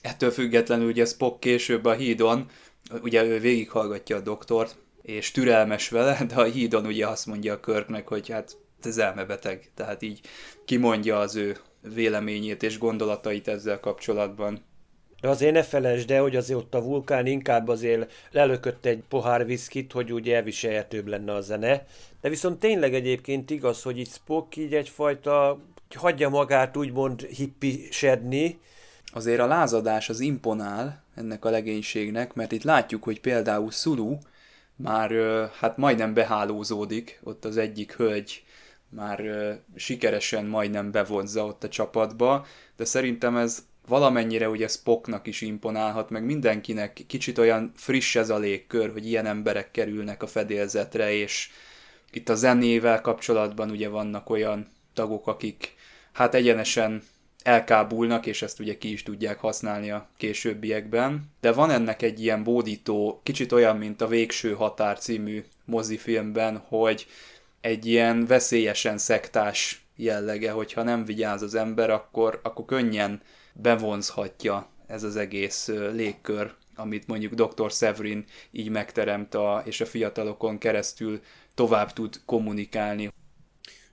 ettől 0.04 0.30
függetlenül 0.30 0.86
ugye 0.86 1.04
Spock 1.04 1.40
később 1.40 1.84
a 1.84 1.92
hídon, 1.92 2.46
ugye 3.02 3.24
ő 3.24 3.38
végighallgatja 3.38 4.16
a 4.16 4.20
doktort, 4.20 4.76
és 5.02 5.30
türelmes 5.30 5.88
vele, 5.88 6.18
de 6.28 6.34
a 6.34 6.44
hídon 6.44 6.86
ugye 6.86 7.06
azt 7.06 7.26
mondja 7.26 7.52
a 7.52 7.60
Körknek, 7.60 8.08
hogy 8.08 8.28
hát 8.28 8.56
ez 8.82 8.98
elmebeteg, 8.98 9.70
tehát 9.74 10.02
így 10.02 10.20
kimondja 10.64 11.18
az 11.18 11.36
ő 11.36 11.56
véleményét 11.94 12.62
és 12.62 12.78
gondolatait 12.78 13.48
ezzel 13.48 13.80
kapcsolatban. 13.80 14.64
De 15.20 15.28
azért 15.28 15.52
ne 15.52 15.62
felejtsd 15.62 16.10
el, 16.10 16.22
hogy 16.22 16.36
azért 16.36 16.58
ott 16.58 16.74
a 16.74 16.82
vulkán 16.82 17.26
inkább 17.26 17.68
azért 17.68 18.12
lelökött 18.30 18.86
egy 18.86 19.02
pohár 19.08 19.46
viszkit, 19.46 19.92
hogy 19.92 20.12
úgy 20.12 20.28
elviselhetőbb 20.28 21.06
lenne 21.06 21.32
a 21.32 21.40
zene. 21.40 21.86
De 22.20 22.28
viszont 22.28 22.60
tényleg 22.60 22.94
egyébként 22.94 23.50
igaz, 23.50 23.82
hogy 23.82 23.98
itt 23.98 24.12
Spock 24.12 24.56
így 24.56 24.74
egyfajta 24.74 25.58
hagyja 25.94 26.28
magát 26.28 26.76
úgymond 26.76 27.20
hippisedni. 27.20 28.58
Azért 29.14 29.40
a 29.40 29.46
lázadás 29.46 30.08
az 30.08 30.20
imponál 30.20 31.02
ennek 31.14 31.44
a 31.44 31.50
legénységnek, 31.50 32.34
mert 32.34 32.52
itt 32.52 32.62
látjuk, 32.62 33.02
hogy 33.02 33.20
például 33.20 33.70
Sulu 33.70 34.18
már 34.76 35.10
hát 35.58 35.76
majdnem 35.76 36.14
behálózódik, 36.14 37.20
ott 37.22 37.44
az 37.44 37.56
egyik 37.56 37.92
hölgy 37.92 38.44
már 38.88 39.22
sikeresen 39.76 40.44
majdnem 40.44 40.90
bevonza 40.90 41.44
ott 41.44 41.64
a 41.64 41.68
csapatba, 41.68 42.46
de 42.76 42.84
szerintem 42.84 43.36
ez 43.36 43.64
valamennyire 43.86 44.48
ugye 44.48 44.68
Spocknak 44.68 45.26
is 45.26 45.40
imponálhat, 45.40 46.10
meg 46.10 46.24
mindenkinek 46.24 47.04
kicsit 47.06 47.38
olyan 47.38 47.72
friss 47.76 48.16
ez 48.16 48.30
a 48.30 48.38
légkör, 48.38 48.92
hogy 48.92 49.06
ilyen 49.06 49.26
emberek 49.26 49.70
kerülnek 49.70 50.22
a 50.22 50.26
fedélzetre, 50.26 51.12
és 51.12 51.50
itt 52.12 52.28
a 52.28 52.34
zenével 52.34 53.00
kapcsolatban 53.00 53.70
ugye 53.70 53.88
vannak 53.88 54.30
olyan 54.30 54.68
tagok, 54.94 55.26
akik 55.26 55.74
hát 56.12 56.34
egyenesen 56.34 57.02
elkábulnak, 57.44 58.26
és 58.26 58.42
ezt 58.42 58.60
ugye 58.60 58.78
ki 58.78 58.92
is 58.92 59.02
tudják 59.02 59.38
használni 59.38 59.90
a 59.90 60.08
későbbiekben. 60.16 61.30
De 61.40 61.52
van 61.52 61.70
ennek 61.70 62.02
egy 62.02 62.22
ilyen 62.22 62.42
bódító, 62.42 63.20
kicsit 63.22 63.52
olyan, 63.52 63.76
mint 63.76 64.00
a 64.00 64.06
Végső 64.06 64.52
Határ 64.52 64.98
című 64.98 65.44
mozifilmben, 65.64 66.56
hogy 66.68 67.06
egy 67.60 67.86
ilyen 67.86 68.26
veszélyesen 68.26 68.98
szektás 68.98 69.84
jellege, 69.96 70.50
hogyha 70.50 70.82
nem 70.82 71.04
vigyáz 71.04 71.42
az 71.42 71.54
ember, 71.54 71.90
akkor, 71.90 72.40
akkor 72.42 72.64
könnyen 72.64 73.22
bevonzhatja 73.52 74.68
ez 74.86 75.02
az 75.02 75.16
egész 75.16 75.68
légkör, 75.92 76.54
amit 76.76 77.06
mondjuk 77.06 77.32
Dr. 77.32 77.70
Severin 77.70 78.24
így 78.50 78.68
megteremt, 78.68 79.34
a, 79.34 79.62
és 79.64 79.80
a 79.80 79.86
fiatalokon 79.86 80.58
keresztül 80.58 81.20
tovább 81.54 81.92
tud 81.92 82.20
kommunikálni. 82.24 83.12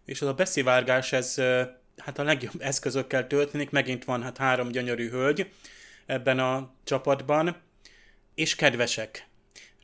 És 0.05 0.21
az 0.21 0.27
a 0.27 0.33
beszivárgás, 0.33 1.13
ez 1.13 1.35
hát 2.03 2.19
a 2.19 2.23
legjobb 2.23 2.61
eszközökkel 2.61 3.27
történik, 3.27 3.69
megint 3.69 4.05
van 4.05 4.23
hát 4.23 4.37
három 4.37 4.67
gyönyörű 4.67 5.09
hölgy 5.09 5.51
ebben 6.05 6.39
a 6.39 6.71
csapatban, 6.83 7.55
és 8.35 8.55
kedvesek. 8.55 9.27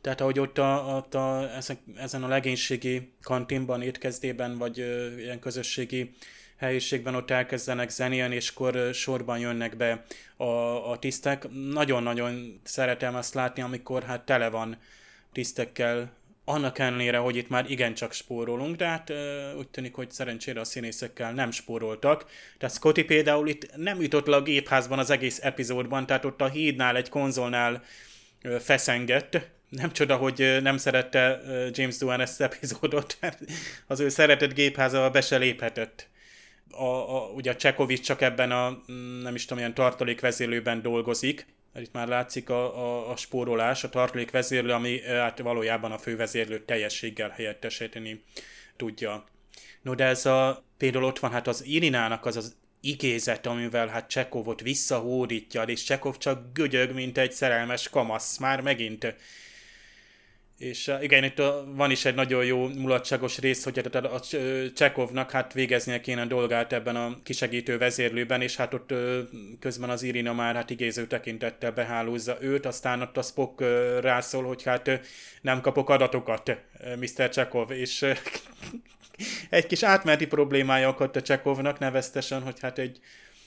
Tehát 0.02 0.22
ahogy 0.22 0.40
ott 0.40 0.58
a, 0.58 0.96
ott 0.96 1.14
a, 1.16 1.50
ezen 1.98 2.24
a 2.24 2.28
legénységi 2.28 3.12
kantinban, 3.22 3.82
étkezdében, 3.82 4.58
vagy 4.58 4.78
ilyen 5.18 5.40
közösségi 5.40 6.16
helyiségben 6.58 7.16
ott 7.16 7.32
elkezdenek 7.32 7.90
zenélni, 7.90 8.36
és 8.36 8.50
akkor 8.50 8.94
sorban 8.94 9.40
jönnek 9.40 9.78
be 9.78 10.06
a, 10.38 10.44
a 10.92 11.00
tisztek. 11.00 11.48
Nagyon-nagyon 11.72 12.62
szeretem 12.64 13.16
azt 13.16 13.34
látni, 13.34 13.62
amikor 13.62 14.04
hát 14.04 14.26
tele 14.26 14.50
van 14.50 14.78
tisztekkel 15.32 16.12
annak 16.50 16.80
ellenére, 16.80 17.18
hogy 17.18 17.36
itt 17.36 17.50
már 17.50 17.72
igencsak 17.72 18.14
spórolunk, 18.14 18.76
de 18.76 18.86
hát 18.86 19.14
úgy 19.58 19.68
tűnik, 19.68 19.94
hogy 19.94 20.12
szerencsére 20.12 20.60
a 20.60 20.64
színészekkel 20.64 21.34
nem 21.34 21.52
spóroltak. 21.52 22.26
Tehát 22.58 22.76
Scotty 22.76 23.02
például 23.02 23.48
itt 23.48 23.76
nem 23.76 24.02
jutott 24.02 24.28
le 24.28 24.36
a 24.36 24.42
gépházban 24.42 25.00
az 25.00 25.10
egész 25.10 25.40
epizódban, 25.44 26.06
tehát 26.06 26.26
ott 26.26 26.42
a 26.42 26.50
hídnál, 26.50 26.96
egy 26.96 27.10
konzolnál 27.10 27.84
feszengett. 28.60 29.40
Nem 29.70 29.92
csoda, 29.92 30.16
hogy 30.16 30.58
nem 30.62 30.78
szerette 30.78 31.42
James 31.72 31.98
Doohan 31.98 32.22
ezt 32.22 32.42
az 32.42 32.52
epizódot, 32.52 33.18
az 33.88 34.00
ő 34.00 34.10
szeretett 34.10 34.54
gépházával 34.54 35.10
be 35.10 35.22
se 35.22 35.38
léphetett. 35.38 36.08
A, 36.72 36.84
a, 36.84 37.32
ugye 37.36 37.52
a 37.52 37.56
Csekovics 37.56 38.06
csak 38.06 38.22
ebben 38.22 38.52
a, 38.52 38.82
mm, 38.92 39.22
nem 39.22 39.36
is 39.36 39.42
tudom, 39.42 39.58
ilyen 39.58 39.74
tartalékvezélőben 39.74 40.82
dolgozik, 40.82 41.46
itt 41.82 41.94
már 41.94 42.08
látszik 42.08 42.50
a, 42.50 42.78
a, 42.78 43.10
a 43.12 43.16
spórolás, 43.16 43.84
a 43.84 43.90
tartalék 43.90 44.32
vezérlő, 44.32 44.72
ami 44.72 45.02
hát 45.02 45.40
valójában 45.40 45.92
a 45.92 45.98
fővezérlőt 45.98 46.66
teljességgel 46.66 47.30
helyettesíteni 47.30 48.24
tudja. 48.76 49.24
No, 49.82 49.96
de 49.96 50.06
ez 50.06 50.26
a, 50.26 50.64
például 50.78 51.04
ott 51.04 51.20
van 51.20 51.32
hát 51.32 51.48
az 51.48 51.66
Irinának 51.66 52.26
az 52.26 52.36
az 52.36 52.56
igézet, 52.82 53.46
amivel 53.46 53.88
hát 53.88 54.10
Csekovot 54.10 54.62
visszahódítja, 54.62 55.62
és 55.62 55.84
Csekov 55.84 56.18
csak 56.18 56.54
gögyög, 56.54 56.94
mint 56.94 57.18
egy 57.18 57.32
szerelmes 57.32 57.90
kamasz, 57.90 58.38
már 58.38 58.62
megint. 58.62 59.16
És 60.58 60.92
igen, 61.02 61.24
itt 61.24 61.42
van 61.66 61.92
is 61.92 62.06
egy 62.06 62.16
nagyon 62.16 62.46
jó 62.46 62.68
mulatságos 62.68 63.38
rész, 63.38 63.64
hogy 63.64 63.82
hát 63.94 63.96
a 63.96 64.20
Csekovnak 64.76 65.32
hát 65.32 65.54
végeznie 65.54 66.02
kéne 66.02 66.22
a 66.22 66.26
dolgát 66.26 66.74
ebben 66.74 66.96
a 66.96 67.18
kisegítő 67.24 67.78
vezérlőben, 67.78 68.42
és 68.42 68.56
hát 68.56 68.74
ott 68.74 68.94
közben 69.60 69.90
az 69.90 70.04
Irina 70.04 70.34
már 70.34 70.56
hát 70.56 70.70
igéző 70.70 71.08
tekintettel 71.08 71.72
behálózza 71.72 72.38
őt, 72.42 72.66
aztán 72.66 73.02
ott 73.02 73.18
a 73.18 73.22
Spock 73.22 73.64
rászól, 74.02 74.44
hogy 74.44 74.64
hát 74.64 75.02
nem 75.42 75.62
kapok 75.62 75.90
adatokat, 75.90 76.58
Mr. 77.00 77.30
Csekov, 77.30 77.72
és 77.72 78.06
egy 79.50 79.68
kis 79.68 79.84
átmeneti 79.84 80.28
problémája 80.28 80.88
akadt 80.88 81.16
a 81.16 81.22
Csekovnak, 81.22 81.80
neveztesen, 81.80 82.42
hogy 82.42 82.60
hát 82.60 82.80
egy, 82.80 83.00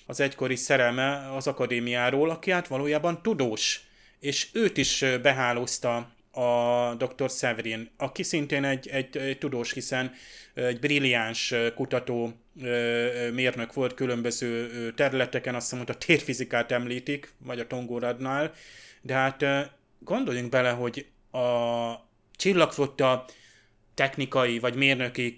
az 0.07 0.21
egykori 0.21 0.57
szerelme 0.57 1.35
az 1.35 1.47
akadémiáról, 1.47 2.31
aki 2.31 2.51
hát 2.51 2.69
valójában 2.69 3.23
tudós, 3.23 3.81
és 4.21 4.49
őt 4.53 4.77
is 4.77 5.05
behálózta 5.23 6.19
a 6.41 6.95
dr. 6.95 7.31
Severin, 7.31 7.91
aki 7.97 8.23
szintén 8.23 8.65
egy, 8.65 8.89
egy, 8.89 9.17
egy 9.17 9.39
tudós, 9.39 9.73
hiszen 9.73 10.13
egy 10.55 10.79
brilliáns 10.79 11.55
kutató 11.75 12.33
mérnök 13.33 13.73
volt 13.73 13.95
különböző 13.95 14.93
területeken, 14.97 15.55
azt 15.55 15.73
mondta, 15.73 15.93
a 15.93 15.97
térfizikát 15.97 16.73
említik, 16.73 17.33
vagy 17.39 17.59
a 17.59 17.67
Tongóradnál, 17.67 18.53
de 19.03 19.15
hát 19.15 19.45
gondoljunk 19.99 20.51
bele, 20.51 20.71
hogy 20.71 21.07
a 21.31 21.95
csillagflotta 22.37 23.25
technikai 23.95 24.59
vagy 24.59 24.75
mérnöki 24.75 25.37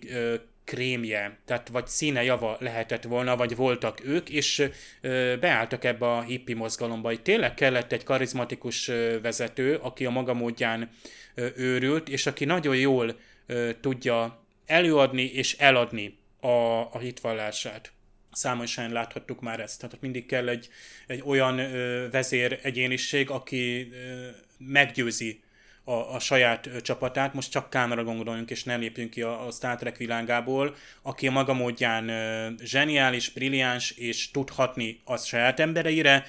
krémje, 0.64 1.38
tehát 1.44 1.68
vagy 1.68 1.86
színe 1.86 2.22
java 2.22 2.56
lehetett 2.60 3.02
volna, 3.02 3.36
vagy 3.36 3.56
voltak 3.56 4.04
ők, 4.04 4.28
és 4.28 4.68
ö, 5.00 5.34
beálltak 5.40 5.84
ebbe 5.84 6.10
a 6.12 6.22
hippi 6.22 6.54
mozgalomba. 6.54 7.12
Itt 7.12 7.22
tényleg 7.22 7.54
kellett 7.54 7.92
egy 7.92 8.04
karizmatikus 8.04 8.88
ö, 8.88 9.20
vezető, 9.20 9.76
aki 9.76 10.04
a 10.04 10.10
maga 10.10 10.34
módján 10.34 10.90
ö, 11.34 11.46
őrült, 11.56 12.08
és 12.08 12.26
aki 12.26 12.44
nagyon 12.44 12.76
jól 12.76 13.18
ö, 13.46 13.70
tudja 13.80 14.44
előadni 14.66 15.22
és 15.22 15.56
eladni 15.58 16.18
a, 16.40 16.46
a 16.92 16.98
hitvallását. 16.98 17.92
Számos 18.32 18.76
helyen 18.76 18.92
láthattuk 18.92 19.40
már 19.40 19.60
ezt. 19.60 19.80
Tehát 19.80 20.00
mindig 20.00 20.26
kell 20.26 20.48
egy, 20.48 20.68
egy 21.06 21.22
olyan 21.24 21.58
ö, 21.58 22.08
vezér 22.10 22.58
egyéniség, 22.62 23.30
aki 23.30 23.90
ö, 23.92 24.28
meggyőzi 24.58 25.42
a, 25.84 25.92
a 25.92 26.18
saját 26.18 26.68
csapatát, 26.82 27.34
most 27.34 27.50
csak 27.50 27.70
Kánra 27.70 28.04
gondoljunk, 28.04 28.50
és 28.50 28.64
ne 28.64 28.76
lépjünk 28.76 29.10
ki 29.10 29.22
a, 29.22 29.46
a 29.46 29.50
Star 29.50 29.76
Trek 29.76 29.96
világából, 29.96 30.74
aki 31.02 31.26
a 31.26 31.30
maga 31.30 31.52
módján 31.52 32.10
zseniális, 32.62 33.30
brilliáns, 33.30 33.90
és 33.90 34.30
tudhatni 34.30 35.00
a 35.04 35.16
saját 35.16 35.60
embereire, 35.60 36.24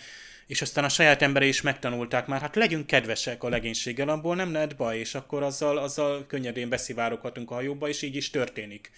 és 0.48 0.62
aztán 0.62 0.84
a 0.84 0.90
saját 0.90 1.22
emberei 1.22 1.48
is 1.48 1.62
megtanulták 1.62 2.28
már, 2.28 2.42
hát 2.42 2.56
legyünk 2.56 2.88
kedvesek 2.88 3.44
a 3.44 3.50
legénységgel, 3.50 4.10
abból 4.10 4.36
nem 4.36 4.52
lehet 4.52 4.76
baj, 4.76 4.98
és 4.98 5.16
akkor 5.16 5.44
azzal, 5.44 5.78
azzal 5.78 6.26
könnyedén 6.28 6.70
beszivároghatunk 6.70 7.52
a 7.52 7.54
hajóba, 7.54 7.88
és 7.88 8.02
így 8.02 8.16
is 8.16 8.30
történik 8.30 8.92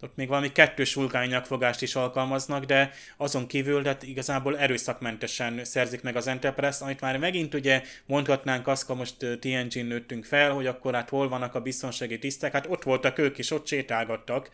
ott 0.00 0.16
még 0.16 0.28
valami 0.28 0.52
kettős 0.52 0.94
vulkánynyakfogást 0.94 1.82
is 1.82 1.94
alkalmaznak, 1.94 2.64
de 2.64 2.92
azon 3.16 3.46
kívül 3.46 3.84
hát 3.84 4.02
igazából 4.02 4.58
erőszakmentesen 4.58 5.64
szerzik 5.64 6.02
meg 6.02 6.16
az 6.16 6.26
Enterprise, 6.26 6.84
amit 6.84 7.00
már 7.00 7.18
megint 7.18 7.54
ugye 7.54 7.82
mondhatnánk 8.06 8.66
azt, 8.66 8.86
ha 8.86 8.94
most 8.94 9.16
TNG-n 9.16 9.86
nőttünk 9.86 10.24
fel, 10.24 10.52
hogy 10.52 10.66
akkor 10.66 10.94
hát 10.94 11.08
hol 11.08 11.28
vannak 11.28 11.54
a 11.54 11.60
biztonsági 11.60 12.18
tisztek, 12.18 12.52
hát 12.52 12.66
ott 12.68 12.82
voltak 12.82 13.18
ők 13.18 13.38
is, 13.38 13.50
ott 13.50 13.66
sétálgattak, 13.66 14.50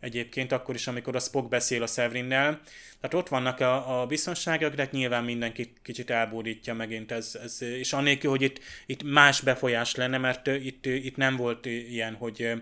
egyébként 0.00 0.52
akkor 0.52 0.74
is, 0.74 0.86
amikor 0.86 1.16
a 1.16 1.20
Spock 1.20 1.48
beszél 1.48 1.82
a 1.82 1.86
Severinnel. 1.86 2.60
Tehát 3.00 3.14
ott 3.14 3.28
vannak 3.28 3.60
a, 3.60 4.00
a 4.00 4.06
biztonságok, 4.06 4.74
de 4.74 4.82
hát 4.82 4.92
nyilván 4.92 5.24
mindenki 5.24 5.72
kicsit 5.82 6.10
elbúrítja 6.10 6.74
megint 6.74 7.12
ez, 7.12 7.38
ez 7.42 7.62
és 7.62 7.92
annélkül, 7.92 8.30
hogy 8.30 8.42
itt, 8.42 8.60
itt 8.86 9.02
más 9.02 9.40
befolyás 9.40 9.94
lenne, 9.94 10.18
mert 10.18 10.46
itt, 10.46 10.86
itt 10.86 11.16
nem 11.16 11.36
volt 11.36 11.66
ilyen, 11.66 12.14
hogy 12.14 12.52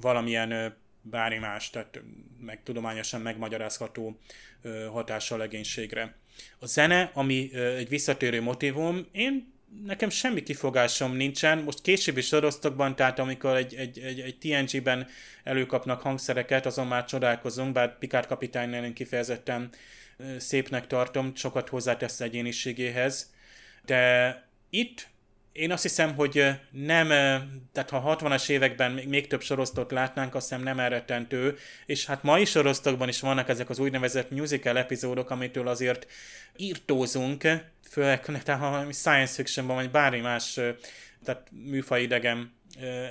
valamilyen 0.00 0.76
bármi 1.10 1.38
más, 1.38 1.70
tehát 1.70 2.00
meg 2.40 2.62
tudományosan 2.62 3.20
megmagyarázható 3.20 4.18
hatása 4.92 5.34
a 5.34 5.38
legénységre. 5.38 6.14
A 6.58 6.66
zene, 6.66 7.10
ami 7.14 7.54
egy 7.54 7.88
visszatérő 7.88 8.42
motivum, 8.42 9.06
én 9.12 9.56
nekem 9.84 10.08
semmi 10.08 10.42
kifogásom 10.42 11.12
nincsen. 11.12 11.58
Most 11.58 11.80
későbbi 11.80 12.20
soroztokban, 12.20 12.96
tehát 12.96 13.18
amikor 13.18 13.56
egy, 13.56 13.74
egy, 13.74 13.98
egy, 13.98 14.20
egy 14.20 14.38
TNG-ben 14.38 15.06
előkapnak 15.44 16.00
hangszereket, 16.00 16.66
azon 16.66 16.86
már 16.86 17.04
csodálkozunk, 17.04 17.72
bár 17.72 17.98
Picard 17.98 18.26
kapitánynál 18.26 18.84
én 18.84 18.94
kifejezetten 18.94 19.70
szépnek 20.38 20.86
tartom, 20.86 21.34
sokat 21.34 21.68
hozzátesz 21.68 22.20
egyéniségéhez. 22.20 23.32
De 23.84 24.42
itt 24.70 25.08
én 25.58 25.72
azt 25.72 25.82
hiszem, 25.82 26.14
hogy 26.14 26.44
nem, 26.70 27.08
tehát 27.72 27.90
ha 27.90 28.16
60-as 28.20 28.48
években 28.48 28.92
még 28.92 29.26
több 29.26 29.42
sorosztot 29.42 29.90
látnánk, 29.90 30.34
azt 30.34 30.48
hiszem 30.48 30.62
nem 30.64 30.78
elrettentő, 30.78 31.56
és 31.86 32.06
hát 32.06 32.22
mai 32.22 32.44
sorosztokban 32.44 33.08
is 33.08 33.20
vannak 33.20 33.48
ezek 33.48 33.70
az 33.70 33.78
úgynevezett 33.78 34.30
musical 34.30 34.78
epizódok, 34.78 35.30
amitől 35.30 35.68
azért 35.68 36.06
írtózunk, 36.56 37.48
főleg 37.90 38.24
ha 38.46 38.92
science 38.92 39.32
fictionban, 39.32 39.76
vagy 39.76 39.90
bármi 39.90 40.20
más, 40.20 40.60
tehát 41.24 41.46
műfajidegen 41.50 42.54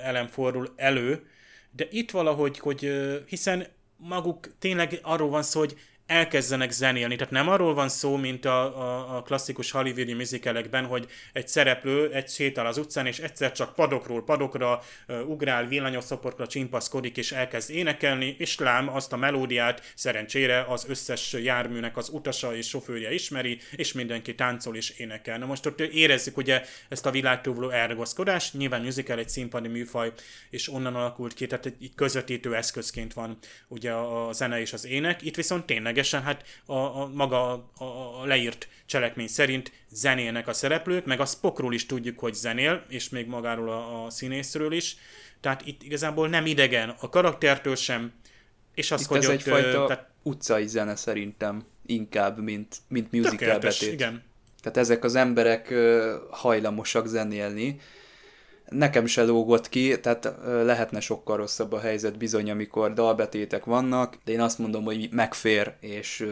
elem 0.02 0.26
fordul 0.26 0.72
elő, 0.76 1.26
de 1.70 1.86
itt 1.90 2.10
valahogy, 2.10 2.58
hogy 2.58 2.92
hiszen 3.26 3.66
maguk 3.96 4.58
tényleg 4.58 4.98
arról 5.02 5.28
van 5.28 5.42
szó, 5.42 5.58
hogy 5.58 5.76
elkezdenek 6.08 6.70
zenélni. 6.70 7.16
Tehát 7.16 7.32
nem 7.32 7.48
arról 7.48 7.74
van 7.74 7.88
szó, 7.88 8.16
mint 8.16 8.44
a, 8.44 8.80
a, 8.80 9.16
a 9.16 9.22
klasszikus 9.22 9.70
hollywoodi 9.70 10.12
musicalekben, 10.12 10.84
hogy 10.84 11.06
egy 11.32 11.48
szereplő 11.48 12.12
egy 12.12 12.28
sétál 12.28 12.66
az 12.66 12.78
utcán, 12.78 13.06
és 13.06 13.18
egyszer 13.18 13.52
csak 13.52 13.74
padokról 13.74 14.24
padokra 14.24 14.82
uh, 15.08 15.28
ugrál, 15.28 15.66
villanyosszoportra 15.66 16.46
csimpaszkodik, 16.46 17.16
és 17.16 17.32
elkezd 17.32 17.70
énekelni, 17.70 18.34
és 18.38 18.58
lám 18.58 18.88
azt 18.88 19.12
a 19.12 19.16
melódiát 19.16 19.92
szerencsére 19.94 20.64
az 20.68 20.84
összes 20.88 21.32
járműnek 21.32 21.96
az 21.96 22.08
utasa 22.08 22.56
és 22.56 22.68
sofőrje 22.68 23.14
ismeri, 23.14 23.58
és 23.76 23.92
mindenki 23.92 24.34
táncol 24.34 24.76
és 24.76 24.90
énekel. 24.90 25.38
Na 25.38 25.46
most 25.46 25.66
ott 25.66 25.80
érezzük 25.80 26.36
ugye 26.36 26.62
ezt 26.88 27.06
a 27.06 27.10
világtúvló 27.10 27.70
elragaszkodást, 27.70 28.54
nyilván 28.54 28.82
musical 28.82 29.18
egy 29.18 29.28
színpadi 29.28 29.68
műfaj, 29.68 30.12
és 30.50 30.72
onnan 30.72 30.94
alakult 30.94 31.34
ki, 31.34 31.46
tehát 31.46 31.66
egy 31.66 31.90
közvetítő 31.94 32.54
eszközként 32.54 33.12
van 33.12 33.38
ugye 33.68 33.92
a 33.92 34.32
zene 34.32 34.60
és 34.60 34.72
az 34.72 34.86
ének. 34.86 35.22
Itt 35.22 35.36
viszont 35.36 35.66
tényleg 35.66 35.97
ténylegesen 35.98 36.22
hát 36.22 36.44
a, 36.66 37.00
a 37.02 37.10
maga 37.14 37.52
a, 37.52 37.84
a 38.22 38.24
leírt 38.24 38.68
cselekmény 38.86 39.28
szerint 39.28 39.72
zenélnek 39.90 40.48
a 40.48 40.52
szereplők, 40.52 41.04
meg 41.04 41.20
a 41.20 41.24
Spockról 41.24 41.74
is 41.74 41.86
tudjuk, 41.86 42.18
hogy 42.18 42.34
zenél, 42.34 42.84
és 42.88 43.08
még 43.08 43.26
magáról 43.26 43.70
a, 43.70 44.04
a 44.04 44.10
színészről 44.10 44.72
is. 44.72 44.96
Tehát 45.40 45.66
itt 45.66 45.82
igazából 45.82 46.28
nem 46.28 46.46
idegen 46.46 46.94
a 47.00 47.08
karaktertől 47.08 47.76
sem, 47.76 48.12
és 48.74 48.90
az, 48.90 49.00
itt 49.00 49.06
hogy 49.06 49.18
ez 49.18 49.26
ott, 49.26 49.32
egyfajta 49.32 49.86
tehát... 49.86 50.10
utcai 50.22 50.66
zene 50.66 50.96
szerintem 50.96 51.64
inkább, 51.86 52.38
mint, 52.38 52.76
mint 52.88 53.12
musical 53.12 53.58
betét. 53.58 53.92
igen. 53.92 54.22
Tehát 54.62 54.78
ezek 54.78 55.04
az 55.04 55.14
emberek 55.14 55.74
hajlamosak 56.30 57.06
zenélni, 57.06 57.80
Nekem 58.68 59.06
se 59.06 59.22
lógott 59.22 59.68
ki, 59.68 60.00
tehát 60.00 60.32
lehetne 60.44 61.00
sokkal 61.00 61.36
rosszabb 61.36 61.72
a 61.72 61.80
helyzet 61.80 62.18
bizony, 62.18 62.50
amikor 62.50 62.92
dalbetétek 62.92 63.64
vannak, 63.64 64.16
de 64.24 64.32
én 64.32 64.40
azt 64.40 64.58
mondom, 64.58 64.84
hogy 64.84 65.08
megfér, 65.10 65.72
és 65.80 66.28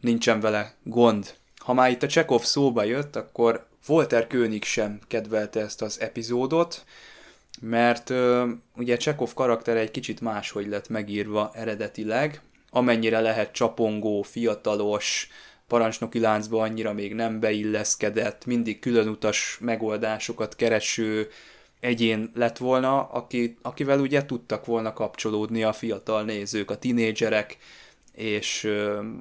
nincsen 0.00 0.40
vele 0.40 0.74
gond. 0.82 1.34
Ha 1.56 1.72
már 1.72 1.90
itt 1.90 2.02
a 2.02 2.06
Csekov 2.06 2.42
szóba 2.42 2.82
jött, 2.82 3.16
akkor 3.16 3.66
Walter 3.88 4.26
König 4.26 4.64
sem 4.64 5.00
kedvelte 5.08 5.60
ezt 5.60 5.82
az 5.82 6.00
epizódot, 6.00 6.84
mert 7.60 8.12
ugye 8.76 8.96
Csekov 8.96 9.34
karaktere 9.34 9.78
egy 9.78 9.90
kicsit 9.90 10.20
máshogy 10.20 10.68
lett 10.68 10.88
megírva 10.88 11.50
eredetileg, 11.54 12.42
amennyire 12.70 13.20
lehet 13.20 13.52
csapongó, 13.52 14.22
fiatalos, 14.22 15.28
parancsnoki 15.72 16.18
láncba 16.18 16.62
annyira 16.62 16.92
még 16.92 17.14
nem 17.14 17.40
beilleszkedett, 17.40 18.46
mindig 18.46 18.78
különutas 18.78 19.58
megoldásokat 19.60 20.56
kereső 20.56 21.28
egyén 21.80 22.30
lett 22.34 22.58
volna, 22.58 23.02
aki, 23.02 23.56
akivel 23.62 24.00
ugye 24.00 24.24
tudtak 24.24 24.64
volna 24.66 24.92
kapcsolódni 24.92 25.62
a 25.62 25.72
fiatal 25.72 26.22
nézők, 26.22 26.70
a 26.70 26.78
tinédzserek, 26.78 27.56
és 28.14 28.68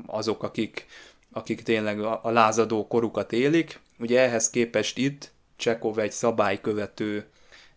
azok, 0.06 0.44
akik, 0.44 0.86
akik 1.32 1.62
tényleg 1.62 2.02
a, 2.02 2.20
a 2.24 2.30
lázadó 2.30 2.88
korukat 2.88 3.32
élik. 3.34 3.80
Ugye 4.00 4.20
ehhez 4.20 4.50
képest 4.50 4.98
itt 4.98 5.32
Csekov 5.56 6.00
egy 6.00 6.12
szabálykövető, 6.12 7.26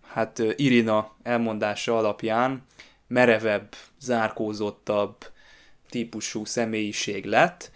hát 0.07 0.43
Irina 0.57 1.15
elmondása 1.23 1.99
alapján 1.99 2.67
merevebb, 3.07 3.75
zárkózottabb 4.01 5.17
típusú 5.91 6.45
személyiség 6.45 7.25
lett, 7.25 7.73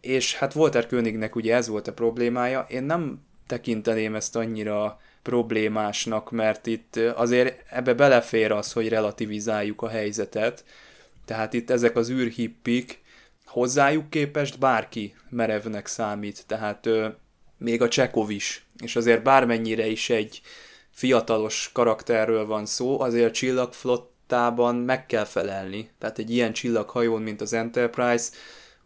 és 0.00 0.34
hát 0.34 0.54
Walter 0.54 0.86
Könignek 0.86 1.36
ugye 1.36 1.54
ez 1.54 1.68
volt 1.68 1.88
a 1.88 1.92
problémája. 1.92 2.66
Én 2.68 2.82
nem 2.82 3.20
tekinteném 3.46 4.14
ezt 4.14 4.36
annyira 4.36 5.00
problémásnak, 5.22 6.30
mert 6.30 6.66
itt 6.66 6.96
azért 6.96 7.62
ebbe 7.70 7.94
belefér 7.94 8.52
az, 8.52 8.72
hogy 8.72 8.88
relativizáljuk 8.88 9.82
a 9.82 9.88
helyzetet. 9.88 10.64
Tehát 11.24 11.52
itt 11.52 11.70
ezek 11.70 11.96
az 11.96 12.10
űrhippik 12.10 13.00
hozzájuk 13.44 14.10
képest 14.10 14.58
bárki 14.58 15.14
merevnek 15.28 15.86
számít, 15.86 16.44
tehát 16.46 16.86
ö, 16.86 17.08
még 17.58 17.82
a 17.82 17.88
Csekov 17.88 18.30
is, 18.30 18.66
és 18.82 18.96
azért 18.96 19.22
bármennyire 19.22 19.86
is 19.86 20.10
egy 20.10 20.40
fiatalos 20.90 21.70
karakterről 21.72 22.46
van 22.46 22.66
szó, 22.66 23.00
azért 23.00 23.34
csillagflottában 23.34 24.74
meg 24.74 25.06
kell 25.06 25.24
felelni. 25.24 25.90
Tehát 25.98 26.18
egy 26.18 26.30
ilyen 26.30 26.52
csillaghajón, 26.52 27.22
mint 27.22 27.40
az 27.40 27.52
Enterprise, 27.52 28.30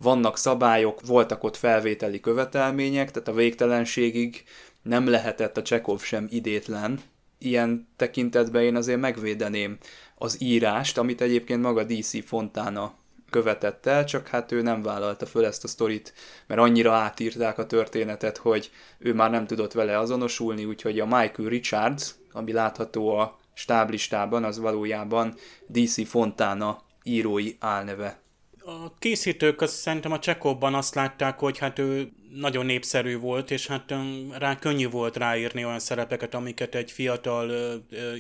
vannak 0.03 0.39
szabályok, 0.39 1.07
voltak 1.07 1.45
ott 1.45 1.57
felvételi 1.57 2.21
követelmények, 2.21 3.11
tehát 3.11 3.29
a 3.29 3.33
végtelenségig 3.33 4.45
nem 4.83 5.09
lehetett 5.09 5.57
a 5.57 5.63
Csekov 5.63 6.03
sem 6.03 6.27
idétlen. 6.31 7.01
Ilyen 7.39 7.89
tekintetben 7.97 8.63
én 8.63 8.77
azért 8.77 9.01
megvédeném 9.01 9.79
az 10.15 10.43
írást, 10.43 10.99
amit 10.99 11.21
egyébként 11.21 11.63
maga 11.63 11.85
DC 11.85 12.27
Fontana 12.27 12.95
követett 13.31 13.87
el, 13.87 14.05
csak 14.05 14.29
hát 14.29 14.53
ő 14.53 14.63
nem 14.63 14.83
vállalta 14.83 15.27
föl 15.27 15.45
ezt 15.45 15.65
a 15.65 15.69
sztorit, 15.69 16.15
mert 16.47 16.61
annyira 16.61 16.93
átírták 16.93 17.59
a 17.59 17.67
történetet, 17.67 18.37
hogy 18.37 18.71
ő 18.99 19.15
már 19.15 19.31
nem 19.31 19.47
tudott 19.47 19.73
vele 19.73 19.99
azonosulni, 19.99 20.65
úgyhogy 20.65 21.01
a 21.01 21.05
Michael 21.05 21.49
Richards, 21.49 22.15
ami 22.33 22.53
látható 22.53 23.17
a 23.17 23.39
stáblistában, 23.55 24.45
az 24.45 24.59
valójában 24.59 25.35
DC 25.67 26.09
Fontana 26.09 26.83
írói 27.03 27.57
álneve. 27.59 28.22
A 28.65 28.99
készítők 28.99 29.61
azt 29.61 29.75
szerintem 29.75 30.13
a 30.13 30.19
Csekobban 30.19 30.75
azt 30.75 30.95
látták, 30.95 31.39
hogy 31.39 31.59
hát 31.59 31.79
ő 31.79 32.13
nagyon 32.35 32.67
népszerű 32.67 33.19
volt, 33.19 33.51
és 33.51 33.67
hát 33.67 33.95
rá 34.39 34.59
könnyű 34.59 34.89
volt 34.89 35.17
ráírni 35.17 35.65
olyan 35.65 35.79
szerepeket, 35.79 36.35
amiket 36.35 36.75
egy 36.75 36.91
fiatal 36.91 37.53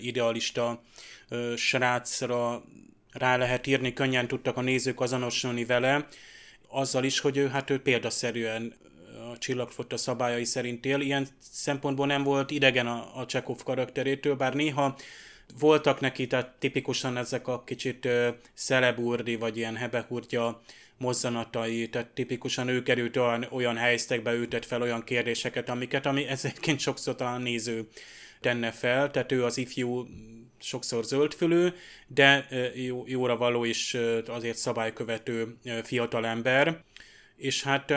idealista 0.01 0.83
srácra 1.57 2.63
rá 3.13 3.37
lehet 3.37 3.67
írni, 3.67 3.93
könnyen 3.93 4.29
tudtak 4.29 4.57
a 4.57 4.61
nézők 4.61 5.01
azonosulni 5.01 5.65
vele, 5.65 6.07
azzal 6.69 7.05
is, 7.05 7.21
hogy 7.21 7.37
ő, 7.37 7.49
hát 7.49 7.71
ő 7.71 7.79
példaszerűen 7.79 8.75
a 9.33 9.39
csillagfotta 9.39 9.97
szabályai 9.97 10.45
szerint 10.45 10.87
él. 10.87 11.01
Ilyen 11.01 11.29
szempontból 11.39 12.07
nem 12.07 12.23
volt 12.23 12.51
idegen 12.51 12.87
a, 12.87 13.11
a 13.17 13.27
Csekov 13.27 13.63
karakterétől, 13.63 14.35
bár 14.35 14.55
néha 14.55 14.97
voltak 15.59 16.01
neki, 16.01 16.27
tehát 16.27 16.55
tipikusan 16.59 17.17
ezek 17.17 17.49
a 17.49 17.65
kicsit 17.65 18.05
uh, 18.05 18.29
szeleburdi, 18.55 19.37
vagy 19.37 19.57
ilyen 19.57 19.77
hebehurtja 19.77 20.63
mozzanatai, 20.99 21.89
tehát 21.89 22.09
tipikusan 22.09 22.69
ő 22.69 22.83
került 22.83 23.17
olyan, 23.17 23.47
olyan 23.51 23.77
helyzetekbe, 23.77 24.35
ütött 24.35 24.65
fel 24.65 24.83
olyan 24.83 25.05
kérdéseket, 25.05 25.69
amiket, 25.69 26.07
ami 26.07 26.27
ezekként 26.27 26.81
sokszor 26.81 27.15
talán 27.15 27.43
néző 27.43 27.89
tenne 28.41 28.71
fel, 28.71 29.11
tehát 29.11 29.33
ő 29.33 29.45
az 29.45 29.59
ifjú 29.59 30.07
sokszor 30.61 31.05
zöldfülő, 31.05 31.75
de 32.07 32.49
jó, 32.75 33.05
jóra 33.07 33.37
való 33.37 33.65
is 33.65 33.97
azért 34.27 34.57
szabálykövető 34.57 35.57
fiatalember. 35.83 36.83
És 37.37 37.63
hát 37.63 37.93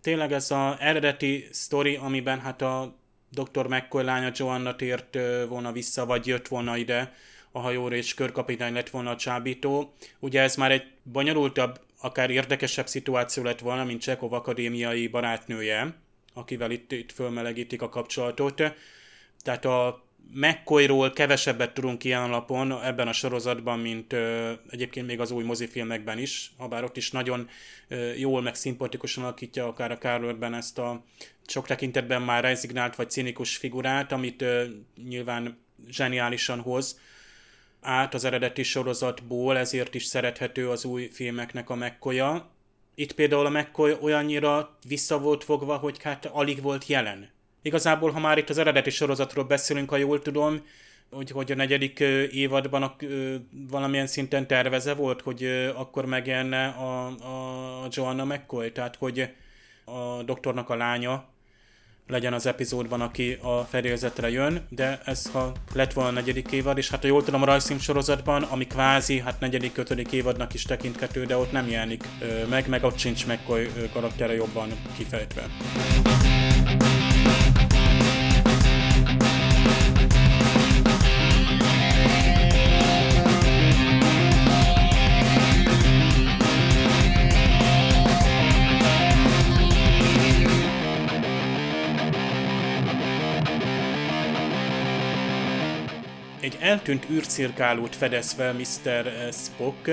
tényleg 0.00 0.32
ez 0.32 0.50
az 0.50 0.74
eredeti 0.78 1.48
sztori, 1.50 1.96
amiben 1.96 2.40
hát 2.40 2.62
a 2.62 2.98
Dr. 3.30 3.66
McCoy 3.66 4.04
lánya 4.04 4.30
Joanna 4.34 4.76
tért 4.76 5.18
volna 5.48 5.72
vissza, 5.72 6.06
vagy 6.06 6.26
jött 6.26 6.48
volna 6.48 6.76
ide 6.76 7.14
a 7.52 7.60
hajóra, 7.60 7.94
és 7.94 8.14
körkapitány 8.14 8.72
lett 8.72 8.90
volna 8.90 9.10
a 9.10 9.16
csábító. 9.16 9.94
Ugye 10.18 10.40
ez 10.40 10.56
már 10.56 10.70
egy 10.70 10.84
bonyolultabb, 11.02 11.80
akár 12.00 12.30
érdekesebb 12.30 12.86
szituáció 12.86 13.42
lett 13.42 13.58
volna, 13.58 13.84
mint 13.84 14.00
Csekov 14.00 14.32
akadémiai 14.32 15.06
barátnője, 15.06 15.94
akivel 16.34 16.70
itt, 16.70 16.92
itt 16.92 17.12
fölmelegítik 17.12 17.82
a 17.82 17.88
kapcsolatot. 17.88 18.62
Tehát 19.42 19.64
a 19.64 20.04
McCoyról 20.32 21.10
kevesebbet 21.12 21.74
tudunk 21.74 22.04
ilyen 22.04 22.22
alapon 22.22 22.82
ebben 22.82 23.08
a 23.08 23.12
sorozatban, 23.12 23.78
mint 23.78 24.12
ö, 24.12 24.52
egyébként 24.70 25.06
még 25.06 25.20
az 25.20 25.30
új 25.30 25.44
mozifilmekben 25.44 26.18
is, 26.18 26.52
ha 26.56 26.68
bár 26.68 26.84
ott 26.84 26.96
is 26.96 27.10
nagyon 27.10 27.48
ö, 27.88 28.12
jól 28.12 28.42
meg 28.42 28.54
szimpatikusan 28.54 29.24
alakítja 29.24 29.66
akár 29.66 29.90
a 29.90 29.98
Carl 29.98 30.44
ezt 30.44 30.78
a 30.78 31.04
sok 31.46 31.66
tekintetben 31.66 32.22
már 32.22 32.42
rezignált 32.42 32.96
vagy 32.96 33.10
cinikus 33.10 33.56
figurát, 33.56 34.12
amit 34.12 34.42
ö, 34.42 34.64
nyilván 35.08 35.58
zseniálisan 35.88 36.60
hoz 36.60 37.00
át 37.80 38.14
az 38.14 38.24
eredeti 38.24 38.62
sorozatból, 38.62 39.58
ezért 39.58 39.94
is 39.94 40.04
szerethető 40.04 40.68
az 40.68 40.84
új 40.84 41.08
filmeknek 41.12 41.70
a 41.70 41.74
mekkoja. 41.74 42.50
Itt 42.94 43.12
például 43.12 43.46
a 43.46 43.50
McCoy 43.50 43.96
olyannyira 44.00 44.78
vissza 44.86 45.18
volt 45.18 45.44
fogva, 45.44 45.76
hogy 45.76 46.02
hát 46.02 46.26
alig 46.26 46.62
volt 46.62 46.86
jelen 46.86 47.30
Igazából, 47.62 48.10
ha 48.10 48.20
már 48.20 48.38
itt 48.38 48.50
az 48.50 48.58
eredeti 48.58 48.90
sorozatról 48.90 49.44
beszélünk, 49.44 49.90
ha 49.90 49.96
jól 49.96 50.22
tudom, 50.22 50.62
hogy, 51.10 51.30
hogy 51.30 51.52
a 51.52 51.54
negyedik 51.54 52.00
évadban 52.32 52.82
a, 52.82 52.96
valamilyen 53.70 54.06
szinten 54.06 54.46
terveze 54.46 54.94
volt, 54.94 55.20
hogy 55.20 55.70
akkor 55.74 56.06
megjelenne 56.06 56.66
a, 56.66 57.06
a 57.82 57.86
Joanna 57.90 58.24
McCoy, 58.24 58.72
tehát 58.72 58.96
hogy 58.96 59.28
a 59.84 60.22
doktornak 60.22 60.68
a 60.68 60.76
lánya 60.76 61.28
legyen 62.06 62.32
az 62.32 62.46
epizódban, 62.46 63.00
aki 63.00 63.38
a 63.42 63.64
fedélzetre 63.64 64.30
jön, 64.30 64.66
de 64.68 65.00
ez 65.04 65.30
ha 65.32 65.52
lett 65.72 65.92
volna 65.92 66.10
a 66.10 66.12
negyedik 66.12 66.52
évad, 66.52 66.78
és 66.78 66.90
hát 66.90 67.00
ha 67.00 67.06
jól 67.06 67.24
tudom 67.24 67.42
a 67.42 67.44
rajzfilm 67.44 67.78
sorozatban, 67.78 68.42
ami 68.42 68.66
kvázi, 68.66 69.18
hát 69.18 69.40
negyedik, 69.40 69.76
ötödik 69.76 70.12
évadnak 70.12 70.54
is 70.54 70.62
tekinthető, 70.62 71.24
de 71.24 71.36
ott 71.36 71.52
nem 71.52 71.68
jelenik 71.68 72.04
meg, 72.48 72.68
meg 72.68 72.84
ott 72.84 72.98
sincs 72.98 73.26
McCoy 73.26 73.68
karaktere 73.92 74.34
jobban 74.34 74.68
kifejtve. 74.96 75.46
Eltűnt 96.60 97.06
űrcirkálót 97.10 97.96
fedez 97.96 98.32
fel 98.32 98.52
Mr. 98.52 99.12
Spock. 99.32 99.90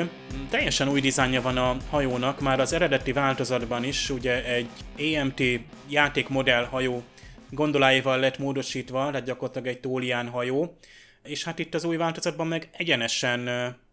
Teljesen 0.49 0.89
új 0.89 1.01
dizájnja 1.01 1.41
van 1.41 1.57
a 1.57 1.77
hajónak, 1.89 2.39
már 2.39 2.59
az 2.59 2.73
eredeti 2.73 3.11
változatban 3.11 3.83
is, 3.83 4.09
ugye 4.09 4.45
egy 4.45 4.69
EMT 4.97 5.41
játékmodell 5.89 6.65
hajó 6.65 7.03
gondoláival 7.49 8.19
lett 8.19 8.37
módosítva, 8.37 9.05
tehát 9.09 9.25
gyakorlatilag 9.25 9.67
egy 9.67 9.79
Tólián 9.79 10.27
hajó, 10.27 10.77
és 11.23 11.43
hát 11.43 11.59
itt 11.59 11.73
az 11.73 11.83
új 11.83 11.97
változatban 11.97 12.47
meg 12.47 12.69
egyenesen 12.71 13.49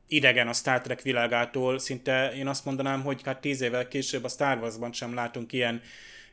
idegen 0.09 0.49
a 0.49 0.53
Star 0.53 0.81
Trek 0.81 1.03
világától, 1.03 1.79
szinte 1.79 2.33
én 2.37 2.47
azt 2.47 2.65
mondanám, 2.65 3.03
hogy 3.03 3.21
hát 3.25 3.41
tíz 3.41 3.61
évvel 3.61 3.89
később 3.89 4.25
a 4.25 4.29
Star 4.29 4.59
Wars-ban 4.59 4.93
sem 4.93 5.15
látunk 5.15 5.53
ilyen 5.53 5.83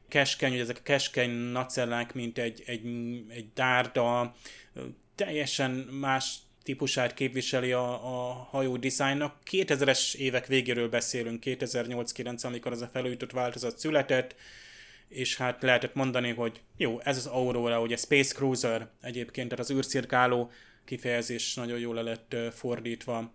keskeny, 0.07 0.51
hogy 0.51 0.59
ezek 0.59 0.77
a 0.77 0.83
keskeny 0.83 1.31
nacellák, 1.31 2.13
mint 2.13 2.37
egy, 2.37 2.63
egy, 2.65 2.81
egy 3.29 3.45
dárda, 3.53 4.35
teljesen 5.25 5.71
más 5.99 6.35
típusát 6.63 7.13
képviseli 7.13 7.71
a, 7.71 7.91
a 7.91 8.47
hajó 8.49 8.77
dizájnnak. 8.77 9.35
2000-es 9.51 10.15
évek 10.15 10.47
végéről 10.47 10.89
beszélünk, 10.89 11.43
2008-9, 11.45 12.45
amikor 12.45 12.71
az 12.71 12.81
a 12.81 12.89
felújított 12.93 13.31
változat 13.31 13.79
született, 13.79 14.35
és 15.07 15.37
hát 15.37 15.61
lehetett 15.61 15.93
mondani, 15.93 16.33
hogy 16.33 16.61
jó, 16.77 16.99
ez 17.03 17.17
az 17.17 17.25
Aurora, 17.25 17.81
ugye 17.81 17.95
Space 17.95 18.33
Cruiser 18.33 18.87
egyébként, 19.01 19.49
tehát 19.49 19.63
az 19.65 19.71
űrcirkáló 19.71 20.51
kifejezés 20.85 21.53
nagyon 21.53 21.79
jól 21.79 21.95
le 21.95 22.01
lett 22.01 22.35
fordítva. 22.53 23.33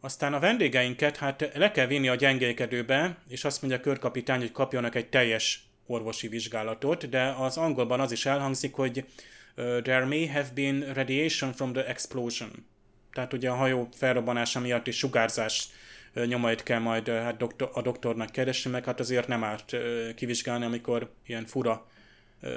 Aztán 0.00 0.34
a 0.34 0.40
vendégeinket 0.40 1.16
hát 1.16 1.50
le 1.54 1.70
kell 1.70 1.86
vinni 1.86 2.08
a 2.08 2.14
gyengékedőbe, 2.14 3.18
és 3.28 3.44
azt 3.44 3.62
mondja 3.62 3.78
a 3.78 3.82
körkapitány, 3.82 4.40
hogy 4.40 4.52
kapjanak 4.52 4.94
egy 4.94 5.08
teljes 5.08 5.66
orvosi 5.86 6.28
vizsgálatot, 6.28 7.08
de 7.08 7.22
az 7.22 7.56
angolban 7.56 8.00
az 8.00 8.12
is 8.12 8.26
elhangzik, 8.26 8.74
hogy 8.74 9.04
there 9.54 10.04
may 10.04 10.26
have 10.26 10.48
been 10.54 10.92
radiation 10.94 11.52
from 11.52 11.72
the 11.72 11.86
explosion. 11.88 12.50
Tehát 13.12 13.32
ugye 13.32 13.50
a 13.50 13.54
hajó 13.54 13.88
felrobbanása 13.92 14.60
miatt 14.60 14.86
is 14.86 14.96
sugárzás 14.96 15.68
nyomait 16.26 16.62
kell 16.62 16.78
majd 16.78 17.08
hát 17.08 17.36
doktor, 17.36 17.70
a 17.72 17.82
doktornak 17.82 18.30
keresni, 18.30 18.70
meg 18.70 18.84
hát 18.84 19.00
azért 19.00 19.28
nem 19.28 19.44
árt 19.44 19.76
kivizsgálni, 20.14 20.64
amikor 20.64 21.12
ilyen 21.26 21.44
fura, 21.44 21.86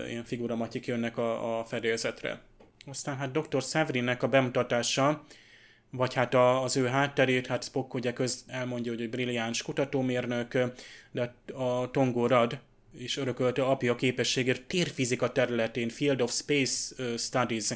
ilyen 0.08 0.24
figura 0.24 0.56
matyik 0.56 0.86
jönnek 0.86 1.18
a, 1.18 1.60
a 1.60 1.66
fedélzetre. 1.66 2.42
Aztán 2.86 3.18
hát 3.18 3.32
dr. 3.32 3.62
Severinnek 3.62 4.24
a 4.24 4.28
bemutatása, 4.28 5.24
vagy 5.90 6.14
hát 6.14 6.34
a, 6.34 6.64
az 6.64 6.78
ő 6.78 6.88
hátterét, 6.88 7.48
hát 7.48 7.64
Spock 7.64 7.94
ugye 7.94 8.14
köz 8.14 8.44
elmondja, 8.48 8.92
hogy 8.92 9.02
egy 9.02 9.10
brilliáns 9.10 9.62
kutatómérnök, 9.62 10.58
de 11.12 11.34
a 11.54 11.92
Tongo 11.92 12.28
Rad, 12.28 12.60
és 12.98 13.18
örökölte 13.18 13.64
apja 13.64 13.96
képességért 13.96 14.64
térfizika 14.64 15.32
területén, 15.32 15.90
Field 15.90 16.22
of 16.22 16.34
Space 16.34 16.96
Studies. 17.18 17.70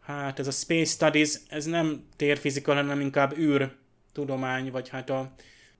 Hát 0.00 0.38
ez 0.38 0.46
a 0.46 0.50
Space 0.50 0.90
Studies, 0.92 1.38
ez 1.48 1.64
nem 1.64 2.04
térfizika, 2.16 2.74
hanem 2.74 3.00
inkább 3.00 3.38
űrtudomány, 3.38 4.70
vagy 4.70 4.88
hát 4.88 5.10
a 5.10 5.32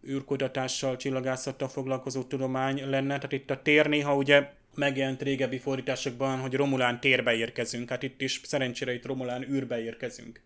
űrkutatással, 0.09 0.97
csillagászattal 0.97 1.68
foglalkozó 1.68 2.22
tudomány 2.22 2.89
lenne. 2.91 3.14
Tehát 3.14 3.32
itt 3.32 3.51
a 3.51 3.62
tér 3.62 3.86
néha 3.86 4.16
ugye 4.16 4.51
megjelent 4.74 5.22
régebbi 5.22 5.59
fordításokban, 5.59 6.39
hogy 6.39 6.55
Romulán 6.55 7.01
térbe 7.01 7.34
érkezünk. 7.34 7.89
Hát 7.89 8.03
itt 8.03 8.20
is 8.20 8.41
szerencsére 8.45 8.95
itt 8.95 9.07
Romulán 9.07 9.43
űrbe 9.51 9.82
érkezünk. 9.82 10.41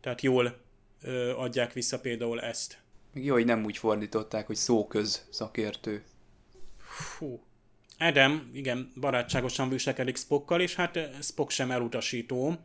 Tehát 0.00 0.20
jól 0.20 0.58
ö, 1.02 1.32
adják 1.36 1.72
vissza 1.72 2.00
például 2.00 2.40
ezt. 2.40 2.78
Jó, 3.14 3.32
hogy 3.32 3.44
nem 3.44 3.64
úgy 3.64 3.76
fordították, 3.76 4.46
hogy 4.46 4.56
szóköz 4.56 5.26
szakértő. 5.30 6.02
Fú, 6.78 7.40
Adam, 7.98 8.50
igen, 8.52 8.92
barátságosan 9.00 9.68
viselkedik 9.68 10.16
Spockkal, 10.16 10.60
és 10.60 10.74
hát 10.74 10.98
Spock 11.22 11.50
sem 11.50 11.70
elutasító. 11.70 12.56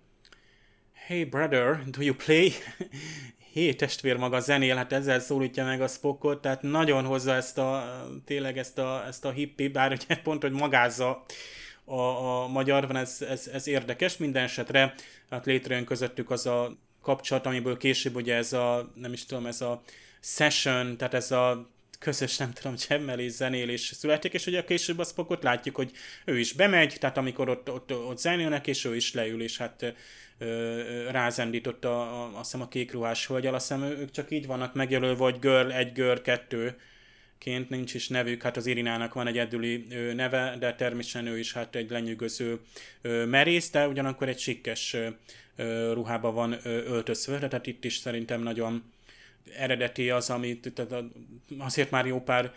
Hey 0.94 1.24
brother, 1.24 1.84
do 1.90 2.02
you 2.02 2.16
play? 2.16 2.52
Hé, 3.54 3.74
testvér 3.74 4.18
maga 4.18 4.40
zenél, 4.40 4.76
hát 4.76 4.94
ezzel 4.94 5.20
szólítja 5.20 5.66
meg 5.66 5.82
a 5.82 5.88
Spockot, 5.88 6.42
tehát 6.42 6.62
nagyon 6.62 7.06
hozza 7.06 7.34
ezt 7.34 7.58
a, 7.58 8.02
tényleg 8.26 8.58
ezt 8.58 8.78
a, 8.78 9.04
ezt 9.08 9.26
a 9.26 9.32
hippi, 9.32 9.68
bár 9.68 9.92
ugye 9.92 10.22
pont, 10.22 10.42
hogy 10.42 10.52
magázza 10.52 11.26
a, 11.86 12.00
a 12.00 12.48
magyarban, 12.48 12.96
ez, 12.96 13.22
ez, 13.30 13.48
ez 13.48 13.68
érdekes, 13.68 14.18
minden 14.18 14.44
esetre 14.44 14.94
hát 15.30 15.46
létrejön 15.46 15.86
közöttük 15.86 16.32
az 16.32 16.46
a 16.46 16.78
kapcsolat, 17.02 17.46
amiből 17.46 17.78
később 17.78 18.16
ugye 18.16 18.36
ez 18.36 18.54
a, 18.54 18.92
nem 18.96 19.14
is 19.14 19.26
tudom, 19.26 19.46
ez 19.46 19.62
a 19.62 19.82
session, 20.20 20.98
tehát 20.98 21.14
ez 21.14 21.32
a 21.32 21.73
közös, 22.04 22.38
nem 22.38 22.52
tudom, 22.52 22.76
csemmel 22.76 23.28
zenélés 23.28 23.82
születik, 23.82 24.34
és 24.34 24.46
ugye 24.46 24.64
később 24.64 25.00
a 25.00 25.04
Spockot 25.04 25.44
látjuk, 25.44 25.76
hogy 25.76 25.92
ő 26.26 26.40
is 26.40 26.54
bemegy, 26.54 26.96
tehát 27.00 27.18
amikor 27.18 27.50
ott, 27.50 27.72
ott, 27.72 27.94
ott 27.94 28.18
zenélnek, 28.18 28.68
és 28.68 28.86
ő 28.86 28.96
is 28.96 29.14
leül, 29.14 29.42
és 29.42 29.58
hát 29.58 29.96
rázendított 31.12 31.86
a, 31.86 32.02
a, 32.02 32.26
azt 32.26 32.52
hiszem 32.52 32.62
a 32.62 32.68
kék 32.68 32.92
ruhás 32.92 33.28
hölgyel, 33.28 33.54
azt 33.54 33.68
hiszem 33.68 33.84
ők 33.84 34.12
csak 34.12 34.32
így 34.32 34.46
vannak 34.46 34.74
megjelölve, 34.74 35.24
hogy 35.24 35.40
girl, 35.40 35.72
egy 35.72 35.92
girl, 35.92 36.22
kettő, 36.22 36.80
ként 37.38 37.70
nincs 37.70 37.94
is 37.94 38.08
nevük, 38.08 38.42
hát 38.42 38.58
az 38.58 38.66
Irinának 38.66 39.14
van 39.14 39.28
egy 39.28 39.38
egyedüli 39.38 39.88
neve, 40.16 40.56
de 40.60 40.76
természetesen 40.76 41.34
ő 41.34 41.40
is 41.40 41.54
hát 41.54 41.76
egy 41.76 41.90
lenyűgöző 41.90 42.60
merész, 43.26 43.70
de 43.70 43.88
ugyanakkor 43.88 44.30
egy 44.30 44.40
sikkes 44.40 44.96
ruhába 45.94 46.32
van 46.32 46.58
öltözve, 46.64 47.38
tehát 47.38 47.68
itt 47.68 47.86
is 47.86 47.98
szerintem 47.98 48.42
nagyon 48.42 48.84
eredeti 49.58 50.10
az, 50.10 50.30
amit 50.30 50.74
tehát 50.74 51.04
azért 51.60 51.92
már 51.92 52.06
jó 52.06 52.22
pár 52.22 52.54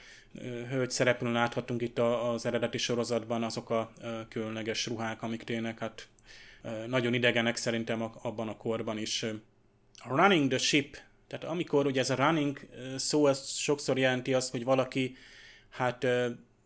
hölgy 0.68 0.90
szereplőn 0.90 1.32
láthatunk 1.32 1.82
itt 1.82 1.98
az 1.98 2.46
eredeti 2.46 2.78
sorozatban, 2.78 3.42
azok 3.42 3.70
a 3.70 3.92
különleges 4.28 4.86
ruhák, 4.86 5.22
amik 5.22 5.42
tényleg 5.42 5.78
hát 5.78 6.08
nagyon 6.86 7.14
idegenek 7.14 7.56
szerintem 7.56 8.02
abban 8.22 8.48
a 8.48 8.56
korban 8.56 8.98
is. 8.98 9.24
Running 10.04 10.48
the 10.48 10.58
ship, 10.58 10.98
tehát 11.26 11.44
amikor 11.44 11.86
ugye 11.86 12.00
ez 12.00 12.10
a 12.10 12.14
running 12.14 12.58
szó, 12.96 13.26
ez 13.26 13.48
sokszor 13.48 13.98
jelenti 13.98 14.34
azt, 14.34 14.50
hogy 14.50 14.64
valaki 14.64 15.16
hát 15.70 16.06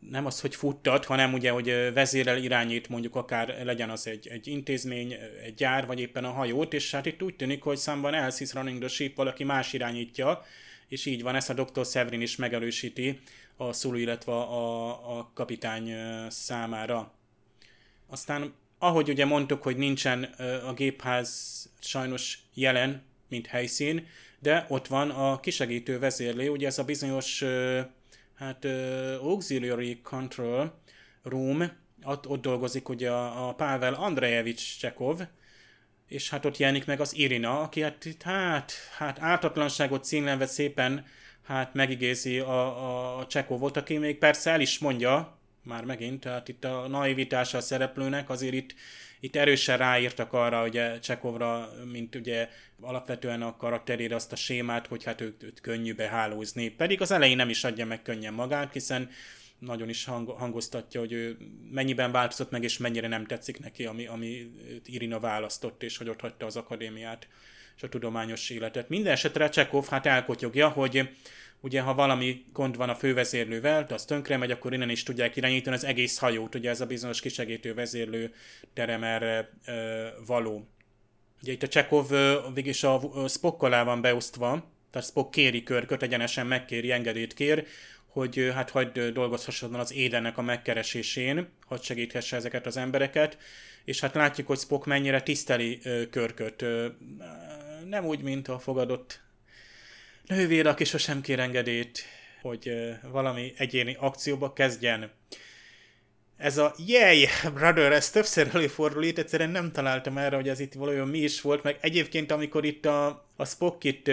nem 0.09 0.26
az, 0.26 0.40
hogy 0.40 0.55
futtat, 0.55 1.05
hanem 1.05 1.32
ugye, 1.32 1.51
hogy 1.51 1.92
vezérel 1.94 2.38
irányít 2.38 2.88
mondjuk 2.88 3.16
akár 3.16 3.64
legyen 3.64 3.90
az 3.90 4.07
egy, 4.07 4.28
egy 4.28 4.46
intézmény, 4.46 5.16
egy 5.44 5.55
gyár, 5.55 5.86
vagy 5.86 6.01
éppen 6.01 6.24
a 6.24 6.30
hajót, 6.30 6.74
és 6.74 6.90
hát 6.90 7.07
itt 7.07 7.22
úgy 7.22 7.36
tűnik, 7.36 7.62
hogy 7.62 7.76
számban 7.76 8.14
elszísz 8.14 8.53
running 8.55 8.78
the 8.78 8.88
ship, 8.88 9.16
valaki 9.16 9.44
más 9.44 9.72
irányítja, 9.72 10.42
és 10.88 11.07
így 11.07 11.22
van, 11.22 11.34
ezt 11.34 11.51
a 11.51 11.64
Dr. 11.64 11.86
Severin 11.86 12.20
is 12.20 12.36
megerősíti 12.36 13.20
a 13.57 13.72
szulú, 13.72 13.96
illetve 13.96 14.32
a, 14.32 15.18
a 15.18 15.30
kapitány 15.34 15.94
számára. 16.28 17.12
Aztán, 18.07 18.55
ahogy 18.78 19.09
ugye 19.09 19.24
mondtuk, 19.24 19.62
hogy 19.62 19.76
nincsen 19.76 20.22
a 20.66 20.72
gépház 20.72 21.70
sajnos 21.80 22.38
jelen, 22.55 23.03
mint 23.28 23.46
helyszín, 23.46 24.07
de 24.38 24.66
ott 24.68 24.86
van 24.86 25.11
a 25.11 25.40
kisegítő 25.40 25.98
vezérlő, 25.98 26.48
ugye 26.48 26.66
ez 26.66 26.78
a 26.78 26.84
bizonyos 26.84 27.44
hát 28.41 28.64
Auxiliary 29.20 30.01
Control 30.03 30.72
Room, 31.22 31.70
ott, 32.03 32.28
ott 32.28 32.43
dolgozik 32.43 32.88
ugye 32.88 33.11
a, 33.11 33.49
a 33.49 33.55
Pavel 33.55 33.95
Andrejevics 33.95 34.78
Csekov, 34.78 35.20
és 36.09 36.30
hát 36.30 36.45
ott 36.45 36.57
jelenik 36.57 36.86
meg 36.86 37.01
az 37.01 37.16
Irina, 37.16 37.61
aki 37.61 37.80
hát, 37.82 38.16
hát, 38.20 38.72
hát 38.97 39.18
ártatlanságot 39.20 40.05
címlenve 40.05 40.47
szépen 40.47 41.07
hát 41.43 41.74
megigézi 41.74 42.38
a, 42.38 43.18
a 43.18 43.26
Csekovot, 43.26 43.76
aki 43.76 43.97
még 43.97 44.18
persze 44.18 44.51
el 44.51 44.61
is 44.61 44.78
mondja, 44.78 45.38
már 45.62 45.84
megint, 45.84 46.20
tehát 46.20 46.49
itt 46.49 46.64
a 46.64 46.88
naivitása 46.88 47.59
a 47.59 47.61
szereplőnek, 47.61 48.30
azért 48.30 48.55
itt, 48.55 48.74
itt 49.20 49.36
erősen 49.36 49.78
ráírtak 49.78 50.32
arra, 50.32 50.64
ugye 50.66 50.98
Csekovra, 50.98 51.72
mint 51.92 52.14
ugye 52.14 52.48
alapvetően 52.80 53.42
a 53.42 53.56
karakterére 53.56 54.14
azt 54.14 54.32
a 54.32 54.36
sémát, 54.36 54.86
hogy 54.86 55.04
hát 55.04 55.20
őt, 55.20 55.42
őt 55.42 55.60
könnyű 55.60 55.94
behálózni. 55.94 56.68
Pedig 56.68 57.00
az 57.00 57.10
elején 57.10 57.36
nem 57.36 57.48
is 57.48 57.64
adja 57.64 57.86
meg 57.86 58.02
könnyen 58.02 58.34
magát, 58.34 58.72
hiszen 58.72 59.10
nagyon 59.58 59.88
is 59.88 60.04
hang, 60.04 60.28
hangoztatja, 60.28 61.00
hogy 61.00 61.12
ő 61.12 61.36
mennyiben 61.70 62.12
változott 62.12 62.50
meg, 62.50 62.62
és 62.62 62.78
mennyire 62.78 63.08
nem 63.08 63.26
tetszik 63.26 63.60
neki, 63.60 63.84
ami, 63.86 64.06
ami 64.06 64.50
Irina 64.84 65.20
választott, 65.20 65.82
és 65.82 65.96
hogy 65.96 66.08
ott 66.08 66.20
hagyta 66.20 66.46
az 66.46 66.56
akadémiát 66.56 67.28
és 67.76 67.82
a 67.82 67.88
tudományos 67.88 68.50
életet. 68.50 68.88
Minden 68.88 69.12
esetre 69.12 69.48
Csekov 69.48 69.86
hát 69.88 70.06
elkotyogja, 70.06 70.68
hogy 70.68 71.08
ugye 71.61 71.80
ha 71.80 71.94
valami 71.94 72.44
gond 72.52 72.76
van 72.76 72.88
a 72.88 72.94
fővezérlővel, 72.94 73.86
az 73.88 74.04
tönkre 74.04 74.36
megy, 74.36 74.50
akkor 74.50 74.72
innen 74.72 74.90
is 74.90 75.02
tudják 75.02 75.36
irányítani 75.36 75.76
az 75.76 75.84
egész 75.84 76.18
hajót, 76.18 76.54
ugye 76.54 76.70
ez 76.70 76.80
a 76.80 76.86
bizonyos 76.86 77.20
kisegítő 77.20 77.74
vezérlő 77.74 78.34
terem 78.72 79.04
erre 79.04 79.50
ö, 79.66 80.06
való. 80.26 80.68
Ugye 81.42 81.52
itt 81.52 81.62
a 81.62 81.68
Csekov 81.68 82.11
végig 82.54 82.84
a 82.84 83.28
Spock 83.28 83.62
alá 83.62 83.82
van 83.82 84.00
beosztva, 84.00 84.70
tehát 84.90 85.08
Spock 85.08 85.30
kéri 85.30 85.62
körköt, 85.62 86.02
egyenesen 86.02 86.46
megkéri, 86.46 86.92
engedélyt 86.92 87.34
kér, 87.34 87.66
hogy 88.06 88.50
hát 88.54 88.70
hagyd 88.70 89.00
dolgozhasson 89.00 89.74
az 89.74 89.92
édennek 89.92 90.38
a 90.38 90.42
megkeresésén, 90.42 91.48
hogy 91.64 91.82
segíthesse 91.82 92.36
ezeket 92.36 92.66
az 92.66 92.76
embereket, 92.76 93.38
és 93.84 94.00
hát 94.00 94.14
látjuk, 94.14 94.46
hogy 94.46 94.58
Spock 94.58 94.86
mennyire 94.86 95.22
tiszteli 95.22 95.80
körköt. 96.11 96.64
Nem 97.84 98.04
úgy, 98.06 98.22
mint 98.22 98.48
a 98.48 98.58
fogadott 98.58 99.20
nővér, 100.31 100.66
aki 100.66 100.85
sosem 100.85 101.20
kér 101.20 101.39
engedélyt, 101.39 102.05
hogy 102.43 102.72
valami 103.03 103.53
egyéni 103.57 103.97
akcióba 104.01 104.53
kezdjen. 104.53 105.11
Ez 106.37 106.59
a 106.59 106.74
yay, 106.87 107.26
brother, 107.55 107.93
ez 107.93 108.11
többször 108.11 108.51
előfordul, 108.55 109.05
itt 109.05 109.18
egyszerűen 109.18 109.51
nem 109.51 109.72
találtam 109.72 110.18
erre, 110.18 110.37
hogy 110.37 110.49
ez 110.49 110.61
itt 110.61 110.72
valójában 110.72 111.09
mi 111.09 111.18
is 111.18 111.41
volt, 111.41 111.62
meg 111.62 111.78
egyébként 111.81 112.31
amikor 112.31 112.64
itt 112.64 112.87
a, 112.87 113.26
a 113.37 113.45
Spock 113.45 113.85
itt, 113.85 114.09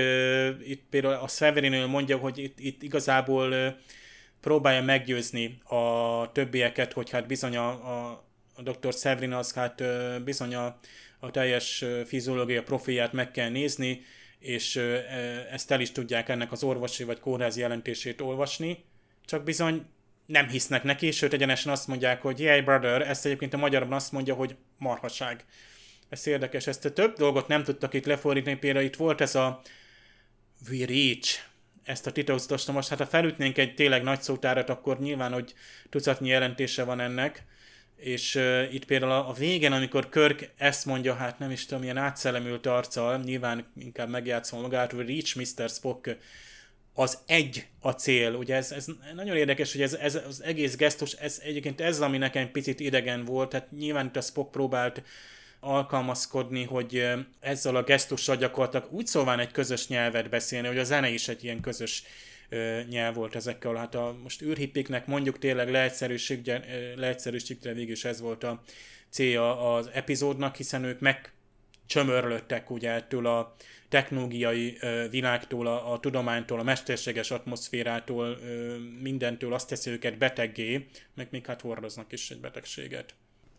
itt 0.64 0.84
például 0.90 1.14
a 1.14 1.28
Severinől 1.28 1.88
mondja, 1.88 2.18
hogy 2.18 2.38
itt, 2.38 2.60
itt 2.60 2.84
igazából 2.84 3.78
próbálja 4.42 4.82
meggyőzni 4.82 5.58
a 5.64 6.32
többieket, 6.32 6.94
hogy 6.94 7.10
hát 7.10 7.28
bizony 7.28 7.58
a, 7.58 7.68
a, 7.70 8.24
a 8.56 8.62
dr. 8.62 8.94
Severin 8.94 9.34
az 9.34 9.54
hát 9.54 9.84
bizony 10.24 10.56
a, 10.56 10.78
a 11.20 11.32
teljes 11.32 11.86
fiziológia 12.06 12.64
profilját 12.64 13.14
meg 13.14 13.32
kell 13.32 13.50
nézni, 13.50 14.02
és 14.40 14.76
ezt 15.52 15.72
el 15.72 15.82
is 15.82 15.92
tudják 15.92 16.30
ennek 16.30 16.52
az 16.52 16.64
orvosi 16.64 17.04
vagy 17.04 17.20
kórházi 17.20 17.60
jelentését 17.60 18.22
olvasni, 18.22 18.86
csak 19.26 19.44
bizony 19.44 19.86
nem 20.26 20.48
hisznek 20.48 20.84
neki, 20.84 21.12
sőt 21.12 21.34
egyenesen 21.34 21.72
azt 21.72 21.88
mondják, 21.88 22.22
hogy 22.22 22.40
yeah, 22.40 22.64
brother, 22.64 23.02
ezt 23.02 23.26
egyébként 23.26 23.54
a 23.54 23.58
magyarban 23.58 23.94
azt 23.94 24.12
mondja, 24.12 24.34
hogy 24.34 24.56
marhaság. 24.78 25.46
Ez 26.10 26.28
érdekes, 26.28 26.68
ezt 26.68 26.86
a 26.86 26.94
több 26.94 27.16
dolgot 27.18 27.48
nem 27.48 27.64
tudtak 27.64 27.94
itt 27.94 28.06
lefordítani, 28.06 28.56
például 28.58 28.86
itt 28.86 28.96
volt 28.96 29.22
ez 29.22 29.36
a 29.36 29.62
we 30.70 30.86
reach, 30.86 31.40
ezt 31.84 32.08
a 32.08 32.12
titokzatost, 32.12 32.72
most 32.72 32.90
hát 32.90 32.98
ha 32.98 33.06
felütnénk 33.06 33.58
egy 33.58 33.74
tényleg 33.74 34.04
nagy 34.04 34.22
szótárat, 34.22 34.70
akkor 34.70 35.00
nyilván, 35.00 35.34
hogy 35.34 35.54
tucatnyi 35.90 36.28
jelentése 36.28 36.84
van 36.84 37.00
ennek, 37.00 37.46
és 37.98 38.36
uh, 38.36 38.74
itt 38.74 38.86
például 38.86 39.12
a, 39.12 39.30
a 39.30 39.34
végen, 39.34 39.74
amikor 39.74 40.10
Körk 40.10 40.50
ezt 40.58 40.86
mondja, 40.86 41.14
hát 41.14 41.40
nem 41.40 41.52
is 41.52 41.66
tudom, 41.66 41.84
ilyen 41.84 41.98
átszellemült 41.98 42.66
arccal, 42.66 43.18
nyilván 43.18 43.66
inkább 43.80 44.10
megjátszom 44.10 44.62
magát, 44.62 44.92
hogy 44.92 45.08
Reach 45.08 45.38
Mr. 45.38 45.70
Spock, 45.70 46.18
az 46.94 47.18
egy 47.26 47.68
a 47.80 47.92
cél. 47.92 48.34
Ugye 48.34 48.56
ez, 48.56 48.72
ez 48.72 48.86
nagyon 49.16 49.36
érdekes, 49.36 49.72
hogy 49.72 49.82
ez, 49.82 49.94
ez 49.94 50.16
az 50.28 50.44
egész 50.44 50.76
gesztus, 50.76 51.14
ez 51.14 51.42
egyébként 51.44 51.82
ez, 51.82 52.02
ami 52.02 52.18
nekem 52.18 52.52
picit 52.52 52.80
idegen 52.80 53.26
volt, 53.26 53.50
tehát 53.50 53.72
nyilván 53.72 54.06
itt 54.06 54.16
a 54.16 54.22
Spock 54.22 54.52
próbált 54.52 55.02
alkalmazkodni, 55.60 56.64
hogy 56.64 57.08
ezzel 57.40 57.76
a 57.76 57.84
gesztussal 57.84 58.36
gyakorlatilag 58.36 58.88
úgy 58.92 59.08
szóval 59.08 59.40
egy 59.40 59.52
közös 59.52 59.88
nyelvet 59.88 60.30
beszélni, 60.30 60.68
hogy 60.68 60.78
a 60.78 60.84
zene 60.84 61.10
is 61.10 61.28
egy 61.28 61.44
ilyen 61.44 61.62
közös 61.62 62.04
nyelv 62.90 63.16
volt 63.16 63.36
ezekkel. 63.36 63.76
Hát 63.76 63.96
a 63.96 64.16
most 64.24 64.42
űrhippiknek 64.42 65.08
mondjuk 65.08 65.40
tényleg 65.40 65.70
leegyszerűsítve 66.96 67.74
végül 67.74 67.92
is 67.92 68.06
ez 68.06 68.22
volt 68.22 68.44
a 68.44 68.62
célja 69.10 69.74
az 69.74 69.90
epizódnak, 69.94 70.56
hiszen 70.56 70.84
ők 70.84 71.00
megcsömörlöttek 71.00 72.70
ugye 72.70 72.92
ettől 72.92 73.28
a 73.28 73.56
technológiai 73.90 74.78
világtól, 75.10 75.68
a, 75.68 75.94
a 75.94 76.00
tudománytól, 76.00 76.60
a 76.60 76.64
mesterséges 76.64 77.32
atmoszférától, 77.32 78.38
mindentől 79.02 79.54
azt 79.54 79.68
teszi 79.68 79.90
őket 79.90 80.18
beteggé, 80.18 80.88
meg 81.14 81.28
még 81.32 81.46
hát 81.46 81.62
hordoznak 81.62 82.12
is 82.12 82.32
egy 82.32 82.40
betegséget. 82.40 83.14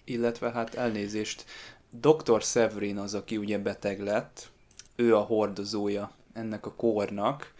Illetve 0.05 0.51
hát 0.51 0.75
elnézést, 0.75 1.45
Dr. 1.91 2.43
Severin 2.43 2.99
az, 2.99 3.15
aki 3.15 3.37
ugye 3.37 3.59
beteg 3.59 4.01
lett, 4.01 4.51
ő 4.97 5.17
a 5.17 5.21
hordozója 5.21 6.13
ennek 6.33 6.67
a 6.67 6.75
kornak, 6.75 7.55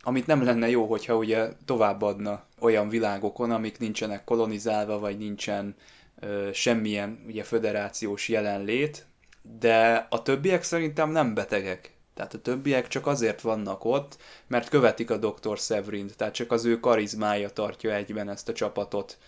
amit 0.00 0.26
nem 0.26 0.44
lenne 0.44 0.68
jó, 0.68 0.86
hogyha 0.86 1.16
ugye 1.16 1.48
továbbadna 1.64 2.44
olyan 2.60 2.88
világokon, 2.88 3.50
amik 3.50 3.78
nincsenek 3.78 4.24
kolonizálva, 4.24 4.98
vagy 4.98 5.18
nincsen 5.18 5.74
ö, 6.20 6.48
semmilyen 6.52 7.24
ugye 7.26 7.42
föderációs 7.42 8.28
jelenlét, 8.28 9.06
de 9.58 10.06
a 10.10 10.22
többiek 10.22 10.62
szerintem 10.62 11.10
nem 11.10 11.34
betegek. 11.34 11.96
Tehát 12.14 12.34
a 12.34 12.40
többiek 12.40 12.88
csak 12.88 13.06
azért 13.06 13.40
vannak 13.40 13.84
ott, 13.84 14.16
mert 14.46 14.68
követik 14.68 15.10
a 15.10 15.16
Dr. 15.16 15.58
Severint, 15.58 16.16
tehát 16.16 16.34
csak 16.34 16.52
az 16.52 16.64
ő 16.64 16.80
karizmája 16.80 17.50
tartja 17.50 17.94
egyben 17.94 18.28
ezt 18.28 18.48
a 18.48 18.52
csapatot 18.52 19.18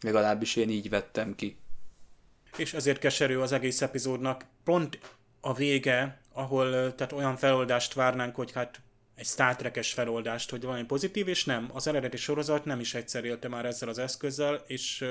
Legalábbis 0.00 0.56
én 0.56 0.70
így 0.70 0.88
vettem 0.88 1.34
ki. 1.34 1.58
És 2.56 2.74
ezért 2.74 2.98
keserű 2.98 3.36
az 3.36 3.52
egész 3.52 3.80
epizódnak. 3.80 4.44
Pont 4.64 4.98
a 5.40 5.54
vége, 5.54 6.20
ahol 6.32 6.94
tehát 6.94 7.12
olyan 7.12 7.36
feloldást 7.36 7.94
várnánk, 7.94 8.34
hogy 8.34 8.52
hát 8.52 8.80
egy 9.20 9.26
Star 9.26 9.56
Trek-es 9.56 9.92
feloldást, 9.92 10.50
hogy 10.50 10.62
valami 10.62 10.84
pozitív, 10.84 11.28
és 11.28 11.44
nem. 11.44 11.70
Az 11.72 11.86
eredeti 11.86 12.16
sorozat 12.16 12.64
nem 12.64 12.80
is 12.80 12.94
egyszer 12.94 13.24
élte 13.24 13.48
már 13.48 13.64
ezzel 13.64 13.88
az 13.88 13.98
eszközzel, 13.98 14.64
és 14.66 15.04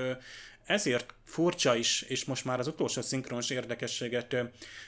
ezért 0.65 1.13
furcsa 1.23 1.75
is, 1.75 2.01
és 2.01 2.25
most 2.25 2.45
már 2.45 2.59
az 2.59 2.67
utolsó 2.67 3.01
szinkronos 3.01 3.49
érdekességet 3.49 4.35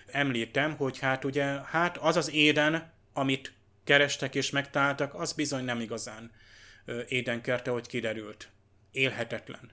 említem, 0.07 0.75
hogy 0.75 0.99
hát 0.99 1.25
ugye, 1.25 1.43
hát 1.45 1.97
az 1.97 2.15
az 2.15 2.31
éden, 2.31 2.91
amit 3.13 3.53
kerestek 3.83 4.35
és 4.35 4.49
megtaláltak, 4.49 5.13
az 5.13 5.33
bizony 5.33 5.63
nem 5.63 5.79
igazán 5.79 6.31
édenkerte, 7.07 7.71
hogy 7.71 7.87
kiderült. 7.87 8.49
Élhetetlen. 8.91 9.69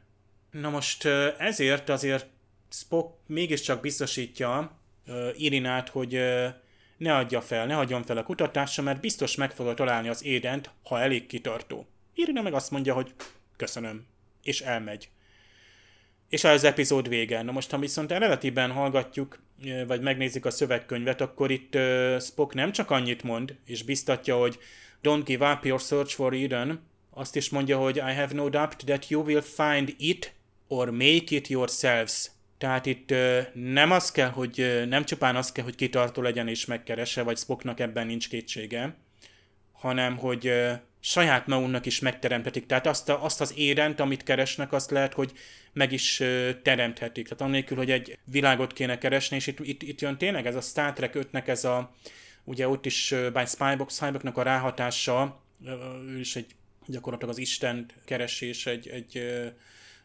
Na 0.51 0.70
most 0.70 1.05
ezért 1.38 1.88
azért 1.88 2.26
Spock 2.70 3.18
mégiscsak 3.26 3.80
biztosítja 3.80 4.78
Irinát, 5.36 5.88
hogy 5.88 6.20
ne 6.99 7.14
adja 7.14 7.40
fel, 7.40 7.66
ne 7.66 7.76
adjon 7.78 8.03
fel 8.03 8.16
a 8.16 8.22
kutatásra, 8.22 8.82
mert 8.82 9.01
biztos 9.01 9.34
meg 9.34 9.51
fogja 9.51 9.74
találni 9.74 10.09
az 10.09 10.24
édent, 10.24 10.70
ha 10.84 11.01
elég 11.01 11.26
kitartó. 11.26 11.86
Irina 12.14 12.42
meg 12.42 12.55
azt 12.55 12.70
mondja, 12.70 12.94
hogy 12.94 13.12
köszönöm, 13.57 14.07
és 14.42 14.61
elmegy. 14.61 15.09
És 16.28 16.44
az 16.44 16.64
epizód 16.64 17.09
vége. 17.09 17.42
Na 17.42 17.53
most, 17.53 17.70
ha 17.70 17.78
viszont 17.78 18.12
eredetiben 18.12 18.70
hallgatjuk, 18.70 19.38
vagy 19.86 20.01
megnézik 20.01 20.44
a 20.44 20.51
szövegkönyvet, 20.51 21.20
akkor 21.20 21.51
itt 21.51 21.78
Spock 22.20 22.55
nem 22.55 22.72
csak 22.72 22.90
annyit 22.90 23.22
mond, 23.22 23.57
és 23.64 23.82
biztatja, 23.82 24.36
hogy 24.36 24.59
don't 25.03 25.22
give 25.24 25.53
up 25.53 25.64
your 25.64 25.80
search 25.80 26.14
for 26.14 26.34
Eden, 26.34 26.86
azt 27.11 27.36
is 27.36 27.51
mondja, 27.51 27.78
hogy 27.78 27.96
I 27.96 28.01
have 28.01 28.28
no 28.32 28.49
doubt 28.49 28.76
that 28.84 29.09
you 29.09 29.22
will 29.22 29.40
find 29.40 29.94
it 29.96 30.34
or 30.68 30.90
make 30.90 31.34
it 31.34 31.49
yourselves. 31.49 32.30
Tehát 32.59 32.86
itt 32.86 33.14
nem 33.52 33.90
az 33.90 34.11
kell, 34.11 34.28
hogy 34.28 34.84
nem 34.88 35.04
csupán 35.04 35.36
az 35.36 35.52
kell, 35.52 35.64
hogy 35.64 35.74
kitartó 35.74 36.22
legyen 36.22 36.48
és 36.48 36.64
megkeresse, 36.64 37.22
vagy 37.22 37.36
Spocknak 37.36 37.80
ebben 37.80 38.06
nincs 38.06 38.28
kétsége, 38.28 38.94
hanem 39.72 40.16
hogy 40.16 40.52
saját 41.00 41.46
magunknak 41.46 41.86
is 41.86 42.00
megteremtetik. 42.00 42.66
Tehát 42.66 42.86
azt, 42.86 43.09
a, 43.09 43.24
azt 43.24 43.40
az 43.40 43.52
érent, 43.56 44.00
amit 44.00 44.22
keresnek, 44.22 44.72
azt 44.72 44.90
lehet, 44.90 45.14
hogy 45.14 45.32
meg 45.72 45.92
is 45.92 46.22
teremthetik. 46.62 47.28
Tehát 47.28 47.40
annélkül, 47.44 47.76
hogy 47.76 47.90
egy 47.90 48.18
világot 48.24 48.72
kéne 48.72 48.98
keresni, 48.98 49.36
és 49.36 49.46
itt, 49.46 49.59
itt, 49.61 49.82
itt 49.82 50.00
jön 50.00 50.18
tényleg 50.18 50.46
ez 50.46 50.54
a 50.54 50.61
Star 50.61 50.92
Trek 50.92 51.14
5-nek 51.14 51.46
ez 51.46 51.64
a, 51.64 51.94
ugye 52.44 52.68
ott 52.68 52.86
is 52.86 53.14
by 53.32 53.44
Spybox, 53.46 53.94
Spyboxnak 53.94 54.36
a 54.36 54.42
ráhatása, 54.42 55.42
ő 56.06 56.18
is 56.18 56.36
egy 56.36 56.46
gyakorlatilag 56.86 57.34
az 57.34 57.40
Isten 57.40 57.86
keresés, 58.04 58.66
egy, 58.66 58.88
egy 58.88 59.22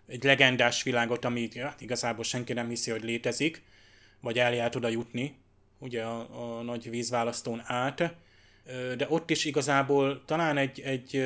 egy 0.07 0.23
legendás 0.23 0.83
világot, 0.83 1.25
ami 1.25 1.49
ja, 1.53 1.75
igazából 1.79 2.23
senki 2.23 2.53
nem 2.53 2.69
hiszi, 2.69 2.91
hogy 2.91 3.03
létezik, 3.03 3.61
vagy 4.19 4.39
elját 4.39 4.75
oda 4.75 4.87
jutni, 4.87 5.35
ugye 5.79 6.03
a, 6.03 6.57
a 6.57 6.61
nagy 6.61 6.89
vízválasztón 6.89 7.61
át, 7.65 8.15
de 8.97 9.05
ott 9.09 9.29
is 9.29 9.45
igazából 9.45 10.23
talán 10.25 10.57
egy, 10.57 10.79
egy 10.79 11.23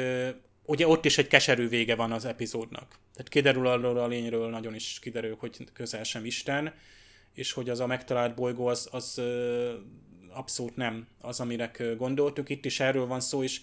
ugye 0.66 0.88
ott 0.88 1.06
is 1.06 1.18
egy 1.18 1.28
keserű 1.28 1.68
vége 1.68 1.96
van 1.96 2.12
az 2.12 2.26
epizódnak. 2.26 2.88
Tehát 3.14 3.30
kiderül 3.30 3.68
arról 3.68 3.98
a 3.98 4.08
lényről, 4.08 4.50
nagyon 4.50 4.76
is 4.76 5.00
kiderül, 5.02 5.36
hogy 5.40 5.68
közel 5.74 6.04
sem 6.04 6.26
Isten, 6.26 6.74
és 7.34 7.52
hogy 7.52 7.70
az 7.70 7.80
a 7.80 7.86
megtalált 7.86 8.36
bolygó 8.36 8.68
az, 8.68 8.88
az 8.92 9.22
abszolút 10.30 10.76
nem 10.76 11.08
az, 11.22 11.40
amire 11.40 11.72
gondoltuk. 11.98 12.50
Itt 12.50 12.66
is 12.66 12.80
erről 12.80 13.06
van 13.06 13.20
szó, 13.20 13.44
és 13.44 13.62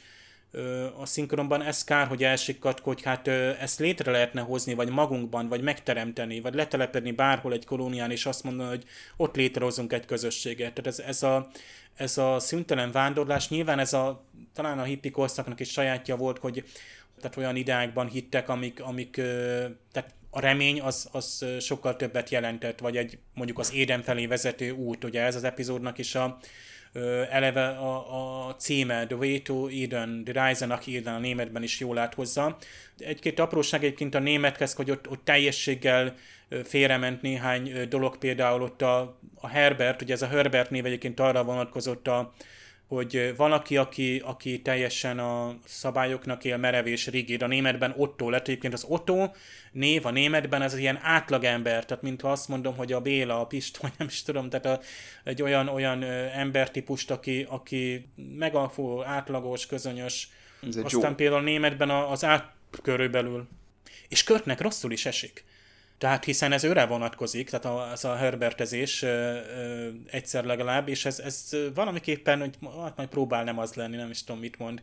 a 0.97 1.07
szinkronban 1.07 1.63
ez 1.63 1.85
kár, 1.85 2.07
hogy 2.07 2.25
elsikkat, 2.25 2.81
hogy 2.81 3.03
hát 3.03 3.29
ezt 3.29 3.79
létre 3.79 4.11
lehetne 4.11 4.41
hozni, 4.41 4.75
vagy 4.75 4.89
magunkban, 4.89 5.49
vagy 5.49 5.63
megteremteni, 5.63 6.41
vagy 6.41 6.55
letelepedni 6.55 7.13
bárhol 7.13 7.53
egy 7.53 7.65
kolónián, 7.65 8.11
és 8.11 8.27
azt 8.27 8.45
mondani, 8.45 8.69
hogy 8.69 8.85
ott 9.17 9.37
létrehozunk 9.37 9.93
egy 9.93 10.07
közösséget. 10.07 10.73
Tehát 10.73 10.87
ez, 10.87 10.99
ez, 10.99 11.23
a, 11.23 11.51
ez 11.95 12.19
a 12.19 12.39
szüntelen 12.39 12.93
vándorlás, 12.93 13.49
nyilván 13.49 13.79
ez 13.79 13.93
a, 13.93 14.25
talán 14.55 14.79
a 14.79 14.83
hippi 14.83 15.11
korszaknak 15.11 15.61
is 15.61 15.71
sajátja 15.71 16.17
volt, 16.17 16.39
hogy 16.39 16.65
tehát 17.21 17.37
olyan 17.37 17.57
ideákban 17.57 18.09
hittek, 18.09 18.49
amik, 18.49 18.83
amik 18.83 19.15
tehát 19.93 20.15
a 20.31 20.41
remény 20.41 20.81
az, 20.81 21.09
az 21.13 21.45
sokkal 21.61 21.97
többet 21.97 22.31
jelentett, 22.31 22.79
vagy 22.79 22.97
egy 22.97 23.19
mondjuk 23.35 23.59
az 23.59 23.73
éden 23.73 24.03
felé 24.03 24.27
vezető 24.27 24.71
út, 24.71 25.05
ugye 25.05 25.23
ez 25.23 25.35
az 25.35 25.45
epizódnak 25.45 25.99
is 25.99 26.15
a, 26.15 26.39
eleve 27.31 27.67
a, 27.67 28.47
a 28.47 28.55
címe, 28.57 29.07
The 29.07 29.17
Way 29.17 29.43
to 29.43 29.69
Eden, 29.69 30.25
The 30.25 30.49
Rise 30.49 30.81
Eden 30.87 31.15
a 31.15 31.19
németben 31.19 31.63
is 31.63 31.81
jól 31.81 31.99
áthozza. 31.99 32.57
Egy-két 32.99 33.39
apróság 33.39 33.85
egyébként 33.85 34.15
a 34.15 34.19
némethez, 34.19 34.75
hogy 34.75 34.91
ott, 34.91 35.09
ott 35.09 35.25
teljességgel 35.25 36.15
félrement 36.65 37.23
néhány 37.23 37.89
dolog, 37.89 38.19
például 38.19 38.63
ott 38.63 38.83
a, 38.83 39.19
a 39.35 39.49
Herbert, 39.49 40.03
ugye 40.03 40.15
ez 40.15 40.23
a 40.23 40.27
Herbert 40.27 40.71
név 40.71 40.87
egyébként 40.87 41.21
arra 41.21 41.45
vonatkozott 41.45 42.09
a, 42.09 42.33
hogy 42.95 43.35
van 43.37 43.53
aki, 43.53 43.77
aki, 43.77 44.23
aki 44.25 44.63
teljesen 44.63 45.19
a 45.19 45.57
szabályoknak 45.65 46.45
él 46.45 46.57
merev 46.57 46.87
és 46.87 47.07
rigid. 47.07 47.43
A 47.43 47.47
németben 47.47 47.95
Otto 47.97 48.31
lett. 48.31 48.49
Egyébként 48.49 48.73
az 48.73 48.85
Otto 48.89 49.31
név 49.73 50.07
a 50.07 50.11
németben 50.11 50.63
ez 50.63 50.79
ilyen 50.79 50.99
átlagember, 51.03 51.85
tehát 51.85 52.03
mintha 52.03 52.31
azt 52.31 52.49
mondom, 52.49 52.77
hogy 52.77 52.93
a 52.93 53.01
Béla, 53.01 53.41
a 53.41 53.47
Pist, 53.47 53.77
vagy 53.83 53.93
nem 53.99 54.09
is 54.09 54.23
tudom, 54.23 54.49
tehát 54.49 54.67
a, 54.67 54.81
egy 55.25 55.43
olyan, 55.43 55.69
olyan 55.69 56.03
embertípust, 56.33 57.11
aki, 57.11 57.47
aki 57.49 58.09
megafó, 58.39 59.05
átlagos, 59.05 59.67
közönyös. 59.67 60.29
Aztán 60.83 61.11
jó. 61.11 61.15
például 61.15 61.43
németben 61.43 61.91
az 61.91 62.25
át 62.25 62.53
körülbelül. 62.83 63.49
És 64.09 64.25
Körtnek 64.25 64.61
rosszul 64.61 64.93
is 64.93 65.07
esik. 65.07 65.45
Tehát 66.05 66.25
hiszen 66.25 66.53
ez 66.53 66.65
őre 66.65 66.87
vonatkozik, 66.87 67.51
tehát 67.51 67.93
az 67.93 68.05
a 68.05 68.17
herbertezés 68.17 69.03
ö, 69.03 69.09
ö, 69.09 69.89
egyszer 70.11 70.45
legalább, 70.45 70.89
és 70.89 71.05
ez, 71.05 71.19
ez 71.19 71.49
valamiképpen, 71.75 72.41
hogy 72.41 72.59
hát 72.83 72.97
majd 72.97 73.09
próbál 73.09 73.45
nem 73.45 73.59
az 73.59 73.75
lenni, 73.75 73.97
nem 73.97 74.11
is 74.11 74.25
tudom 74.25 74.41
mit 74.41 74.59
mond. 74.59 74.83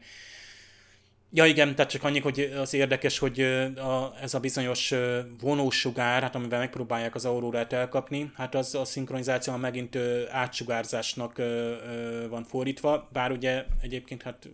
Ja 1.32 1.46
igen, 1.46 1.76
tehát 1.76 1.92
csak 1.92 2.04
annyi, 2.04 2.20
hogy 2.20 2.40
az 2.58 2.74
érdekes, 2.74 3.20
hogy 3.20 3.42
a, 3.76 4.14
ez 4.22 4.34
a 4.34 4.40
bizonyos 4.40 4.94
vonósugár, 5.40 6.22
hát 6.22 6.36
amivel 6.36 6.60
megpróbálják 6.60 7.16
az 7.16 7.26
aurórát 7.26 7.74
elkapni, 7.74 8.32
hát 8.36 8.56
az 8.56 8.76
a 8.76 8.86
szinkronizáció 8.86 9.56
megint 9.56 9.98
átsugárzásnak 10.30 11.42
van 12.30 12.44
fordítva, 12.44 13.10
bár 13.12 13.32
ugye 13.32 13.66
egyébként 13.82 14.22
hát 14.22 14.50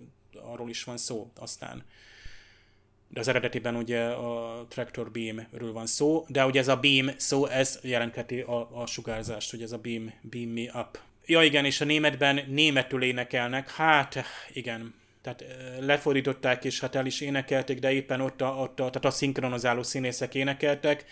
arról 0.51 0.69
is 0.69 0.83
van 0.83 0.97
szó 0.97 1.31
aztán 1.35 1.83
de 3.09 3.19
az 3.19 3.27
eredetiben 3.27 3.75
ugye 3.75 4.03
a 4.03 4.65
Tractor 4.69 5.11
Beam-ről 5.11 5.73
van 5.73 5.85
szó, 5.85 6.25
de 6.27 6.45
ugye 6.45 6.59
ez 6.59 6.67
a 6.67 6.75
beam 6.75 7.09
szó, 7.17 7.45
ez 7.45 7.79
jelentheti 7.83 8.39
a, 8.39 8.81
a 8.81 8.85
sugárzást, 8.85 9.51
hogy 9.51 9.61
ez 9.61 9.71
a 9.71 9.77
beam, 9.77 10.13
beam 10.21 10.49
me 10.49 10.79
up. 10.79 10.99
Ja 11.25 11.43
igen, 11.43 11.65
és 11.65 11.81
a 11.81 11.85
németben 11.85 12.39
németül 12.47 13.03
énekelnek, 13.03 13.71
hát 13.71 14.23
igen, 14.53 14.93
tehát 15.21 15.45
lefordították 15.79 16.65
és 16.65 16.79
hát 16.79 16.95
el 16.95 17.05
is 17.05 17.21
énekelték, 17.21 17.79
de 17.79 17.91
éppen 17.91 18.21
ott 18.21 18.41
a, 18.41 18.47
ott 18.47 18.79
a, 18.79 18.89
tehát 18.89 19.05
a 19.05 19.09
szinkronizáló 19.09 19.83
színészek 19.83 20.35
énekeltek, 20.35 21.05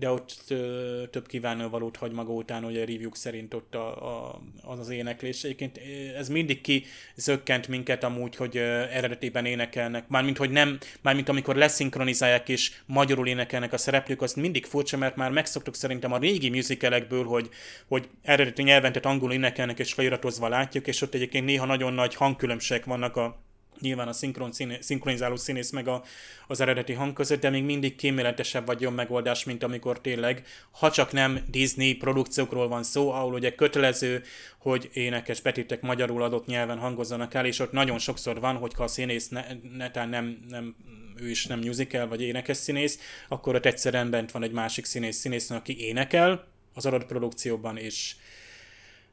de 0.00 0.10
ott 0.10 0.44
ö, 0.48 1.02
több 1.10 1.26
kívánővalót 1.26 1.96
hagy 1.96 2.12
maga 2.12 2.32
után, 2.32 2.62
hogy 2.62 2.76
a 2.76 2.84
review 2.84 3.14
szerint 3.14 3.54
ott 3.54 3.74
a, 3.74 4.08
a, 4.08 4.40
az 4.62 4.78
az 4.78 4.88
éneklés. 4.88 5.44
Egyébként 5.44 5.80
ez 6.16 6.28
mindig 6.28 6.60
kizökkent 6.60 7.68
minket 7.68 8.04
amúgy, 8.04 8.36
hogy 8.36 8.56
ö, 8.56 8.82
eredetében 8.90 9.44
énekelnek. 9.44 10.08
Mármint, 10.08 10.36
hogy 10.36 10.50
nem, 10.50 10.78
mármint 11.00 11.28
amikor 11.28 11.56
leszinkronizálják 11.56 12.48
és 12.48 12.72
magyarul 12.86 13.26
énekelnek 13.26 13.72
a 13.72 13.78
szereplők, 13.78 14.22
az 14.22 14.34
mindig 14.34 14.66
furcsa, 14.66 14.96
mert 14.96 15.16
már 15.16 15.30
megszoktuk 15.30 15.74
szerintem 15.74 16.12
a 16.12 16.18
régi 16.18 16.50
musicalekből, 16.50 17.24
hogy, 17.24 17.48
hogy 17.88 18.08
eredeti 18.22 18.62
nyelven, 18.62 18.92
tehát 18.92 19.08
angolul 19.08 19.34
énekelnek 19.34 19.78
és 19.78 19.92
feliratozva 19.92 20.48
látjuk, 20.48 20.86
és 20.86 21.02
ott 21.02 21.14
egyébként 21.14 21.44
néha 21.44 21.66
nagyon 21.66 21.92
nagy 21.92 22.14
hangkülönbségek 22.14 22.84
vannak 22.84 23.16
a 23.16 23.48
nyilván 23.80 24.08
a 24.08 24.12
szinkron 24.12 24.52
színé, 24.52 24.78
szinkronizáló 24.80 25.36
színész 25.36 25.70
meg 25.70 25.88
a, 25.88 26.02
az 26.46 26.60
eredeti 26.60 26.92
hang 26.92 27.12
között, 27.12 27.40
de 27.40 27.50
még 27.50 27.64
mindig 27.64 27.96
kíméletesebb 27.96 28.66
vagy 28.66 28.80
jobb 28.80 28.94
megoldás, 28.94 29.44
mint 29.44 29.62
amikor 29.62 30.00
tényleg, 30.00 30.46
ha 30.70 30.90
csak 30.90 31.12
nem 31.12 31.40
Disney 31.46 31.94
produkciókról 31.94 32.68
van 32.68 32.82
szó, 32.82 33.10
ahol 33.10 33.32
ugye 33.32 33.54
kötelező, 33.54 34.22
hogy 34.58 34.90
énekes 34.92 35.40
petitek 35.40 35.80
magyarul 35.80 36.22
adott 36.22 36.46
nyelven 36.46 36.78
hangozzanak 36.78 37.34
el, 37.34 37.46
és 37.46 37.58
ott 37.58 37.72
nagyon 37.72 37.98
sokszor 37.98 38.40
van, 38.40 38.56
hogyha 38.56 38.84
a 38.84 38.88
színész 38.88 39.28
ne, 39.28 39.44
netán 39.76 40.08
nem, 40.08 40.38
nem 40.48 40.76
ő 41.16 41.30
is 41.30 41.46
nem 41.46 41.58
musical 41.58 42.08
vagy 42.08 42.22
énekes 42.22 42.56
színész, 42.56 42.98
akkor 43.28 43.54
ott 43.54 43.66
egyszerűen 43.66 44.10
bent 44.10 44.30
van 44.30 44.42
egy 44.42 44.52
másik 44.52 44.84
színész 44.84 45.16
színésznő, 45.16 45.56
aki 45.56 45.80
énekel 45.80 46.44
az 46.74 46.86
adott 46.86 47.06
produkcióban, 47.06 47.76
és 47.76 48.16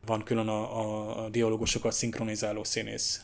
van 0.06 0.24
külön 0.24 0.48
a, 0.48 0.80
a, 0.80 1.24
a 1.26 1.30
dialógusokat 1.30 1.94
szinkronizáló 1.94 2.64
színész. 2.64 3.22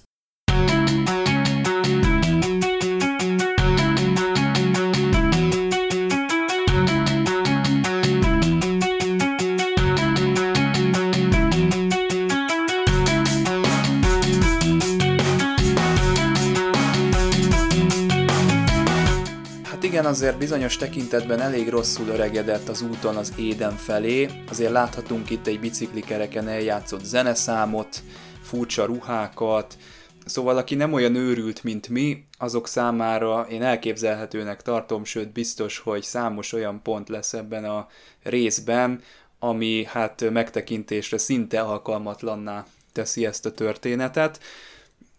Igen, 19.94 20.06
azért 20.06 20.38
bizonyos 20.38 20.78
tekintetben 20.78 21.40
elég 21.40 21.70
rosszul 21.70 22.08
öregedett 22.08 22.70
az 22.70 22.82
úton 22.82 23.16
az 23.16 23.34
Éden 23.38 23.76
felé, 23.76 24.30
azért 24.50 24.72
láthatunk 24.72 25.30
itt 25.30 25.48
egy 25.48 25.60
biciklikereken 25.60 26.48
eljátszott 26.48 27.04
zeneszámot, 27.04 28.04
furcsa 28.42 28.86
ruhákat, 28.86 29.78
Szóval 30.26 30.58
aki 30.58 30.76
nem 30.76 30.94
olyan 30.94 31.16
őrült, 31.16 31.64
mint 31.64 31.90
mi, 31.90 32.24
azok 32.38 32.68
számára 32.68 33.48
én 33.50 33.62
elképzelhetőnek 33.62 34.62
tartom, 34.62 35.04
sőt 35.04 35.32
biztos, 35.32 35.78
hogy 35.78 36.04
számos 36.04 36.54
olyan 36.54 36.82
pont 36.82 37.10
lesz 37.10 37.34
ebben 37.34 37.64
a 37.66 37.88
részben, 38.24 39.02
ami 39.40 39.86
hát 39.88 40.30
megtekintésre 40.30 41.18
szinte 41.18 41.62
alkalmatlanná 41.62 42.66
teszi 42.92 43.26
ezt 43.26 43.46
a 43.46 43.52
történetet. 43.52 44.40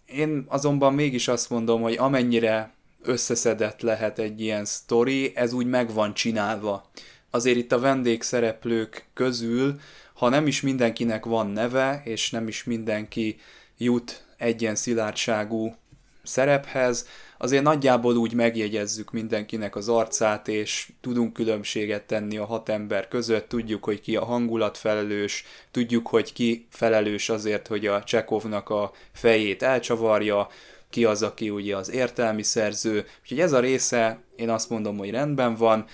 Én 0.07 0.45
azonban 0.49 0.95
mégis 0.95 1.29
azt 1.29 1.51
mondom, 1.51 1.83
hogy 1.83 1.97
amennyire 1.97 2.73
összeszedett 3.05 3.81
lehet 3.81 4.19
egy 4.19 4.41
ilyen 4.41 4.65
sztori, 4.65 5.33
ez 5.35 5.53
úgy 5.53 5.67
meg 5.67 5.93
van 5.93 6.15
csinálva. 6.15 6.91
Azért 7.31 7.57
itt 7.57 7.73
a 7.73 7.79
vendégszereplők 7.79 9.07
közül, 9.15 9.81
ha 10.15 10.29
nem 10.29 10.47
is 10.47 10.61
mindenkinek 10.61 11.25
van 11.25 11.47
neve, 11.47 12.03
és 12.05 12.31
nem 12.31 12.49
is 12.49 12.65
mindenki 12.65 13.37
jut 13.79 14.25
egy 14.37 14.63
ilyen 14.63 14.75
szilárdságú 14.75 15.75
szerephez, 16.23 17.07
azért 17.39 17.63
nagyjából 17.63 18.17
úgy 18.17 18.33
megjegyezzük 18.33 19.13
mindenkinek 19.13 19.77
az 19.77 19.89
arcát, 19.89 20.49
és 20.49 20.93
tudunk 21.01 21.33
különbséget 21.33 22.03
tenni 22.03 22.37
a 22.37 22.45
hat 22.45 22.69
ember 22.69 23.09
között, 23.09 23.49
tudjuk, 23.49 23.85
hogy 23.85 24.01
ki 24.01 24.17
a 24.17 24.25
hangulat 24.25 24.79
felelős, 24.79 25.45
tudjuk, 25.71 26.07
hogy 26.07 26.33
ki 26.33 26.67
felelős 26.71 27.29
azért, 27.29 27.67
hogy 27.67 27.87
a 27.87 28.05
Csekovnak 28.05 28.71
a 28.71 28.93
fejét 29.13 29.63
elcsavarja, 29.63 30.49
ki 30.95 31.05
az, 31.05 31.23
aki 31.23 31.51
ugye 31.51 31.77
az 31.77 31.91
értelmi 31.91 32.43
szerző. 32.43 33.05
Úgyhogy 33.23 33.41
ez 33.41 33.53
a 33.53 33.61
része, 33.61 34.23
én 34.37 34.51
azt 34.51 34.71
mondom, 34.71 34.99
hogy 34.99 35.11
rendben 35.11 35.55
van. 35.55 35.85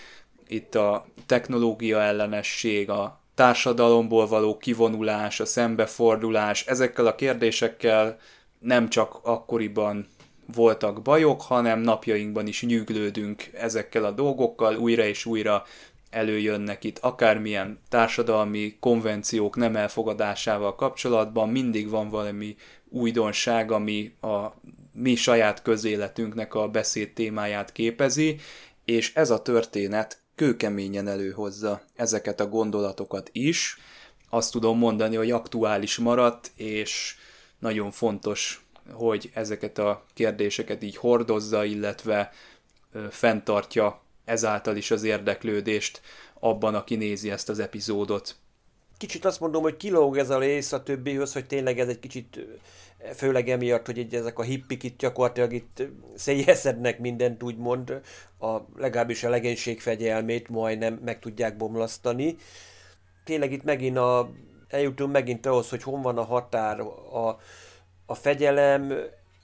Itt 0.48 0.74
a 0.74 1.06
technológia 1.26 2.00
ellenesség, 2.00 2.90
a 2.90 3.20
társadalomból 3.34 4.26
való 4.26 4.56
kivonulás, 4.56 5.40
a 5.40 5.44
szembefordulás, 5.44 6.66
ezekkel 6.66 7.06
a 7.06 7.14
kérdésekkel 7.14 8.18
nem 8.58 8.88
csak 8.88 9.20
akkoriban 9.22 10.06
voltak 10.54 11.02
bajok, 11.02 11.42
hanem 11.42 11.80
napjainkban 11.80 12.46
is 12.46 12.62
nyűglődünk 12.62 13.50
ezekkel 13.52 14.04
a 14.04 14.10
dolgokkal, 14.10 14.76
újra 14.76 15.04
és 15.04 15.26
újra 15.26 15.64
előjönnek 16.10 16.84
itt 16.84 16.98
akármilyen 16.98 17.80
társadalmi 17.88 18.76
konvenciók 18.80 19.56
nem 19.56 19.76
elfogadásával 19.76 20.74
kapcsolatban, 20.74 21.48
mindig 21.48 21.88
van 21.88 22.08
valami 22.08 22.56
újdonság, 22.88 23.70
ami 23.70 24.12
a 24.20 24.46
mi 24.92 25.14
saját 25.14 25.62
közéletünknek 25.62 26.54
a 26.54 26.68
beszéd 26.68 27.12
témáját 27.12 27.72
képezi, 27.72 28.36
és 28.84 29.14
ez 29.14 29.30
a 29.30 29.42
történet 29.42 30.22
kőkeményen 30.34 31.08
előhozza 31.08 31.82
ezeket 31.94 32.40
a 32.40 32.48
gondolatokat 32.48 33.28
is. 33.32 33.78
Azt 34.28 34.52
tudom 34.52 34.78
mondani, 34.78 35.16
hogy 35.16 35.30
aktuális 35.30 35.96
maradt, 35.96 36.50
és 36.56 37.16
nagyon 37.58 37.90
fontos, 37.90 38.64
hogy 38.92 39.30
ezeket 39.34 39.78
a 39.78 40.04
kérdéseket 40.14 40.82
így 40.82 40.96
hordozza, 40.96 41.64
illetve 41.64 42.32
fenntartja 43.10 44.02
ezáltal 44.24 44.76
is 44.76 44.90
az 44.90 45.02
érdeklődést 45.02 46.00
abban, 46.40 46.74
aki 46.74 46.96
nézi 46.96 47.30
ezt 47.30 47.48
az 47.48 47.58
epizódot. 47.58 48.36
Kicsit 49.00 49.24
azt 49.24 49.40
mondom, 49.40 49.62
hogy 49.62 49.76
kilóg 49.76 50.18
ez 50.18 50.30
a 50.30 50.38
rész 50.38 50.72
a 50.72 50.82
többihöz, 50.82 51.32
hogy 51.32 51.46
tényleg 51.46 51.78
ez 51.78 51.88
egy 51.88 51.98
kicsit, 51.98 52.46
főleg 53.14 53.48
emiatt, 53.48 53.86
hogy 53.86 53.98
egy, 53.98 54.14
ezek 54.14 54.38
a 54.38 54.42
hippik 54.42 54.82
itt 54.82 54.98
gyakorlatilag 54.98 55.52
itt 55.52 55.82
széjjeszednek 56.14 56.98
mindent, 56.98 57.42
úgymond, 57.42 58.00
a, 58.38 58.56
legalábbis 58.76 59.24
a 59.24 59.28
legénység 59.28 59.80
fegyelmét 59.80 60.48
majdnem 60.48 61.00
meg 61.04 61.18
tudják 61.18 61.56
bomlasztani. 61.56 62.36
Tényleg 63.24 63.52
itt 63.52 63.62
megint 63.62 63.96
a 63.96 64.30
eljutunk 64.68 65.12
megint 65.12 65.46
ahhoz, 65.46 65.68
hogy 65.68 65.82
hon 65.82 66.02
van 66.02 66.18
a 66.18 66.24
határ 66.24 66.80
a, 66.80 67.38
a 68.06 68.14
fegyelem, 68.14 68.92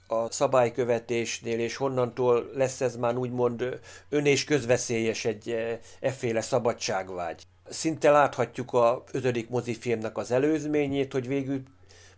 a 0.07 0.31
szabálykövetésnél, 0.31 1.59
és 1.59 1.75
honnantól 1.75 2.49
lesz 2.53 2.81
ez 2.81 2.95
már 2.95 3.15
úgymond 3.15 3.79
ön 4.09 4.25
és 4.25 4.43
közveszélyes 4.43 5.25
egy 5.25 5.49
e, 5.49 5.79
efféle 5.99 6.41
szabadságvágy. 6.41 7.43
Szinte 7.69 8.11
láthatjuk 8.11 8.73
a 8.73 9.03
ötödik 9.11 9.49
mozifilmnek 9.49 10.17
az 10.17 10.31
előzményét, 10.31 11.13
hogy 11.13 11.27
végül 11.27 11.61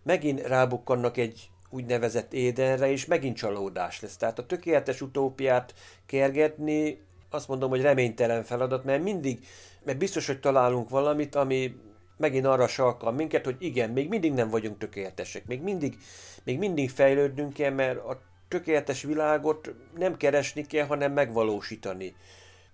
megint 0.02 0.40
rábukkannak 0.40 1.16
egy 1.16 1.50
úgynevezett 1.70 2.32
édenre, 2.32 2.90
és 2.90 3.06
megint 3.06 3.36
csalódás 3.36 4.00
lesz. 4.00 4.16
Tehát 4.16 4.38
a 4.38 4.46
tökéletes 4.46 5.00
utópiát 5.00 5.74
kergetni, 6.06 7.00
azt 7.30 7.48
mondom, 7.48 7.70
hogy 7.70 7.80
reménytelen 7.80 8.42
feladat, 8.42 8.84
mert 8.84 9.02
mindig, 9.02 9.46
mert 9.84 9.98
biztos, 9.98 10.26
hogy 10.26 10.40
találunk 10.40 10.88
valamit, 10.88 11.34
ami 11.34 11.74
megint 12.16 12.46
arra 12.46 12.66
sarkal 12.66 13.12
minket, 13.12 13.44
hogy 13.44 13.56
igen, 13.58 13.90
még 13.90 14.08
mindig 14.08 14.32
nem 14.32 14.50
vagyunk 14.50 14.78
tökéletesek, 14.78 15.46
még 15.46 15.62
mindig, 15.62 15.98
még 16.44 16.58
mindig 16.58 16.90
fejlődnünk 16.90 17.52
kell, 17.52 17.72
mert 17.72 17.98
a 17.98 18.20
tökéletes 18.48 19.02
világot 19.02 19.74
nem 19.98 20.16
keresni 20.16 20.66
kell, 20.66 20.86
hanem 20.86 21.12
megvalósítani. 21.12 22.14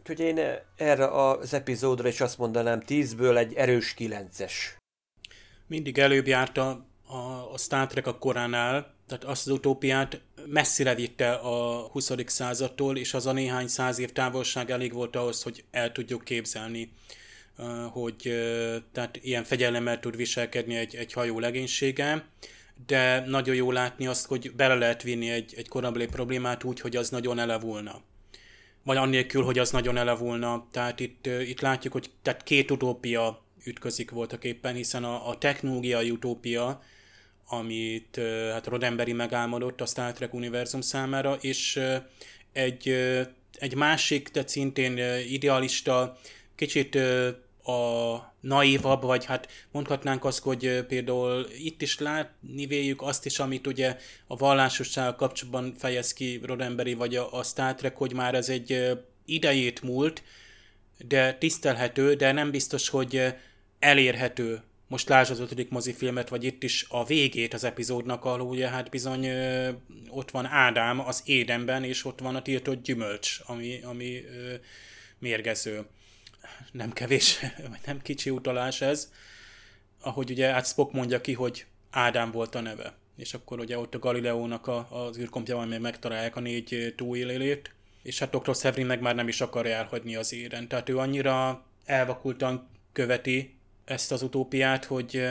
Úgyhogy 0.08 0.26
én 0.26 0.40
erre 0.76 1.06
az 1.06 1.54
epizódra 1.54 2.08
is 2.08 2.20
azt 2.20 2.38
mondanám, 2.38 2.82
10-ből 2.86 3.36
egy 3.36 3.54
erős 3.54 3.94
9-es. 3.98 4.52
Mindig 5.66 5.98
előbb 5.98 6.26
járt 6.26 6.58
a, 6.58 6.86
a, 7.06 7.52
a 7.52 7.58
Star 7.58 7.86
Trek 7.86 8.06
a 8.06 8.18
koránál, 8.18 8.94
tehát 9.06 9.24
azt 9.24 9.46
az 9.46 9.52
utópiát 9.52 10.20
messzire 10.46 10.94
vitte 10.94 11.32
a 11.32 11.88
20. 11.88 12.12
századtól, 12.26 12.96
és 12.96 13.14
az 13.14 13.26
a 13.26 13.32
néhány 13.32 13.68
száz 13.68 13.98
év 13.98 14.12
távolság 14.12 14.70
elég 14.70 14.92
volt 14.92 15.16
ahhoz, 15.16 15.42
hogy 15.42 15.64
el 15.70 15.92
tudjuk 15.92 16.24
képzelni 16.24 16.92
hogy 17.90 18.16
tehát 18.92 19.18
ilyen 19.22 19.44
fegyelemmel 19.44 20.00
tud 20.00 20.16
viselkedni 20.16 20.76
egy, 20.76 20.94
egy 20.96 21.12
hajó 21.12 21.38
legénysége, 21.38 22.24
de 22.86 23.20
nagyon 23.26 23.54
jó 23.54 23.70
látni 23.72 24.06
azt, 24.06 24.26
hogy 24.26 24.52
bele 24.52 24.74
lehet 24.74 25.02
vinni 25.02 25.30
egy, 25.30 25.54
egy 25.56 25.68
korabeli 25.68 26.06
problémát 26.06 26.64
úgy, 26.64 26.80
hogy 26.80 26.96
az 26.96 27.10
nagyon 27.10 27.38
elevulna. 27.38 28.02
Vagy 28.86 28.96
annélkül, 28.96 29.42
hogy 29.42 29.58
az 29.58 29.70
nagyon 29.70 29.96
elevulna. 29.96 30.66
Tehát 30.70 31.00
itt, 31.00 31.26
itt 31.26 31.60
látjuk, 31.60 31.92
hogy 31.92 32.10
tehát 32.22 32.42
két 32.42 32.70
utópia 32.70 33.42
ütközik 33.64 34.10
voltak 34.10 34.44
éppen, 34.44 34.74
hiszen 34.74 35.04
a, 35.04 35.28
a 35.28 35.38
technológiai 35.38 36.10
utópia, 36.10 36.82
amit 37.48 38.20
hát 38.52 38.66
Rodemberi 38.66 39.12
megálmodott 39.12 39.80
a 39.80 39.86
Star 39.86 40.12
Trek 40.12 40.34
univerzum 40.34 40.80
számára, 40.80 41.34
és 41.40 41.80
egy, 42.52 42.88
egy 43.52 43.74
másik, 43.74 44.28
tehát 44.28 44.48
szintén 44.48 44.98
idealista, 45.28 46.18
kicsit 46.54 46.98
a 47.66 48.34
naivabb, 48.40 49.02
vagy 49.02 49.24
hát 49.24 49.48
mondhatnánk 49.70 50.24
azt, 50.24 50.42
hogy 50.42 50.84
például 50.88 51.46
itt 51.58 51.82
is 51.82 51.98
látni 51.98 52.66
véljük 52.66 53.02
azt 53.02 53.26
is, 53.26 53.38
amit 53.38 53.66
ugye 53.66 53.96
a 54.26 54.36
vallásosság 54.36 55.14
kapcsolatban 55.14 55.74
fejez 55.78 56.12
ki 56.12 56.40
Rodemberi, 56.44 56.94
vagy 56.94 57.16
a, 57.16 57.32
a 57.32 57.42
Star 57.42 57.74
Trek, 57.74 57.96
hogy 57.96 58.12
már 58.12 58.34
ez 58.34 58.48
egy 58.48 58.98
idejét 59.24 59.82
múlt, 59.82 60.22
de 61.08 61.34
tisztelhető, 61.34 62.14
de 62.14 62.32
nem 62.32 62.50
biztos, 62.50 62.88
hogy 62.88 63.34
elérhető. 63.78 64.62
Most 64.88 65.08
lásd 65.08 65.30
az 65.30 65.40
ötödik 65.40 65.70
mozifilmet, 65.70 66.28
vagy 66.28 66.44
itt 66.44 66.62
is 66.62 66.86
a 66.88 67.04
végét 67.04 67.54
az 67.54 67.64
epizódnak, 67.64 68.24
ahol 68.24 68.40
ugye 68.40 68.68
hát 68.68 68.90
bizony 68.90 69.24
ö, 69.26 69.70
ott 70.08 70.30
van 70.30 70.46
Ádám 70.46 71.00
az 71.00 71.22
édenben, 71.24 71.84
és 71.84 72.04
ott 72.04 72.20
van 72.20 72.36
a 72.36 72.42
tiltott 72.42 72.82
gyümölcs, 72.82 73.40
ami, 73.46 73.80
ami 73.82 74.24
ö, 74.24 74.54
mérgező 75.18 75.86
nem 76.72 76.92
kevés, 76.92 77.40
vagy 77.70 77.80
nem 77.86 78.02
kicsi 78.02 78.30
utalás 78.30 78.80
ez, 78.80 79.12
ahogy 80.00 80.30
ugye 80.30 80.52
hát 80.52 80.66
Spock 80.66 80.92
mondja 80.92 81.20
ki, 81.20 81.32
hogy 81.32 81.66
Ádám 81.90 82.30
volt 82.30 82.54
a 82.54 82.60
neve. 82.60 82.94
És 83.16 83.34
akkor 83.34 83.60
ugye 83.60 83.78
ott 83.78 83.94
a 83.94 83.98
Galileónak 83.98 84.66
a, 84.66 85.06
az 85.06 85.18
űrkompjában 85.18 85.68
még 85.68 85.80
megtalálják 85.80 86.36
a 86.36 86.40
négy 86.40 86.94
túlélélét, 86.96 87.70
és 88.02 88.18
hát 88.18 88.36
Dr. 88.36 88.54
Severin 88.54 88.86
meg 88.86 89.00
már 89.00 89.14
nem 89.14 89.28
is 89.28 89.40
akarja 89.40 89.74
elhagyni 89.74 90.16
az 90.16 90.32
éren. 90.32 90.68
Tehát 90.68 90.88
ő 90.88 90.98
annyira 90.98 91.64
elvakultan 91.84 92.68
követi 92.92 93.54
ezt 93.84 94.12
az 94.12 94.22
utópiát, 94.22 94.84
hogy 94.84 95.22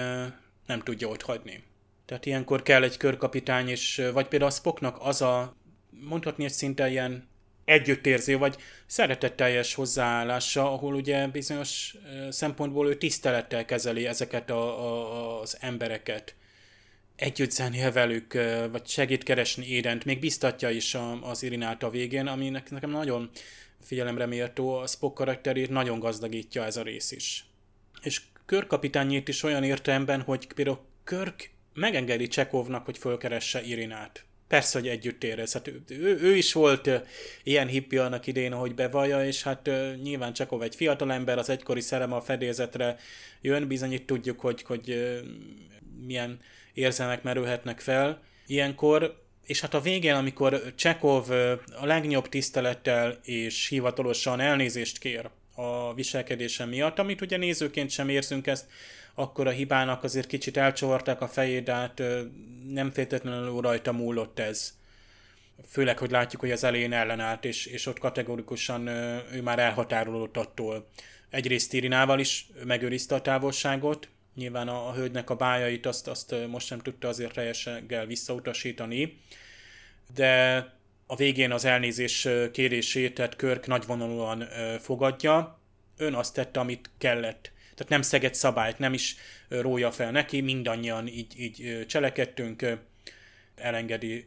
nem 0.65 0.79
tudja 0.83 1.07
ott 1.07 1.21
hagyni. 1.21 1.63
Tehát 2.05 2.25
ilyenkor 2.25 2.61
kell 2.61 2.83
egy 2.83 2.97
körkapitány, 2.97 3.67
és 3.67 4.09
vagy 4.13 4.27
például 4.27 4.51
a 4.51 4.53
Spocknak 4.53 4.97
az 4.99 5.21
a, 5.21 5.55
mondhatni 5.89 6.43
egy 6.43 6.51
szinte 6.51 6.89
ilyen 6.89 7.27
együttérző, 7.65 8.37
vagy 8.37 8.55
szeretetteljes 8.85 9.73
hozzáállása, 9.73 10.71
ahol 10.71 10.93
ugye 10.93 11.27
bizonyos 11.27 11.95
szempontból 12.29 12.87
ő 12.87 12.95
tisztelettel 12.95 13.65
kezeli 13.65 14.07
ezeket 14.07 14.49
a, 14.49 14.85
a, 14.85 15.41
az 15.41 15.57
embereket. 15.59 16.35
Együtt 17.15 17.51
zenél 17.51 17.91
velük, 17.91 18.33
vagy 18.71 18.87
segít 18.87 19.23
keresni 19.23 19.67
Édent, 19.67 20.05
még 20.05 20.19
biztatja 20.19 20.69
is 20.69 20.95
a, 20.95 21.29
az 21.29 21.43
Irinát 21.43 21.83
a 21.83 21.89
végén, 21.89 22.27
ami 22.27 22.49
nekem 22.49 22.89
nagyon 22.89 23.29
figyelemre 23.81 24.25
méltó, 24.25 24.77
a 24.77 24.87
Spock 24.87 25.13
karakterét 25.13 25.69
nagyon 25.69 25.99
gazdagítja 25.99 26.65
ez 26.65 26.77
a 26.77 26.83
rész 26.83 27.11
is. 27.11 27.45
És 28.01 28.21
körkapitányét 28.45 29.27
is 29.27 29.43
olyan 29.43 29.63
értelemben, 29.63 30.21
hogy 30.21 30.47
például 30.53 30.79
Körk 31.03 31.49
megengedi 31.73 32.27
Csekovnak, 32.27 32.85
hogy 32.85 32.97
fölkeresse 32.97 33.61
Irinát 33.61 34.25
persze, 34.47 34.79
hogy 34.79 34.87
együtt 34.87 35.23
érez. 35.23 35.53
Hát 35.53 35.67
ő, 35.67 35.83
ő, 35.87 36.19
ő 36.21 36.35
is 36.35 36.53
volt 36.53 36.89
ilyen 37.43 37.67
hippi 37.67 37.97
annak 37.97 38.27
idén, 38.27 38.51
ahogy 38.51 38.75
bevallja, 38.75 39.25
és 39.25 39.43
hát 39.43 39.69
nyilván 40.03 40.33
Csekov 40.33 40.61
egy 40.61 40.75
fiatalember, 40.75 41.37
az 41.37 41.49
egykori 41.49 41.81
szerem 41.81 42.13
a 42.13 42.21
fedélzetre 42.21 42.97
jön, 43.41 43.67
bizony 43.67 44.05
tudjuk, 44.05 44.39
hogy, 44.39 44.61
hogy 44.61 45.13
milyen 46.05 46.39
érzelmek 46.73 47.23
merülhetnek 47.23 47.79
fel 47.79 48.21
ilyenkor, 48.47 49.23
és 49.45 49.61
hát 49.61 49.73
a 49.73 49.81
végén, 49.81 50.13
amikor 50.13 50.73
Csekov 50.75 51.29
a 51.79 51.85
legnagyobb 51.85 52.29
tisztelettel 52.29 53.19
és 53.23 53.67
hivatalosan 53.67 54.39
elnézést 54.39 54.97
kér 54.97 55.29
a 55.55 55.93
viselkedése 55.93 56.65
miatt, 56.65 56.99
amit 56.99 57.21
ugye 57.21 57.37
nézőként 57.37 57.89
sem 57.89 58.09
érzünk 58.09 58.47
ezt, 58.47 58.65
akkor 59.15 59.47
a 59.47 59.51
hibának 59.51 60.03
azért 60.03 60.27
kicsit 60.27 60.57
elcsavarták 60.57 61.21
a 61.21 61.27
fejét, 61.27 61.63
de 61.63 61.73
hát 61.73 62.01
nem 62.67 62.91
feltétlenül 62.91 63.61
rajta 63.61 63.91
múlott 63.91 64.39
ez. 64.39 64.77
Főleg, 65.67 65.97
hogy 65.97 66.11
látjuk, 66.11 66.41
hogy 66.41 66.51
az 66.51 66.63
elején 66.63 66.93
ellenállt, 66.93 67.45
és, 67.45 67.65
és 67.65 67.85
ott 67.85 67.99
kategorikusan 67.99 68.87
ő 69.31 69.41
már 69.43 69.59
elhatárolódott 69.59 70.37
attól. 70.37 70.89
Egyrészt 71.29 71.73
Irinával 71.73 72.19
is 72.19 72.47
megőrizte 72.63 73.15
a 73.15 73.21
távolságot, 73.21 74.07
nyilván 74.35 74.67
a, 74.67 74.87
a 74.87 74.93
hölgynek 74.93 75.29
a 75.29 75.35
bájait 75.35 75.85
azt, 75.85 76.07
azt 76.07 76.35
most 76.47 76.67
sem 76.67 76.79
tudta 76.79 77.07
azért 77.07 77.33
teljeseggel 77.33 78.05
visszautasítani, 78.05 79.19
de 80.13 80.57
a 81.07 81.15
végén 81.15 81.51
az 81.51 81.65
elnézés 81.65 82.27
kérését, 82.51 83.13
tehát 83.13 83.35
Körk 83.35 83.67
nagyvonalúan 83.67 84.47
fogadja, 84.79 85.59
ön 85.97 86.13
azt 86.13 86.33
tette, 86.33 86.59
amit 86.59 86.89
kellett. 86.97 87.51
Tehát 87.75 87.91
nem 87.91 88.01
szegett 88.01 88.33
szabályt, 88.33 88.79
nem 88.79 88.93
is 88.93 89.15
rója 89.47 89.91
fel 89.91 90.11
neki, 90.11 90.41
mindannyian 90.41 91.07
így, 91.07 91.39
így 91.39 91.85
cselekedtünk, 91.87 92.65
elengedi 93.55 94.23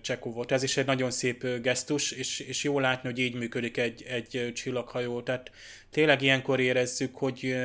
Csekovot. 0.00 0.52
Ez 0.52 0.62
is 0.62 0.76
egy 0.76 0.86
nagyon 0.86 1.10
szép 1.10 1.46
gesztus, 1.62 2.10
és, 2.10 2.40
és 2.40 2.64
jó 2.64 2.78
látni, 2.78 3.08
hogy 3.08 3.18
így 3.18 3.34
működik 3.34 3.76
egy, 3.76 4.02
egy 4.08 4.52
csillaghajó. 4.54 5.22
Tehát 5.22 5.50
tényleg 5.90 6.22
ilyenkor 6.22 6.60
érezzük, 6.60 7.16
hogy 7.16 7.56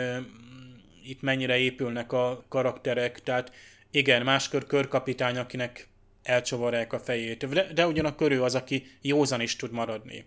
itt 1.03 1.21
mennyire 1.21 1.57
épülnek 1.57 2.11
a 2.11 2.45
karakterek, 2.49 3.19
tehát 3.23 3.51
igen, 3.91 4.23
máskor 4.23 4.65
körkapitány, 4.65 5.37
akinek 5.37 5.87
elcsavarják 6.23 6.93
a 6.93 6.99
fejét, 6.99 7.47
de, 7.47 7.73
de 7.73 7.87
ugyanakkor 7.87 8.31
ő 8.31 8.43
az, 8.43 8.55
aki 8.55 8.87
józan 9.01 9.41
is 9.41 9.55
tud 9.55 9.71
maradni. 9.71 10.25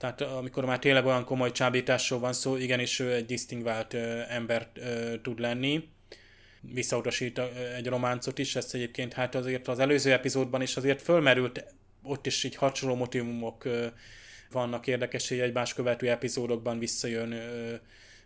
Tehát 0.00 0.20
amikor 0.20 0.64
már 0.64 0.78
tényleg 0.78 1.06
olyan 1.06 1.24
komoly 1.24 1.52
csábításról 1.52 2.18
van 2.18 2.32
szó, 2.32 2.56
igenis 2.56 2.98
ő 2.98 3.12
egy 3.12 3.26
disztingvált 3.26 3.94
ember 4.28 4.68
tud 5.22 5.38
lenni. 5.38 5.88
Visszautasít 6.60 7.40
egy 7.76 7.86
románcot 7.86 8.38
is, 8.38 8.56
ezt 8.56 8.74
egyébként 8.74 9.12
hát 9.12 9.34
azért 9.34 9.68
az 9.68 9.78
előző 9.78 10.12
epizódban 10.12 10.62
is 10.62 10.76
azért 10.76 11.02
fölmerült, 11.02 11.64
ott 12.02 12.26
is 12.26 12.44
így 12.44 12.54
hasonló 12.54 12.94
motivumok 12.94 13.68
vannak 14.50 14.86
érdekes, 14.86 15.28
hogy 15.28 15.40
egymás 15.40 15.74
követő 15.74 16.10
epizódokban 16.10 16.78
visszajön, 16.78 17.34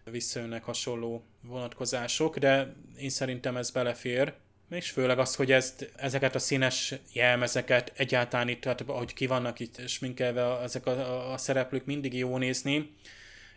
visszajönnek 0.05 0.65
hasonló 0.65 1.25
vonatkozások, 1.41 2.39
de 2.39 2.75
én 2.99 3.11
szerintem 3.11 3.57
ez 3.57 3.71
belefér 3.71 4.35
és 4.71 4.91
főleg 4.91 5.19
az, 5.19 5.35
hogy 5.35 5.53
ezt, 5.53 5.93
ezeket 5.97 6.35
a 6.35 6.39
színes 6.39 6.95
jelmezeket 7.13 7.93
egyáltalán 7.97 8.49
itt, 8.49 8.61
tehát 8.61 8.81
ahogy 8.81 9.15
ki 9.15 9.27
vannak 9.27 9.61
itt 9.61 9.89
sminkelve 9.89 10.61
ezek 10.61 10.87
a, 10.87 10.91
a, 10.91 11.33
a 11.33 11.39
szereplők, 11.39 11.85
mindig 11.85 12.15
jó 12.15 12.39
nézni, 12.39 12.95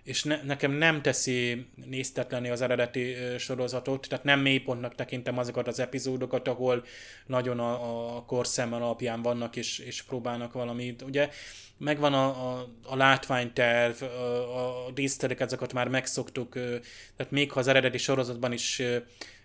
és 0.08 0.24
ne, 0.24 0.44
nekem 0.44 0.72
nem 0.72 1.02
teszi 1.02 1.66
néztetlenni 1.86 2.50
az 2.50 2.62
eredeti 2.62 3.16
sorozatot, 3.38 4.08
tehát 4.10 4.26
nem 4.26 4.40
mélypontnak 4.40 4.96
tekintem 4.96 5.38
azokat 5.38 5.68
az 5.68 5.80
epizódokat, 5.80 6.48
ahol 6.48 6.84
nagyon 7.26 7.60
a, 7.60 8.16
a 8.16 8.24
korszem 8.26 8.74
alapján 8.74 9.22
vannak, 9.22 9.56
és, 9.56 9.80
és 9.80 10.02
próbálnak 10.02 10.54
valamit. 10.54 11.02
Ugye 11.02 11.30
megvan 11.78 12.14
a, 12.14 12.26
a, 12.28 12.68
a 12.84 12.96
látványterv, 12.96 14.02
a, 14.04 14.86
a 14.88 14.92
díszterek, 14.92 15.40
ezeket 15.40 15.74
már 15.74 15.88
megszoktuk, 15.88 16.54
tehát 17.16 17.32
még 17.32 17.52
ha 17.52 17.60
az 17.60 17.68
eredeti 17.68 17.98
sorozatban 17.98 18.52
is 18.52 18.82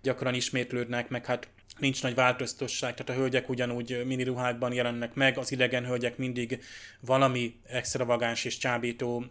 gyakran 0.03 0.35
ismétlődnek, 0.35 1.09
meg 1.09 1.27
hát 1.27 1.49
nincs 1.83 2.03
nagy 2.03 2.15
változtosság, 2.15 2.95
tehát 2.95 3.19
a 3.19 3.21
hölgyek 3.21 3.49
ugyanúgy 3.49 4.03
miniruhákban 4.07 4.73
jelennek 4.73 5.15
meg, 5.15 5.39
az 5.39 5.53
idegen 5.53 5.87
hölgyek 5.87 6.17
mindig 6.17 6.63
valami 7.01 7.55
extravagáns 7.67 8.45
és 8.45 8.59
csábító 8.59 9.25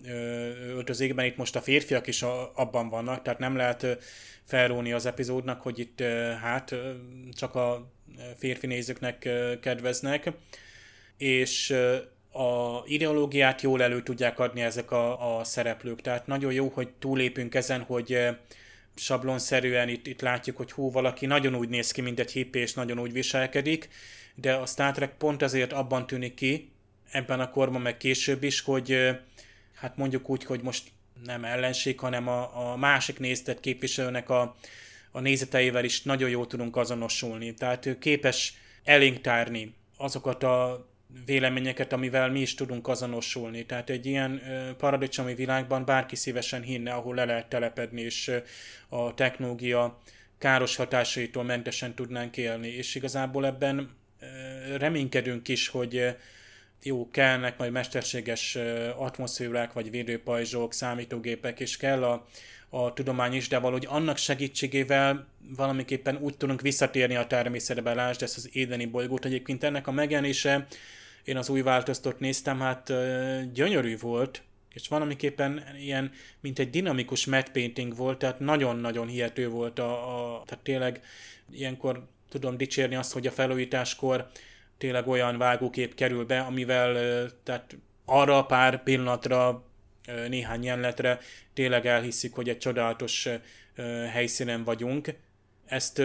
öltözékben, 0.67 1.25
itt 1.25 1.37
most 1.37 1.55
a 1.55 1.61
férfiak 1.61 2.07
is 2.07 2.21
abban 2.53 2.89
vannak, 2.89 3.21
tehát 3.21 3.39
nem 3.39 3.55
lehet 3.55 3.97
felróni 4.43 4.91
az 4.91 5.05
epizódnak, 5.05 5.61
hogy 5.61 5.79
itt 5.79 6.01
hát 6.41 6.75
csak 7.31 7.55
a 7.55 7.91
férfi 8.37 8.67
nézőknek 8.67 9.29
kedveznek, 9.61 10.31
és 11.17 11.75
a 12.31 12.81
ideológiát 12.85 13.61
jól 13.61 13.81
elő 13.81 14.03
tudják 14.03 14.39
adni 14.39 14.61
ezek 14.61 14.91
a, 14.91 15.37
a 15.37 15.43
szereplők, 15.43 16.01
tehát 16.01 16.27
nagyon 16.27 16.53
jó, 16.53 16.71
hogy 16.73 16.89
túlépünk 16.99 17.55
ezen, 17.55 17.81
hogy 17.81 18.17
sablonszerűen 18.95 19.89
itt, 19.89 20.07
itt 20.07 20.21
látjuk, 20.21 20.57
hogy 20.57 20.71
hú, 20.71 20.91
valaki 20.91 21.25
nagyon 21.25 21.55
úgy 21.55 21.69
néz 21.69 21.91
ki, 21.91 22.01
mint 22.01 22.19
egy 22.19 22.31
hippi, 22.31 22.59
és 22.59 22.73
nagyon 22.73 22.99
úgy 22.99 23.13
viselkedik, 23.13 23.89
de 24.35 24.53
a 24.53 24.65
Star 24.65 24.91
Trek 24.91 25.17
pont 25.17 25.41
ezért 25.41 25.73
abban 25.73 26.07
tűnik 26.07 26.33
ki, 26.33 26.71
ebben 27.11 27.39
a 27.39 27.49
korban, 27.49 27.81
meg 27.81 27.97
később 27.97 28.43
is, 28.43 28.61
hogy 28.61 29.17
hát 29.73 29.97
mondjuk 29.97 30.29
úgy, 30.29 30.43
hogy 30.43 30.61
most 30.61 30.91
nem 31.25 31.45
ellenség, 31.45 31.99
hanem 31.99 32.27
a, 32.27 32.71
a 32.71 32.75
másik 32.75 33.19
néztet 33.19 33.59
képviselőnek 33.59 34.29
a, 34.29 34.55
a 35.11 35.19
nézeteivel 35.19 35.83
is 35.83 36.01
nagyon 36.01 36.29
jól 36.29 36.47
tudunk 36.47 36.75
azonosulni. 36.75 37.53
Tehát 37.53 37.85
ő 37.85 37.97
képes 37.97 38.53
elénk 38.83 39.21
tárni 39.21 39.73
azokat 39.97 40.43
a 40.43 40.87
véleményeket, 41.25 41.93
amivel 41.93 42.29
mi 42.29 42.39
is 42.39 42.55
tudunk 42.55 42.87
azonosulni. 42.87 43.65
Tehát 43.65 43.89
egy 43.89 44.05
ilyen 44.05 44.41
paradicsomi 44.77 45.33
világban 45.33 45.85
bárki 45.85 46.15
szívesen 46.15 46.61
hinne, 46.61 46.93
ahol 46.93 47.15
le 47.15 47.25
lehet 47.25 47.49
telepedni, 47.49 48.01
és 48.01 48.31
a 48.89 49.13
technológia 49.13 49.99
káros 50.37 50.75
hatásaitól 50.75 51.43
mentesen 51.43 51.95
tudnánk 51.95 52.37
élni. 52.37 52.67
És 52.67 52.95
igazából 52.95 53.45
ebben 53.45 53.89
reménykedünk 54.77 55.47
is, 55.47 55.67
hogy 55.67 56.15
jó, 56.83 57.09
kellnek 57.11 57.57
majd 57.57 57.71
mesterséges 57.71 58.57
atmoszférák, 58.97 59.73
vagy 59.73 59.89
védőpajzsok, 59.89 60.73
számítógépek, 60.73 61.59
és 61.59 61.77
kell 61.77 62.03
a, 62.03 62.27
a 62.69 62.93
tudomány 62.93 63.33
is, 63.33 63.47
de 63.47 63.59
valahogy 63.59 63.85
annak 63.89 64.17
segítségével 64.17 65.27
valamiképpen 65.55 66.17
úgy 66.17 66.37
tudunk 66.37 66.61
visszatérni 66.61 67.15
a 67.15 67.27
természetbe, 67.27 67.93
lásd 67.93 68.21
ezt 68.21 68.37
az 68.37 68.49
édeni 68.51 68.85
bolygót. 68.85 69.25
Egyébként 69.25 69.63
ennek 69.63 69.87
a 69.87 69.91
megjelenése 69.91 70.67
én 71.23 71.37
az 71.37 71.49
új 71.49 71.61
változtat 71.61 72.19
néztem, 72.19 72.59
hát 72.59 72.93
gyönyörű 73.53 73.97
volt, 73.97 74.43
és 74.73 74.87
valamiképpen 74.87 75.63
ilyen, 75.79 76.11
mint 76.39 76.59
egy 76.59 76.69
dinamikus 76.69 77.25
matte 77.25 77.51
painting 77.51 77.95
volt, 77.95 78.17
tehát 78.17 78.39
nagyon-nagyon 78.39 79.07
hihető 79.07 79.49
volt 79.49 79.79
a, 79.79 79.91
a 80.37 80.43
tehát 80.45 80.63
tényleg 80.63 81.01
ilyenkor 81.51 82.07
tudom 82.29 82.57
dicsérni 82.57 82.95
azt, 82.95 83.13
hogy 83.13 83.27
a 83.27 83.31
felújításkor 83.31 84.29
tényleg 84.77 85.07
olyan 85.07 85.37
vágókép 85.37 85.95
kerül 85.95 86.25
be, 86.25 86.39
amivel 86.39 86.93
tehát 87.43 87.77
arra 88.05 88.45
pár 88.45 88.83
pillanatra, 88.83 89.65
néhány 90.27 90.63
jelenetre 90.63 91.19
tényleg 91.53 91.85
elhiszik, 91.85 92.33
hogy 92.33 92.49
egy 92.49 92.57
csodálatos 92.57 93.29
helyszínen 94.11 94.63
vagyunk. 94.63 95.15
Ezt 95.65 96.01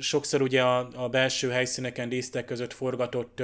sokszor 0.00 0.42
ugye 0.42 0.62
a, 0.62 0.88
a 1.04 1.08
belső 1.08 1.50
helyszíneken, 1.50 2.08
dísztek 2.08 2.44
között 2.44 2.72
forgatott 2.72 3.42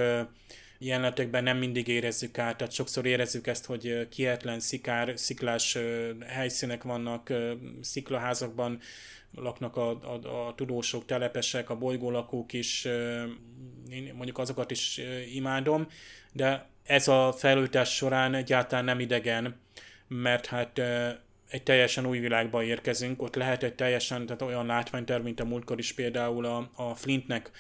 jelenetekben 0.79 1.43
nem 1.43 1.59
mindig 1.59 1.89
érezzük 1.89 2.39
át, 2.39 2.57
tehát 2.57 2.73
sokszor 2.73 3.07
érezzük 3.07 3.47
ezt, 3.47 3.67
hogy 3.67 4.09
kietlen 4.09 4.61
szikár, 4.61 5.13
sziklás 5.19 5.79
helyszínek 6.27 6.83
vannak, 6.83 7.33
sziklaházakban 7.81 8.81
laknak 9.35 9.77
a, 9.77 9.91
a, 9.91 10.47
a 10.47 10.55
tudósok, 10.55 11.05
telepesek, 11.05 11.71
a 11.71 11.77
bolygólakók 11.77 12.53
is, 12.53 12.85
én 13.91 14.13
mondjuk 14.15 14.39
azokat 14.39 14.71
is 14.71 15.01
imádom, 15.35 15.87
de 16.33 16.67
ez 16.83 17.09
a 17.09 17.33
fejlődés 17.33 17.89
során 17.89 18.35
egyáltalán 18.35 18.85
nem 18.85 19.01
idegen, 19.01 19.61
mert 20.09 20.47
hát 20.47 20.81
egy 21.49 21.63
teljesen 21.63 22.07
új 22.07 22.19
világba 22.19 22.63
érkezünk, 22.63 23.23
ott 23.23 23.35
lehet 23.35 23.63
egy 23.63 23.75
teljesen 23.75 24.27
tehát 24.27 24.43
olyan 24.43 24.67
látványterv, 24.67 25.23
mint 25.23 25.41
a 25.41 25.45
múltkor 25.45 25.79
is 25.79 25.93
például 25.93 26.45
a, 26.45 26.71
a 26.75 26.95
Flintnek 26.95 27.51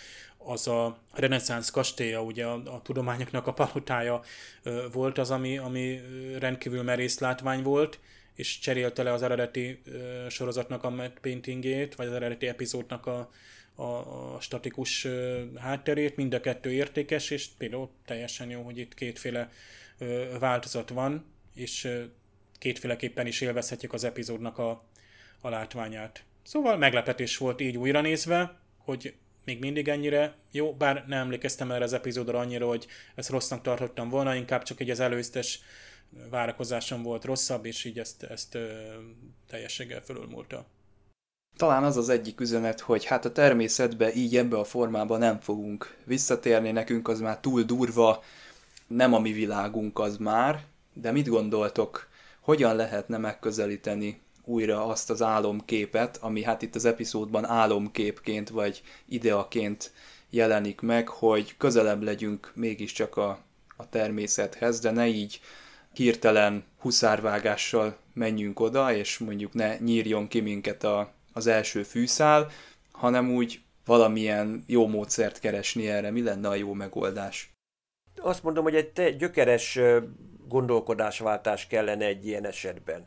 az 0.46 0.68
a 0.68 0.98
reneszánsz 1.12 1.70
kastélya, 1.70 2.22
ugye 2.22 2.44
a, 2.46 2.74
a 2.74 2.82
tudományoknak 2.82 3.46
a 3.46 3.52
palotája 3.52 4.20
volt 4.92 5.18
az, 5.18 5.30
ami, 5.30 5.58
ami 5.58 6.00
rendkívül 6.38 6.82
merész 6.82 7.18
látvány 7.18 7.62
volt, 7.62 7.98
és 8.34 8.58
cserélte 8.58 9.02
le 9.02 9.12
az 9.12 9.22
eredeti 9.22 9.82
sorozatnak 10.28 10.84
a 10.84 11.12
paintingét, 11.20 11.94
vagy 11.94 12.06
az 12.06 12.12
eredeti 12.12 12.46
epizódnak 12.46 13.06
a, 13.06 13.30
a, 13.74 13.82
a 13.82 14.40
statikus 14.40 15.06
hátterét, 15.56 16.16
mind 16.16 16.34
a 16.34 16.40
kettő 16.40 16.72
értékes, 16.72 17.30
és 17.30 17.48
például 17.58 17.90
teljesen 18.04 18.50
jó, 18.50 18.62
hogy 18.62 18.78
itt 18.78 18.94
kétféle 18.94 19.50
változat 20.38 20.88
van, 20.88 21.24
és 21.54 21.88
kétféleképpen 22.58 23.26
is 23.26 23.40
élvezhetjük 23.40 23.92
az 23.92 24.04
epizódnak 24.04 24.58
a, 24.58 24.84
a 25.40 25.48
látványát. 25.48 26.24
Szóval 26.42 26.76
meglepetés 26.76 27.36
volt 27.36 27.60
így 27.60 27.76
újra 27.76 28.00
nézve, 28.00 28.60
hogy 28.76 29.14
még 29.46 29.58
mindig 29.60 29.88
ennyire 29.88 30.34
jó, 30.50 30.72
bár 30.72 31.04
nem 31.06 31.18
emlékeztem 31.18 31.70
erre 31.70 31.84
az 31.84 31.92
epizódra 31.92 32.38
annyira, 32.38 32.66
hogy 32.66 32.86
ezt 33.14 33.30
rossznak 33.30 33.62
tartottam 33.62 34.08
volna, 34.08 34.34
inkább 34.34 34.62
csak 34.62 34.80
egy 34.80 34.90
az 34.90 35.00
előztes 35.00 35.60
várakozásom 36.30 37.02
volt 37.02 37.24
rosszabb, 37.24 37.64
és 37.64 37.84
így 37.84 37.98
ezt, 37.98 38.22
ezt 38.22 38.58
teljességgel 39.48 40.00
fölülmúlta. 40.00 40.66
Talán 41.56 41.84
az 41.84 41.96
az 41.96 42.08
egyik 42.08 42.40
üzenet, 42.40 42.80
hogy 42.80 43.04
hát 43.04 43.24
a 43.24 43.32
természetbe 43.32 44.14
így 44.14 44.36
ebbe 44.36 44.58
a 44.58 44.64
formában 44.64 45.18
nem 45.18 45.40
fogunk 45.40 45.96
visszatérni, 46.04 46.70
nekünk 46.70 47.08
az 47.08 47.20
már 47.20 47.40
túl 47.40 47.62
durva, 47.62 48.22
nem 48.86 49.14
a 49.14 49.18
mi 49.18 49.32
világunk 49.32 49.98
az 49.98 50.16
már, 50.16 50.64
de 50.92 51.12
mit 51.12 51.28
gondoltok, 51.28 52.08
hogyan 52.40 52.76
lehetne 52.76 53.18
megközelíteni 53.18 54.20
újra 54.46 54.86
azt 54.86 55.10
az 55.10 55.22
álomképet, 55.22 56.16
ami 56.16 56.42
hát 56.42 56.62
itt 56.62 56.74
az 56.74 56.84
epizódban 56.84 57.44
álomképként 57.44 58.48
vagy 58.48 58.82
ideaként 59.08 59.92
jelenik 60.30 60.80
meg, 60.80 61.08
hogy 61.08 61.56
közelebb 61.56 62.02
legyünk 62.02 62.52
mégiscsak 62.54 63.16
a, 63.16 63.38
a 63.76 63.88
természethez, 63.88 64.80
de 64.80 64.90
ne 64.90 65.06
így 65.06 65.40
hirtelen 65.92 66.64
huszárvágással 66.78 67.96
menjünk 68.12 68.60
oda, 68.60 68.92
és 68.94 69.18
mondjuk 69.18 69.52
ne 69.52 69.78
nyírjon 69.78 70.28
ki 70.28 70.40
minket 70.40 70.84
a, 70.84 71.12
az 71.32 71.46
első 71.46 71.82
fűszál, 71.82 72.50
hanem 72.92 73.30
úgy 73.30 73.60
valamilyen 73.84 74.64
jó 74.66 74.86
módszert 74.86 75.38
keresni 75.38 75.88
erre. 75.88 76.10
Mi 76.10 76.22
lenne 76.22 76.48
a 76.48 76.54
jó 76.54 76.72
megoldás? 76.72 77.50
Azt 78.16 78.42
mondom, 78.42 78.64
hogy 78.64 78.74
egy 78.74 78.88
te 78.88 79.10
gyökeres 79.10 79.78
gondolkodásváltás 80.48 81.66
kellene 81.66 82.04
egy 82.04 82.26
ilyen 82.26 82.46
esetben, 82.46 83.06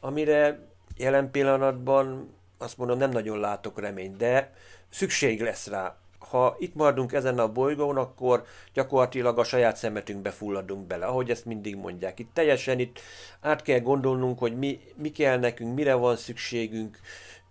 amire 0.00 0.68
jelen 0.96 1.30
pillanatban 1.30 2.34
azt 2.58 2.78
mondom, 2.78 2.98
nem 2.98 3.10
nagyon 3.10 3.40
látok 3.40 3.80
reményt, 3.80 4.16
de 4.16 4.52
szükség 4.88 5.40
lesz 5.40 5.66
rá. 5.66 5.96
Ha 6.18 6.56
itt 6.58 6.74
maradunk 6.74 7.12
ezen 7.12 7.38
a 7.38 7.52
bolygón, 7.52 7.96
akkor 7.96 8.44
gyakorlatilag 8.72 9.38
a 9.38 9.44
saját 9.44 9.76
szemetünkbe 9.76 10.30
fulladunk 10.30 10.86
bele, 10.86 11.06
ahogy 11.06 11.30
ezt 11.30 11.44
mindig 11.44 11.76
mondják. 11.76 12.18
Itt 12.18 12.30
teljesen 12.34 12.78
itt 12.78 13.00
át 13.40 13.62
kell 13.62 13.80
gondolnunk, 13.80 14.38
hogy 14.38 14.58
mi, 14.58 14.80
mi 14.94 15.10
kell 15.10 15.38
nekünk, 15.38 15.74
mire 15.74 15.94
van 15.94 16.16
szükségünk, 16.16 16.98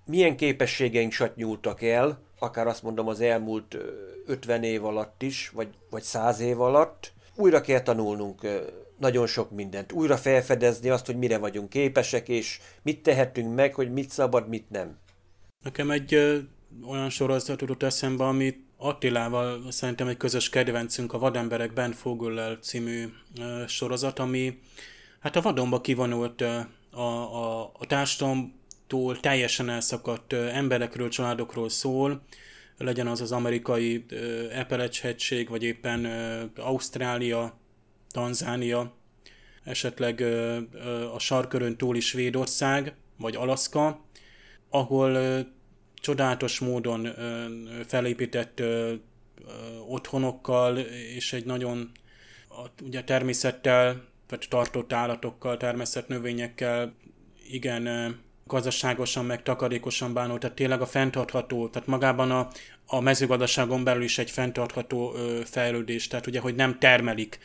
milyen 0.06 0.36
képességeink 0.36 1.12
satnyúltak 1.12 1.82
el, 1.82 2.20
akár 2.39 2.68
azt 2.68 2.84
mondom 2.84 3.08
az 3.08 3.22
elmúlt 3.22 3.78
50 4.26 4.64
év 4.64 4.86
alatt 4.86 5.22
is, 5.22 5.50
vagy, 5.50 5.70
vagy 5.89 6.04
100 6.04 6.39
év 6.39 6.62
alatt, 6.62 7.14
újra 7.36 7.62
kell 7.62 7.82
tanulnunk 7.82 8.41
nagyon 8.98 9.28
sok 9.28 9.52
mindent. 9.52 9.91
Újra 9.91 10.18
felfedezni 10.18 10.89
azt, 10.89 11.06
hogy 11.06 11.18
mire 11.18 11.38
vagyunk 11.38 11.70
képesek, 11.70 12.30
és 12.30 12.60
mit 12.82 13.04
tehetünk 13.04 13.56
meg, 13.56 13.74
hogy 13.74 13.91
mit 13.91 14.10
szabad, 14.10 14.48
mit 14.48 14.70
nem. 14.70 14.98
Nekem 15.64 15.91
egy 15.91 16.14
ö, 16.14 16.38
olyan 16.88 17.10
sorozat 17.10 17.62
jutott 17.62 17.84
eszembe, 17.84 18.24
amit 18.24 18.64
Attilával 18.78 19.72
szerintem 19.72 20.08
egy 20.08 20.18
közös 20.18 20.50
kedvencünk, 20.50 21.14
a 21.14 21.20
Vademberek 21.20 21.74
Ben 21.74 21.91
Fogöllel 21.91 22.56
című 22.56 23.10
ö, 23.39 23.64
sorozat, 23.68 24.20
ami 24.20 24.60
hát 25.20 25.36
a 25.36 25.41
vadonba 25.41 25.82
kivonult 25.82 26.41
ö, 26.41 26.60
a, 26.91 27.02
a, 27.02 27.64
a 27.64 27.86
társadalomtól 27.88 29.20
teljesen 29.20 29.70
elszakadt 29.70 30.34
ö, 30.34 30.48
emberekről, 30.48 31.10
családokról 31.10 31.70
szól, 31.70 32.22
legyen 32.78 33.08
az 33.08 33.22
az 33.22 33.32
amerikai 33.32 34.06
Appalachian-hegység, 34.60 35.50
vagy 35.50 35.64
éppen 35.64 36.06
ö, 36.06 36.43
Ausztrália, 36.56 37.58
Tanzánia, 38.16 38.93
esetleg 39.63 40.22
a 41.13 41.20
sarkörön 41.20 41.78
túli 41.78 41.99
Svédország, 41.99 42.93
vagy 43.18 43.36
Alaszka, 43.36 44.05
ahol 44.70 45.18
csodálatos 45.95 46.59
módon 46.59 47.07
felépített 47.88 48.61
otthonokkal 49.88 50.78
és 51.16 51.34
egy 51.34 51.45
nagyon 51.45 51.91
ugye 52.84 53.03
természettel, 53.03 54.03
vagy 54.30 54.45
tartott 54.49 54.93
állatokkal, 54.93 55.57
természet 55.57 56.07
növényekkel 56.07 56.93
igen 57.49 58.16
gazdaságosan, 58.45 59.26
meg 59.26 59.43
takarékosan 59.43 60.13
bánó, 60.13 60.38
tehát 60.38 60.55
tényleg 60.55 60.82
a 60.82 60.86
fenntartható, 60.86 61.70
tehát 61.70 61.88
magában 61.88 62.32
a, 62.32 62.47
a 62.86 62.99
mezőgazdaságon 62.99 63.84
belül 63.84 64.03
is 64.03 64.18
egy 64.18 64.32
fenntartható 64.32 65.13
ö, 65.16 65.41
fejlődés, 65.45 66.07
tehát 66.07 66.28
ugye, 66.28 66.39
hogy 66.39 66.55
nem 66.55 66.80
termelik 66.80 67.39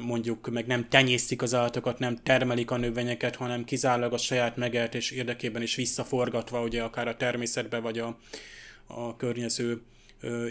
mondjuk 0.00 0.50
meg 0.50 0.66
nem 0.66 0.88
tenyésztik 0.88 1.42
az 1.42 1.54
állatokat, 1.54 1.98
nem 1.98 2.16
termelik 2.22 2.70
a 2.70 2.76
növényeket, 2.76 3.36
hanem 3.36 3.64
kizárólag 3.64 4.12
a 4.12 4.18
saját 4.18 4.56
megéltés 4.56 5.10
érdekében 5.10 5.62
is 5.62 5.74
visszaforgatva, 5.74 6.62
ugye 6.62 6.82
akár 6.82 7.08
a 7.08 7.16
természetbe, 7.16 7.78
vagy 7.78 7.98
a, 7.98 8.18
a 8.86 9.16
környező 9.16 9.82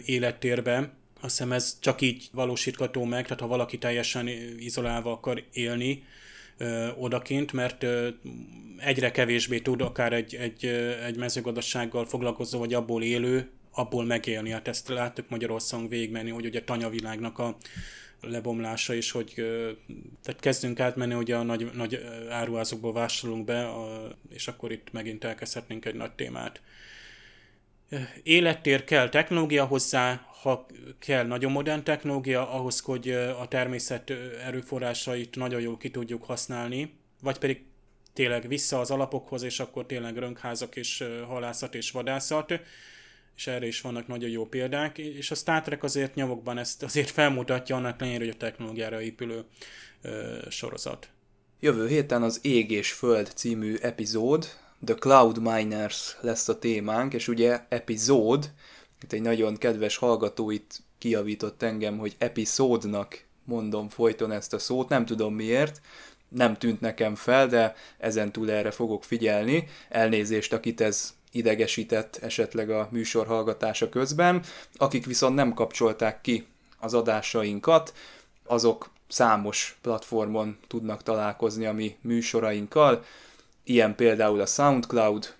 élettérbe. 0.05 0.77
Azt 1.21 1.37
hiszem 1.37 1.51
ez 1.51 1.77
csak 1.79 2.01
így 2.01 2.29
valósítható 2.31 3.03
meg, 3.03 3.23
tehát 3.23 3.39
ha 3.39 3.47
valaki 3.47 3.77
teljesen 3.77 4.27
izolálva 4.59 5.11
akar 5.11 5.43
élni, 5.53 6.03
ö, 6.57 6.87
odakint, 6.97 7.53
mert 7.53 7.83
ö, 7.83 8.07
egyre 8.77 9.11
kevésbé 9.11 9.59
tud 9.59 9.81
akár 9.81 10.13
egy, 10.13 10.35
egy, 10.35 10.65
egy 11.05 11.17
mezőgazdasággal 11.17 12.05
foglalkozó, 12.05 12.59
vagy 12.59 12.73
abból 12.73 13.03
élő, 13.03 13.49
abból 13.71 14.05
megélni. 14.05 14.49
Hát 14.49 14.67
ezt 14.67 14.87
láttuk 14.87 15.29
Magyarországon 15.29 15.87
végigmenni, 15.87 16.29
hogy 16.29 16.45
ugye 16.45 16.63
tanyavilágnak 16.63 17.39
a 17.39 17.57
lebomlása 18.29 18.93
is, 18.93 19.11
hogy 19.11 19.33
tehát 20.23 20.39
kezdünk 20.39 20.79
átmenni, 20.79 21.13
hogy 21.13 21.31
a 21.31 21.43
nagy, 21.43 21.71
nagy 21.73 22.01
áruházokból 22.29 22.93
vásárolunk 22.93 23.45
be, 23.45 23.69
és 24.29 24.47
akkor 24.47 24.71
itt 24.71 24.91
megint 24.91 25.23
elkezdhetnénk 25.23 25.85
egy 25.85 25.95
nagy 25.95 26.11
témát. 26.11 26.61
Élettér 28.23 28.83
kell 28.83 29.09
technológia 29.09 29.65
hozzá, 29.65 30.27
ha 30.41 30.65
kell 30.99 31.25
nagyon 31.25 31.51
modern 31.51 31.83
technológia, 31.83 32.51
ahhoz, 32.51 32.79
hogy 32.79 33.09
a 33.11 33.47
természet 33.47 34.09
erőforrásait 34.43 35.35
nagyon 35.35 35.61
jól 35.61 35.77
ki 35.77 35.91
tudjuk 35.91 36.23
használni, 36.23 36.93
vagy 37.21 37.37
pedig 37.37 37.63
tényleg 38.13 38.47
vissza 38.47 38.79
az 38.79 38.91
alapokhoz, 38.91 39.43
és 39.43 39.59
akkor 39.59 39.85
tényleg 39.85 40.17
rönkházak 40.17 40.75
és 40.75 41.03
halászat 41.27 41.75
és 41.75 41.91
vadászat 41.91 42.59
és 43.35 43.47
erre 43.47 43.67
is 43.67 43.81
vannak 43.81 44.07
nagyon 44.07 44.29
jó 44.29 44.45
példák, 44.45 44.97
és 44.97 45.31
a 45.31 45.35
Star 45.35 45.61
Trek 45.61 45.83
azért 45.83 46.15
nyomokban 46.15 46.57
ezt 46.57 46.83
azért 46.83 47.09
felmutatja 47.09 47.75
annak 47.75 47.99
lényére, 47.99 48.19
hogy 48.19 48.33
a 48.33 48.37
technológiára 48.37 49.01
épülő 49.01 49.43
ö, 50.01 50.37
sorozat. 50.49 51.09
Jövő 51.59 51.87
héten 51.87 52.23
az 52.23 52.39
Ég 52.41 52.71
és 52.71 52.91
Föld 52.91 53.31
című 53.35 53.75
epizód, 53.75 54.47
The 54.85 54.95
Cloud 54.95 55.39
Miners 55.39 56.17
lesz 56.21 56.47
a 56.47 56.59
témánk, 56.59 57.13
és 57.13 57.27
ugye 57.27 57.61
epizód, 57.69 58.51
itt 59.01 59.13
egy 59.13 59.21
nagyon 59.21 59.57
kedves 59.57 59.97
hallgató 59.97 60.51
itt 60.51 60.81
kiavított 60.97 61.61
engem, 61.61 61.97
hogy 61.97 62.15
epizódnak 62.17 63.23
mondom 63.43 63.89
folyton 63.89 64.31
ezt 64.31 64.53
a 64.53 64.59
szót, 64.59 64.89
nem 64.89 65.05
tudom 65.05 65.35
miért, 65.35 65.81
nem 66.29 66.53
tűnt 66.57 66.81
nekem 66.81 67.15
fel, 67.15 67.47
de 67.47 67.75
ezen 67.97 68.31
túl 68.31 68.51
erre 68.51 68.71
fogok 68.71 69.03
figyelni. 69.03 69.67
Elnézést, 69.89 70.53
akit 70.53 70.81
ez 70.81 71.13
idegesített 71.35 72.19
esetleg 72.21 72.69
a 72.69 72.87
műsor 72.91 73.27
hallgatása 73.27 73.89
közben. 73.89 74.43
Akik 74.73 75.05
viszont 75.05 75.35
nem 75.35 75.53
kapcsolták 75.53 76.21
ki 76.21 76.47
az 76.79 76.93
adásainkat, 76.93 77.93
azok 78.45 78.89
számos 79.07 79.77
platformon 79.81 80.57
tudnak 80.67 81.03
találkozni 81.03 81.65
a 81.65 81.73
mi 81.73 81.95
műsorainkkal, 82.01 83.03
ilyen 83.63 83.95
például 83.95 84.41
a 84.41 84.45
SoundCloud, 84.45 85.33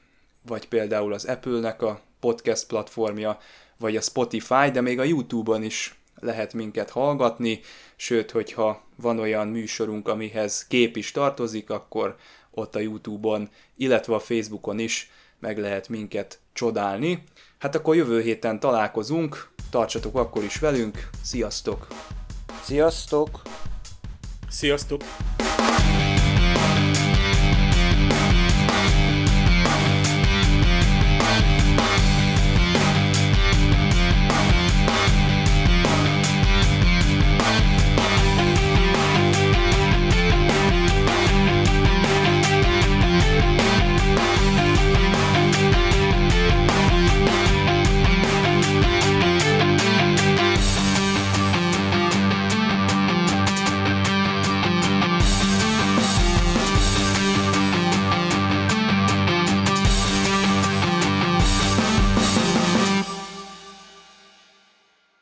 vagy 0.48 0.68
például 0.68 1.14
az 1.14 1.26
Apple-nek 1.26 1.82
a 1.82 2.02
podcast 2.20 2.68
platformja, 2.68 3.40
vagy 3.78 3.96
a 3.96 4.02
Spotify, 4.02 4.72
de 4.72 4.82
még 4.82 5.00
a 5.00 5.04
YouTube-on 5.04 5.64
is 5.64 5.96
lehet 6.20 6.54
minket 6.54 6.90
hallgatni, 6.90 7.60
sőt, 7.96 8.32
hogyha 8.32 8.82
van 8.96 9.20
olyan 9.20 9.48
műsorunk, 9.48 10.08
amihez 10.08 10.68
kép 10.68 10.98
is 10.98 11.12
tartozik, 11.12 11.70
akkor 11.70 12.16
ott 12.52 12.76
a 12.76 12.80
YouTube-on, 12.80 13.50
illetve 13.78 14.16
a 14.16 14.20
Facebookon 14.20 14.80
is 14.80 15.12
meg 15.46 15.58
lehet 15.58 15.90
minket 15.90 16.40
csodálni. 16.54 17.24
Hát 17.58 17.76
akkor 17.76 17.96
jövő 17.96 18.22
héten 18.22 18.60
találkozunk, 18.60 19.50
tartsatok 19.70 20.16
akkor 20.16 20.44
is 20.44 20.60
velünk, 20.60 21.10
sziasztok! 21.24 21.88
Sziasztok! 22.64 23.42
Sziasztok! 24.50 25.02